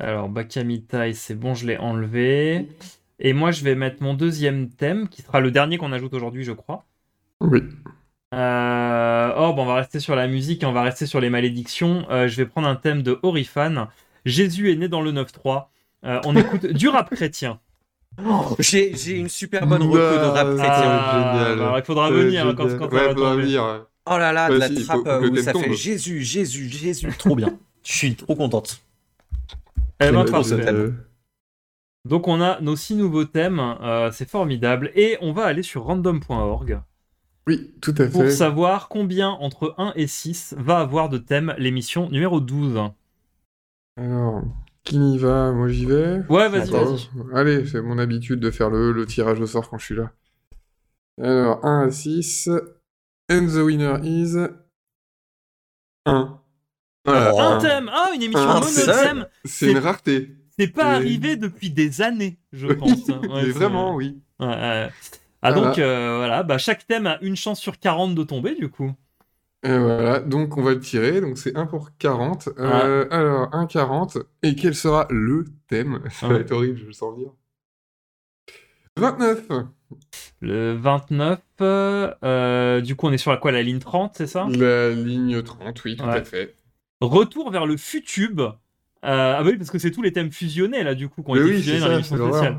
[0.00, 2.66] Alors, Bakamitai, c'est bon, je l'ai enlevé.
[3.20, 6.44] Et moi, je vais mettre mon deuxième thème, qui sera le dernier qu'on ajoute aujourd'hui,
[6.44, 6.84] je crois.
[7.40, 7.60] Oui.
[8.34, 11.30] Euh, Oh, bon, on va rester sur la musique et on va rester sur les
[11.30, 12.06] malédictions.
[12.10, 13.88] Euh, je vais prendre un thème de Orifan.
[14.24, 15.68] Jésus est né dans le 9-3.
[16.04, 17.60] Euh, on écoute du rap chrétien.
[18.58, 20.66] J'ai j'ai une super bonne reco de rap chrétien.
[20.66, 23.86] Ah, bah, il faudra venir hein, quand, quand ouais, va venir.
[24.06, 25.76] Oh là là, de la il trappe faut- où ça thème fait tombe.
[25.76, 27.56] Jésus, Jésus, Jésus, trop bien.
[27.84, 28.82] Je suis trop contente.
[30.00, 30.64] Eh ben, J'aime trop ce parfait.
[30.66, 30.76] thème.
[30.76, 30.92] Euh,
[32.06, 34.90] Donc on a nos six nouveaux thèmes, euh, c'est formidable.
[34.94, 36.80] Et on va aller sur random.org
[37.46, 38.30] Oui, tout à pour fait.
[38.30, 42.80] savoir combien entre 1 et 6 va avoir de thèmes l'émission numéro 12.
[43.98, 44.42] Alors,
[44.84, 45.52] Qui y va?
[45.52, 46.22] Moi j'y vais.
[46.30, 47.08] Ouais, vas-y, vas-y.
[47.34, 50.10] Allez, c'est mon habitude de faire le, le tirage au sort quand je suis là.
[51.20, 52.48] Alors, 1 à 6.
[53.30, 54.36] And the winner is.
[56.06, 56.40] 1.
[57.04, 57.40] Voilà, Oh.
[57.40, 57.58] Un un.
[57.58, 60.36] thème Ah, une émission Un monothème C'est une rareté.
[60.68, 63.08] Pas Et- arrivé depuis des années, je Oui, pense.
[63.10, 63.20] hein.
[63.22, 64.20] Ouais, mais c'est- vraiment, oui.
[64.38, 64.88] Ouais, ouais.
[65.42, 65.68] Ah, Voilà.
[65.68, 68.92] donc, euh, voilà, bah, chaque thème a une chance sur 40 de tomber, du coup.
[69.62, 71.20] Et voilà, donc on va le tirer.
[71.20, 72.48] Donc c'est 1 pour 40.
[72.58, 74.18] Euh, Alors, 1 40.
[74.42, 76.00] Et quel sera le thème?
[76.10, 77.30] Ça va être horrible, je le sens venir.
[78.96, 79.46] 29.
[80.40, 84.46] Le 29, euh, du coup, on est sur la quoi, la ligne 30, c'est ça?
[84.50, 86.16] La ligne 30, oui, tout Ouais.
[86.16, 86.56] à fait.
[87.00, 88.40] Retour vers le Futube.
[89.04, 91.34] Euh, ah bah oui, parce que c'est tous les thèmes fusionnés, là, du coup, Mais
[91.34, 92.58] été oui, fusionnés dans l'émission spéciale.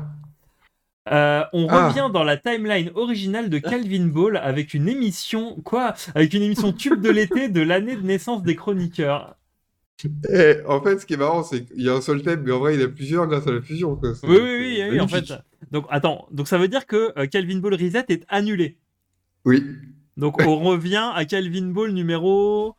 [1.10, 1.88] Euh, on Ah.
[1.88, 6.72] revient dans la timeline originale de Calvin Ball avec une émission, quoi Avec une émission
[6.72, 9.36] tube de l'été de l'année de naissance des chroniqueurs.
[10.32, 12.50] Eh, en fait, ce qui est marrant, c'est qu'il y a un seul thème, mais
[12.52, 13.94] en vrai, il y en a plusieurs grâce à la fusion.
[13.96, 14.10] quoi.
[14.24, 15.32] Oui, oui, oui, oui, en fait.
[15.70, 18.78] Donc, attends, donc ça veut dire que euh, Calvin Ball Reset est annulé.
[19.44, 19.64] Oui.
[20.16, 22.76] Donc, on revient à Calvin Ball numéro.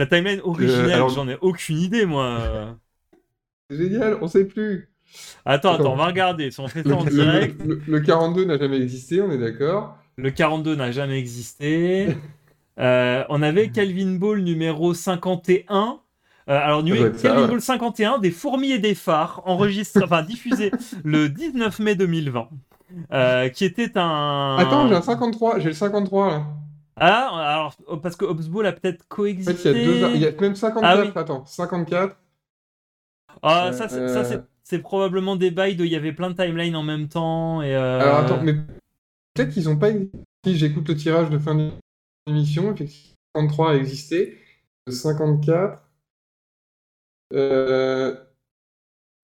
[0.00, 2.76] La timeline originelle, alors- j'en ai aucune idée, moi.
[3.70, 4.88] Génial, on sait plus.
[5.44, 6.50] Attends, attends, on va regarder.
[6.50, 9.98] Si on fait ça en direct, le- le 42 n'a jamais existé, on est d'accord.
[10.16, 12.08] le 42 n'a jamais existé.
[12.78, 15.98] Euh, on avait Calvin Ball numéro 51.
[16.48, 17.48] Euh, alors, nu- être ça, Calvin ouais.
[17.48, 20.70] Ball 51, des fourmis et des phares, enregistré, enfin diffusé
[21.04, 22.48] le 19 mai 2020,
[23.12, 24.56] euh, qui était un.
[24.58, 26.46] Attends, j'ai un 53, j'ai le 53 là.
[27.00, 29.54] Ah, alors, oh, parce que Hobbs Ball a peut-être En coexisté.
[29.54, 30.14] fait, il y a deux.
[30.16, 30.98] Il y a même 54.
[30.98, 31.12] Ah oui.
[31.14, 32.16] Attends, 54.
[33.42, 34.42] Ah, Euh, ça, c'est- euh.
[34.64, 37.62] c'est probablement des bails de il y avait plein de timelines en même temps.
[37.62, 38.52] Et, euh, Alors attends, mais
[39.34, 40.18] peut-être qu'ils ont pas existé.
[40.44, 41.54] Si j'écoute le tirage de fin
[42.26, 44.38] d'émission, effectivement, 53 a existé.
[44.86, 45.82] Le 54.
[47.32, 48.16] Euh...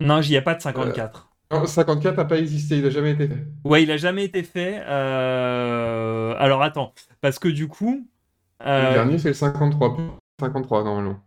[0.01, 1.31] Non, j'y ai pas de 54.
[1.53, 3.47] Non, 54 n'a pas existé, il n'a jamais été fait.
[3.65, 4.83] Ouais, il a jamais été fait.
[4.87, 8.09] euh, Alors attends, parce que du coup.
[8.61, 9.97] Le euh, dernier, c'est le 53.
[10.41, 11.21] 53 normalement.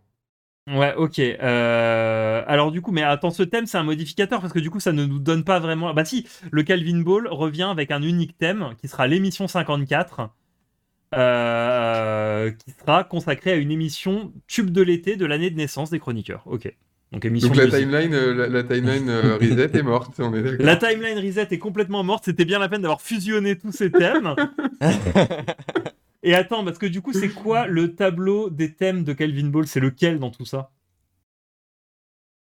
[0.68, 1.18] Ouais, ok.
[1.18, 4.78] euh, Alors du coup, mais attends, ce thème, c'est un modificateur parce que du coup,
[4.80, 5.92] ça ne nous donne pas vraiment.
[5.94, 10.30] Bah si, le Calvin Ball revient avec un unique thème qui sera l'émission 54,
[11.14, 15.98] euh, qui sera consacrée à une émission tube de l'été de l'année de naissance des
[15.98, 16.42] chroniqueurs.
[16.46, 16.72] Ok.
[17.12, 17.48] Donc émission.
[17.48, 20.64] Donc la timeline, euh, la, la timeline euh, reset est morte, on est d'accord.
[20.66, 22.24] La timeline reset est complètement morte.
[22.24, 24.34] C'était bien la peine d'avoir fusionné tous ces thèmes.
[26.22, 29.66] Et attends, parce que du coup, c'est quoi le tableau des thèmes de Calvin Ball?
[29.66, 30.70] C'est lequel dans tout ça?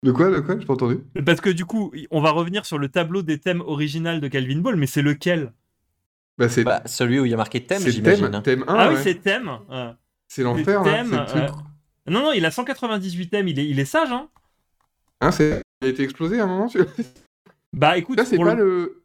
[0.03, 0.57] De quoi, de quoi?
[0.59, 0.97] J'ai pas entendu.
[1.25, 4.57] Parce que du coup, on va revenir sur le tableau des thèmes original de Calvin
[4.59, 5.53] Ball, mais c'est lequel?
[6.39, 8.31] Bah c'est Bah, celui où il y a marqué thème, c'est j'imagine.
[8.31, 9.51] thème, thème 1, Ah oui, c'est thème.
[9.69, 9.93] euh.
[10.27, 11.03] c'est l'enfer, euh,
[12.07, 13.47] Non, non, il a 198 thèmes.
[13.47, 14.27] Il est, il est sage, hein
[15.21, 15.61] Hein, c'est...
[15.81, 16.91] Il a été explosé à un moment celui-là?
[17.73, 19.03] Bah écoute, Là, c'est pas le- le...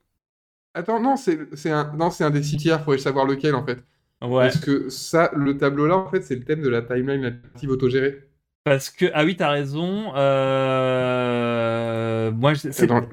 [0.74, 1.92] Attends, non, c'est c'est un...
[1.96, 3.84] Non, c'est un des cimetières, faudrait savoir lequel, en fait.
[4.22, 7.70] Ouais, Parce que ça, le tableau-là, en fait, c'est le thème de la timeline alternative
[7.70, 8.28] autogérée.
[8.64, 10.12] parce que ah oui, t'as raison.
[10.16, 12.30] Euh...
[12.32, 13.08] Moi, je- c'est Attends,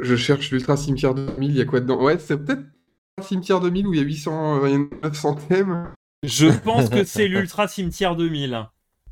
[0.00, 2.02] Je cherche l'Ultra Cimetière 2000, il y a quoi dedans?
[2.02, 2.62] Ouais, c'est peut-être
[3.22, 5.92] Cimetière 2000 où il y a 800, euh, il y a 900 thèmes.
[6.22, 8.66] je pense que c'est l'Ultra Cimetière 2000.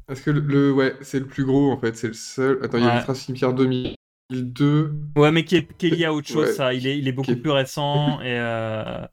[0.06, 2.58] Parce que le, le- ouais, c'est le plus gros en fait, c'est le seul.
[2.62, 4.92] Attends, il y a l'Ultra Cimetière 2002.
[5.16, 6.52] Ouais, mais qui est, qui est lié à autre chose, Ouais.
[6.52, 6.74] ça.
[6.74, 8.38] Il est, il est beaucoup est- plus récent et.
[8.38, 9.04] euh,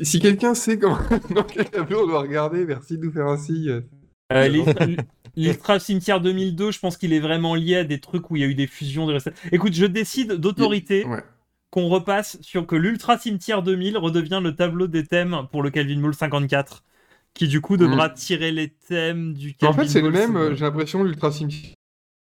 [0.00, 0.98] Si quelqu'un sait comment
[1.34, 3.82] dans quel tableau on doit regarder, merci de nous faire un signe.
[4.32, 4.48] Euh,
[5.36, 8.44] l'Ultra- Cimetière 2002, je pense qu'il est vraiment lié à des trucs où il y
[8.44, 9.06] a eu des fusions.
[9.06, 9.36] Des recettes.
[9.52, 11.22] Écoute, je décide d'autorité Ouais.
[11.70, 16.00] qu'on repasse sur que l'Ultra Cimetière 2000 redevient le tableau des thèmes pour le Calvin
[16.00, 16.82] Ball 54,
[17.34, 19.66] qui du coup devra tirer les thèmes du Mm.
[19.66, 20.36] En fait, c'est le même, 50.
[20.36, 21.74] euh, j'ai l'impression, l'Ultra Cimetière.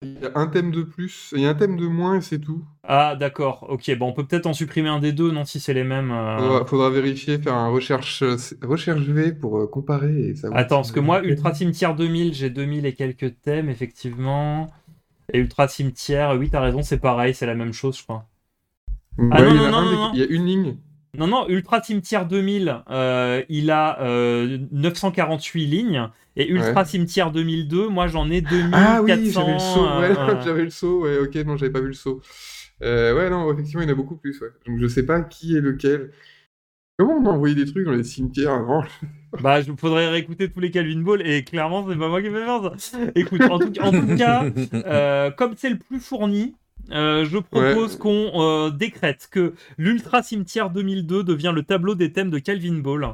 [0.02, 2.20] Il y a un thème de plus, il y a un thème de moins et
[2.22, 2.64] c'est tout.
[2.84, 3.66] Ah, d'accord.
[3.68, 6.10] Ok, bon, on peut peut-être en supprimer un des deux, non, si c'est les mêmes.
[6.10, 6.38] euh.
[6.38, 8.24] Faudra, faudra vérifier, faire un recherche,
[8.62, 10.58] recherche V pour euh, comparer et savoir.
[10.58, 14.68] Attends, si- parce que moi, Ultra Cimetière 2000, j'ai 2000 et quelques thèmes, effectivement.
[15.34, 18.26] Et Ultra Cimetière, oui, t'as raison, c'est pareil, c'est la même chose, je crois.
[19.18, 20.10] Ouais, Ah non, non, non, non, des- non.
[20.14, 20.76] Il y a une ligne.
[21.18, 26.08] Non, non, Ultra Cimetière 2000, euh, il a euh, 948 lignes.
[26.36, 26.84] Et Ultra Ouais.
[26.84, 28.70] Cimetière 2002, moi j'en ai 2400.
[28.72, 30.40] Ah oui, j'avais le saut, euh, ouais, euh.
[30.42, 32.22] j'avais le saut, ouais, ok, non, j'avais pas vu le saut.
[32.82, 34.48] Euh, ouais, non, effectivement, il y en a beaucoup plus, ouais.
[34.66, 36.12] Donc je sais pas qui est lequel.
[36.98, 38.84] Comment on a envoyé des trucs dans les cimetières avant?
[39.40, 42.44] Bah, il faudrait réécouter tous les Calvin Ball, et clairement, c'est pas moi qui vais
[42.44, 42.98] faire ça.
[43.14, 44.44] Écoute, en tout, en tout cas,
[44.74, 46.56] euh, comme c'est le plus fourni,
[46.92, 47.98] euh, je propose Ouais.
[47.98, 53.04] qu'on euh, décrète que l'Ultra Cimetière 2002 devient le tableau des thèmes de Calvin Ball,
[53.04, 53.08] euh,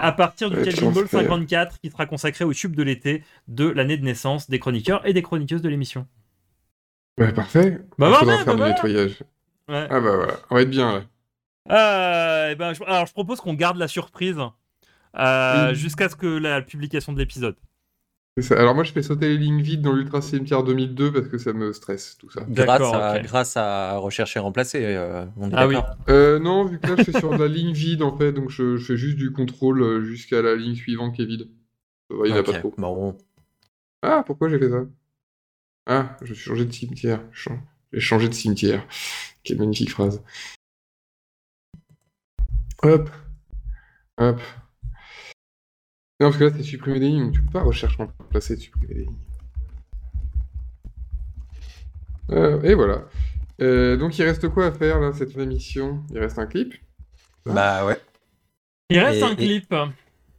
[0.00, 1.20] à partir du Ouais, Calvin Ball transfert.
[1.22, 5.12] 54, qui sera consacré au tube de l'été de l'année de naissance des chroniqueurs et
[5.12, 6.06] des chroniqueuses de l'émission.
[7.18, 7.78] Ouais, parfait.
[7.98, 9.18] Bah, bah, bah, faire du bah, nettoyage.
[9.68, 9.86] Ouais.
[9.90, 11.02] Ah bah voilà, on va être bien là.
[11.70, 14.38] Euh, eh ben, je- alors, je propose qu'on garde la surprise
[15.18, 15.74] Oui.
[15.74, 17.56] jusqu'à ce que la publication de l'épisode.
[18.42, 18.58] Ça.
[18.58, 21.52] Alors moi je fais sauter les lignes vides dans l'Ultra Cimetière 2002 parce que ça
[21.52, 22.40] me stresse tout ça.
[22.48, 24.84] Grâce D'accord, à, grâce à rechercher et remplacer.
[24.84, 25.76] euh, on est Ah oui.
[26.08, 28.50] Euh, non, vu que là je suis sur de la ligne vide en fait, donc
[28.50, 31.48] je, je fais juste du contrôle euh, jusqu'à la ligne suivante qui est vide.
[32.10, 32.74] Il n'y en a pas trop.
[32.76, 33.16] bon.
[34.02, 34.84] Ah, pourquoi j'ai fait ça?
[35.86, 37.20] Ah, je suis changé de cimetière.
[37.92, 38.86] J'ai changé de cimetière.
[39.42, 40.22] Quelle magnifique phrase.
[42.82, 43.10] Hop.
[44.18, 44.40] Hop.
[46.20, 48.94] Non, parce que là, c'est supprimer des lignes, donc tu peux pas rechercher remplacer, supprimer
[48.94, 49.16] des lignes.
[52.30, 53.04] Euh, et voilà.
[53.60, 56.02] Euh, donc il reste quoi à faire là, cette émission?
[56.10, 56.74] Il reste un clip?
[57.46, 58.00] Bah ouais.
[58.90, 59.74] Il reste Et- un clip.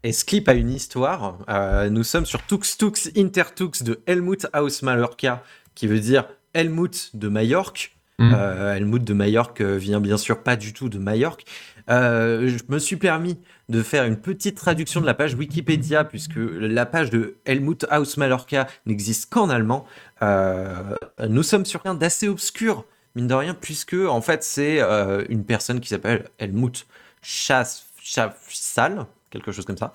[0.04, 1.40] Et ce clip a une histoire.
[1.50, 5.44] Euh, nous sommes sur Tux Tux Intertux de Helmut aus Mallorca,
[5.76, 7.98] qui veut dire Helmut de Majorque.
[8.20, 8.34] Mm.
[8.36, 11.46] Euh, Helmut de Majorque euh, vient bien sûr pas du tout de Majorque.
[11.90, 13.40] Euh, je me suis permis
[13.70, 18.18] de faire une petite traduction de la page Wikipédia, puisque la page de Helmut aus
[18.18, 19.86] Mallorca n'existe qu'en allemand.
[20.22, 24.82] Nous sommes sur rien d'assez obscur, mine de rien, puisque en fait c'est
[25.30, 26.86] une personne qui s'appelle Helmut
[27.24, 29.94] Schaff- Schaffsal, quelque chose comme ça,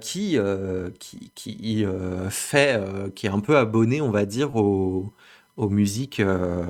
[0.00, 0.38] qui,
[1.34, 1.86] qui,
[2.30, 2.80] fait,
[3.14, 5.12] qui est un peu abonné, on va dire, aux,
[5.56, 6.64] aux musiques euh,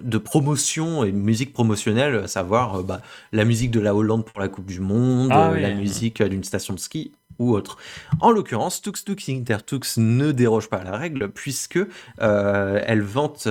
[0.00, 3.00] de promotion et musique promotionnelle, à savoir euh, bah,
[3.32, 5.62] la musique de la Hollande pour la Coupe du Monde, Ah euh, oui.
[5.62, 7.78] la musique d'une station de ski ou autre.
[8.20, 11.80] En l'occurrence, Tux Tux Intertux ne déroge pas à la règle puisque
[12.18, 13.48] elle vante,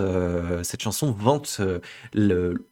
[0.62, 1.60] cette chanson vante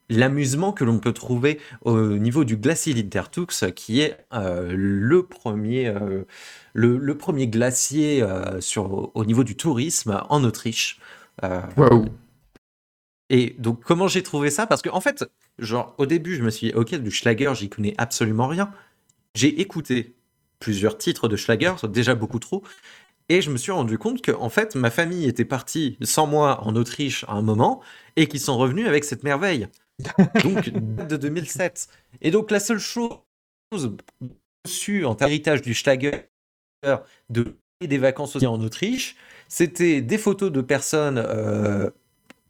[0.10, 5.94] l'amusement que l'on peut trouver au niveau du glacier d'Intertux, qui est le premier,
[6.72, 8.26] le, le premier glacier
[8.62, 10.98] sur, au niveau du tourisme en Autriche.
[11.44, 12.06] Euh, Waouh
[13.34, 14.68] et donc, comment j'ai trouvé ça?
[14.68, 15.24] Parce que, en fait,
[15.58, 18.74] genre, au début, je me suis dit, ok, du Schlager, j'y connais absolument rien.
[19.36, 20.16] J'ai écouté
[20.60, 22.62] plusieurs titres de Schlager, déjà beaucoup trop,
[23.30, 26.60] et je me suis rendu compte que, en fait, ma famille était partie sans moi
[26.68, 27.82] en Autriche à un moment,
[28.18, 29.70] et qu'ils sont revenus avec cette merveille.
[30.44, 31.88] Donc, date de 2007.
[32.20, 33.16] Et donc, la seule chose
[34.66, 36.26] reçue en termes d'héritage du Schlager,
[37.30, 37.56] de
[37.88, 39.16] des vacances aussi en Autriche,
[39.54, 41.89] c'était des photos de personnes euh,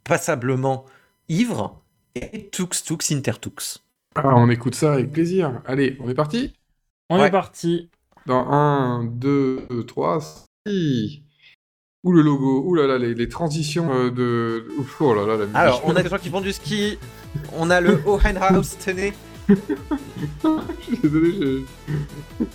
[0.04, 0.86] passablement
[1.30, 1.82] ivres
[2.14, 3.80] et Tux Tux Intertux.
[4.14, 5.64] Ah, on écoute ça avec plaisir.
[5.66, 6.54] Allez, on est parti?
[7.10, 7.28] On Ouais.
[7.28, 7.90] est parti.
[8.28, 10.20] Dans 1, 2, 3,
[10.68, 11.24] si.
[12.04, 14.68] Ouh le logo, ouh là là, les, les transitions euh, de...
[14.78, 15.56] Ouf, oh là là, la musique.
[15.56, 17.00] Alors, on a des gens qui font du ski,
[17.58, 19.12] on a le Hohenhaus Tene,
[19.50, 19.56] Je
[20.86, 22.46] suis désolé, j'ai...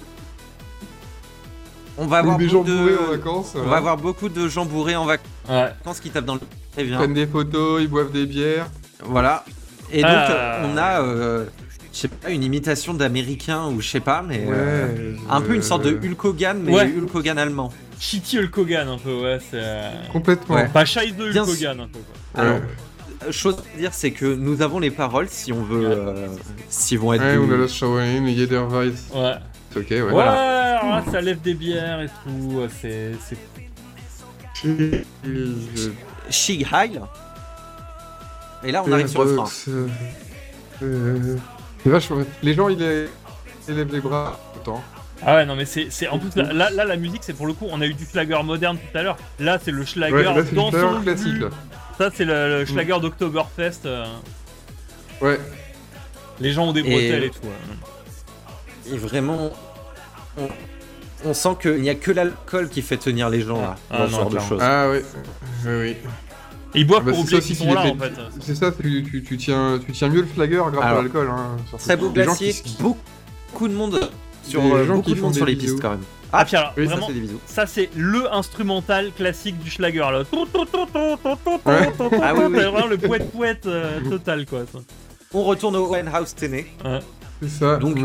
[1.99, 2.77] on va avoir des gens beaucoup de...
[2.77, 3.53] bourrés en vacances.
[3.57, 5.19] On va avoir beaucoup de gens bourrés en Ouais.
[5.49, 6.41] vacances qui tapent dans le...
[6.73, 6.99] Très Ils bien.
[6.99, 8.67] prennent des photos, ils boivent des bières.
[9.05, 9.45] Voilà.
[9.93, 10.31] Et donc, Ah.
[10.33, 11.45] euh, on a, euh,
[11.93, 14.39] je sais pas, une imitation d'américain ou je sais pas, mais...
[14.45, 14.53] Ouais.
[14.55, 16.93] euh, Un peu une sorte de Hulk Hogan, mais Ouais.
[16.97, 17.73] Hulk Hogan allemand.
[17.99, 19.39] Shitty Hulk Hogan, un peu, ouais.
[19.41, 19.53] C'est.
[19.55, 20.57] euh, Complètement.
[20.57, 20.69] Ouais.
[20.69, 21.99] Pas Scheiße de Hulk Bien Hogan, un peu.
[22.35, 22.43] quoi.
[22.43, 23.33] Alors, Ouais.
[23.33, 25.87] chose à dire, c'est que nous avons les paroles si on veut...
[25.89, 26.27] euh,
[26.69, 27.23] s'ils vont être...
[27.25, 29.09] Ouais, de- on a Lost Showerin, Jederweiss.
[29.15, 29.33] Ouais.
[29.77, 30.01] Ok, ouais.
[30.03, 32.59] Ouais, alors là, ça lève des bières et tout.
[32.61, 33.13] euh, C'est.
[33.21, 33.37] c'est-
[34.67, 35.03] Euh,
[36.31, 37.01] Shig Heil.
[38.65, 39.45] Et là, on arrive sur le frein.
[39.69, 39.87] euh,
[40.83, 41.37] euh,
[41.83, 42.23] c'est vachement...
[42.43, 43.07] Les gens, ils, les-
[43.69, 44.83] ils lèvent les bras autant.
[45.23, 45.89] Ah ouais, non, mais c'est.
[45.91, 47.95] c'est- En plus, là, là, là, la musique, c'est pour le coup, on a eu
[47.95, 49.17] du Schlager moderne tout à l'heure.
[49.39, 51.49] Là, c'est le Schlager Ouais, là, c'est dans son Schlager classique, là.
[51.99, 53.81] Ça, c'est le, le Schlager d'Oktoberfest.
[53.87, 54.05] euh,
[55.21, 55.39] Ouais.
[56.41, 57.39] Les gens ont des Et- bretelles et, tout.
[57.45, 58.93] ouais.
[58.95, 59.51] Et vraiment,
[60.39, 60.49] on,
[61.25, 64.07] on sent qu'il n'y a que l'alcool qui fait tenir les gens là, Ah dans
[64.07, 64.61] ce non, genre de choses.
[64.63, 65.05] Ah ouais.
[65.65, 65.97] Oui, oui.
[66.75, 67.97] Et ils boivent Ah bah, pour c'est ça oublier qu'ils qui sont là, fait- en
[67.99, 68.13] fait.
[68.41, 71.29] C'est ça, tu, tu, tu tiens, tu tiens mieux le flagger grâce Alors, à l'alcool.
[71.31, 71.57] Hein.
[71.79, 74.11] Très beau glacier, qui- beaucoup de monde
[74.43, 75.75] sur Des euh, gens beaucoup qui de font monde des sur les bisous.
[75.75, 76.03] pistes quand même.
[76.33, 77.41] Ah, puis alors, Oui, ça, vraiment, c'est des bisous.
[77.47, 80.23] ça, c'est le instrumental classique du Schlager, là.
[81.65, 81.93] Ouais.
[82.23, 84.65] Ah oui, vraiment le poète-poète euh, total, quoi.
[84.71, 84.79] ça.
[85.33, 86.65] On retourne au House Tene.
[87.43, 87.77] C'est ça.
[87.77, 87.97] Donc,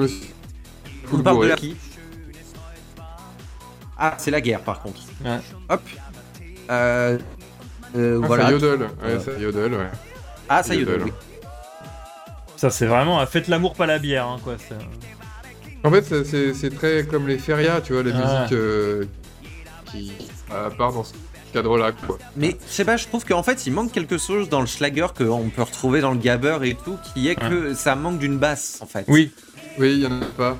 [1.11, 1.75] On parle de la qui
[4.03, 4.99] Ah, c'est la guerre par contre.
[5.23, 5.37] Ouais.
[5.69, 5.82] Hop.
[6.71, 7.17] Euh,
[7.95, 8.45] euh, Ah, voilà.
[8.45, 8.79] ça yodel.
[8.82, 9.87] Ouais, Euh, ça yodel, ouais.
[10.49, 10.73] Ah, ça.
[10.75, 11.03] Yodel.
[11.03, 11.11] oui.
[12.57, 14.55] Ça, c'est vraiment euh, faites l'amour, pas la bière, hein, quoi.
[14.57, 14.75] c'est-
[15.87, 16.23] En fait,
[16.53, 18.39] c'est- très comme les ferias, tu vois, la Ah.
[18.41, 19.05] musique euh,
[19.91, 20.11] qui
[20.51, 21.13] à part dans ce
[21.53, 22.17] cadre-là, quoi.
[22.36, 25.07] Mais je sais pas, je trouve qu'en fait il manque quelque chose dans le Schlager
[25.17, 28.79] qu'on peut retrouver dans le Gabber et tout, qui est que ça manque d'une basse
[28.82, 29.05] en fait.
[29.07, 29.32] Oui.
[29.79, 30.57] Oui, il y en a pas.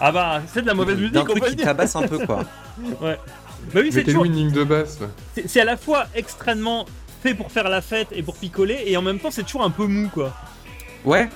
[0.00, 1.64] Ah bah, c'est de la mauvaise musique, on truc va qui dire.
[1.66, 2.44] tabasse un peu quoi.
[3.72, 4.24] Bah oui, c'est toujours...
[4.26, 4.98] une ligne de basse.
[5.46, 6.84] C'est à la fois extrêmement
[7.22, 9.70] fait pour faire la fête et pour picoler, et en même temps, c'est toujours un
[9.70, 10.34] peu mou, quoi.
[11.04, 11.30] Ouais.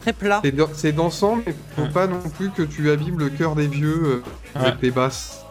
[0.00, 0.40] Très plat.
[0.42, 1.88] C'est dan- C'est dansant, mais faut Ouais.
[1.90, 4.22] pas non plus que tu abîmes le cœur des vieux euh,
[4.54, 4.80] avec Ouais.
[4.80, 5.44] tes basses.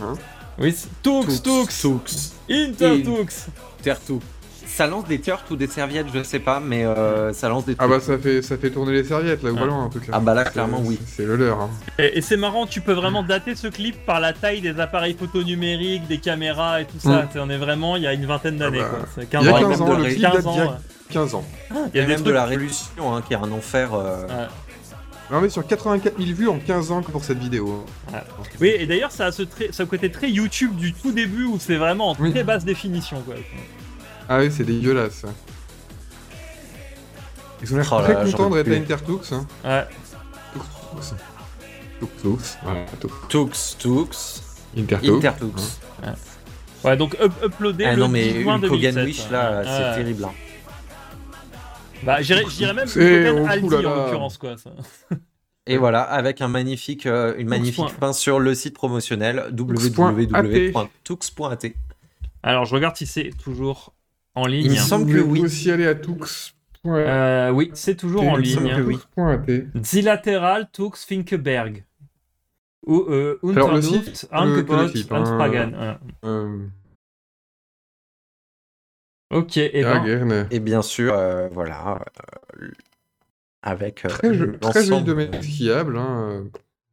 [0.00, 0.14] Hein
[0.58, 2.32] Oui, c'est- Tux, Tux, Tux.
[2.50, 4.20] Intertux.
[4.70, 7.74] Ça lance des turts ou des serviettes, je sais pas, mais euh, ça lance des
[7.78, 7.90] Ah trucs.
[7.90, 9.58] bah ça fait, ça fait tourner les serviettes là, ou Ah.
[9.58, 10.06] voilà en tout cas.
[10.12, 10.98] Ah bah là, clairement, oui.
[11.06, 11.60] C'est le leur.
[11.60, 11.70] Hein.
[11.98, 15.14] Et, et c'est marrant, tu peux vraiment dater ce clip par la taille des appareils
[15.18, 17.22] photo numériques, des caméras et tout ça.
[17.24, 17.28] Mm.
[17.32, 19.48] C'est- On est vraiment, il y a une vingtaine d'années, Ah bah, Il 15 y
[19.48, 19.60] a ans.
[19.68, 20.76] 15 ans, le clip 15 date ans, d'il y a ouais.
[21.10, 21.44] 15 ans.
[21.70, 23.50] Il Il y a y a des même de la révolution, hein, qui est un
[23.50, 23.94] enfer.
[23.94, 24.46] euh, Ouais.
[25.30, 27.84] Non mais sur 84 000 vues en 15 ans que pour cette vidéo.
[28.14, 28.18] hein.
[28.62, 31.56] Oui, et d'ailleurs, ça a ce, trai- ce côté très YouTube du tout début où
[31.58, 32.30] c'est vraiment en Oui.
[32.30, 33.34] très basse définition, quoi.
[34.28, 35.24] Ah oui, c'est dégueulasse.
[37.62, 38.54] Ils ont l'air Oh là très là, contents de.
[38.56, 39.32] Red Intertux.
[39.32, 39.46] Hein.
[39.64, 39.86] Ouais.
[40.52, 40.60] Tux,
[42.00, 43.08] Tux, Tux, voilà, Tux.
[43.28, 44.42] Tux, Tux,
[44.76, 45.16] Intertux.
[45.16, 45.50] Intertux.
[46.84, 49.04] Ouais, donc up uploader Ah le non, mais 10 juin Hogan 2007.
[49.06, 49.64] Wish, là, Ouais.
[49.66, 50.24] c'est terrible.
[50.24, 50.32] hein.
[52.04, 52.86] Bah, j'irais je dirais même
[53.42, 53.88] oh, Aldi oulala.
[53.90, 54.56] en l'occurrence, quoi.
[54.56, 54.70] Ça.
[55.66, 57.88] Et voilà, avec un magnifique, euh, une magnifique point.
[57.88, 60.12] fin sur le site promotionnel Tux.at.
[60.12, 61.68] www.tux.at.
[62.44, 63.92] Alors, je regarde si c'est toujours
[64.38, 65.40] en Il me semble que oui.
[65.40, 66.54] aussi aller à Tux.
[66.86, 68.86] Euh, oui, c'est toujours en ligne.
[69.82, 71.84] Zilateral Tux Finkeberg.
[72.86, 73.38] Ou euh,
[74.88, 75.98] type, hein.
[76.24, 76.58] Euh,
[79.30, 80.46] Ok, et ah, ben.
[80.50, 82.02] Et bien sûr, euh, voilà,
[82.62, 82.68] euh,
[83.62, 85.98] avec euh, Très, jo- très joli l'ensemble- domaine skiable.
[85.98, 86.44] Hein.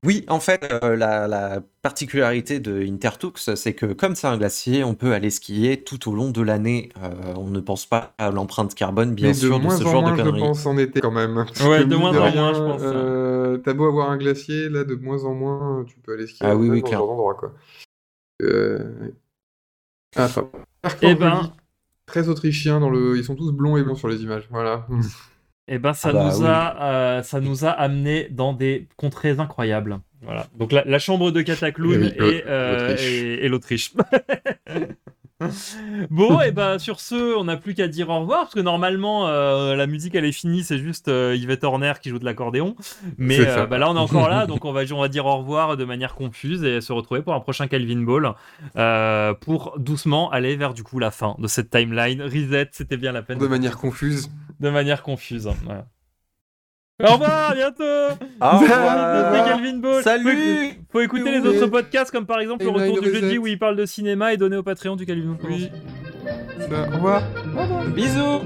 [0.06, 4.84] Oui, en fait, euh, la, la particularité de Intertux, c'est que comme c'est un glacier,
[4.84, 6.90] on peut aller skier tout au long de l'année.
[7.02, 9.84] Euh, on ne pense pas à l'empreinte carbone, bien Mais sûr, de de, moins ce
[9.84, 10.42] en genre moins, de je conneries.
[10.42, 11.46] pense, en été quand même.
[11.68, 14.96] Ouais, de moins en moins, je pense, euh, T'as beau avoir un glacier, là, de
[14.96, 17.00] moins en moins, tu peux aller skier Ah oui, oui, dans ce clair.
[17.00, 17.54] genre d'endroit, quoi.
[18.42, 19.12] Euh...
[20.16, 20.50] Ah, enfin,
[20.82, 21.52] Eh parcours ben- joli,
[22.06, 23.18] Très autrichien dans le...
[23.18, 24.88] Ils sont tous blonds et blonds sur les images, voilà.
[25.68, 26.48] eh ben, ça, Ah bah nous oui.
[26.48, 30.00] a, euh, ça nous a amené dans des contrées incroyables.
[30.22, 30.48] Voilà.
[30.58, 33.08] Donc la, la chambre de Cataclown Eh oui, et, euh, l'Autriche.
[33.12, 33.94] et- et l'Autriche.
[36.10, 39.28] bon, et ben sur ce, on n'a plus qu'à dire au revoir parce que normalement
[39.28, 42.76] euh, la musique elle est finie, c'est juste euh, Yvette Horner qui joue de l'accordéon.
[43.18, 45.38] Mais euh, bah, là on est encore là, donc on va, on va dire au
[45.38, 48.32] revoir de manière confuse et se retrouver pour un prochain Calvin Ball
[48.78, 52.22] euh, pour doucement aller vers du coup la fin de cette timeline.
[52.22, 53.38] Reset, c'était bien la peine.
[53.38, 54.32] De manière confuse.
[54.60, 55.50] De manière confuse.
[55.64, 55.88] Voilà.
[57.04, 57.84] Au revoir, à bientôt
[58.40, 60.02] Au revoir Calvin Ball.
[60.02, 63.38] Salut Faut, faut écouter les autres podcasts comme par exemple le Et retour du jeudi
[63.38, 65.52] où il parle de cinéma et donné au Patreon du Calvin Ball.
[65.52, 65.70] Oui.
[66.72, 67.22] Au revoir.
[67.94, 68.42] Bisous.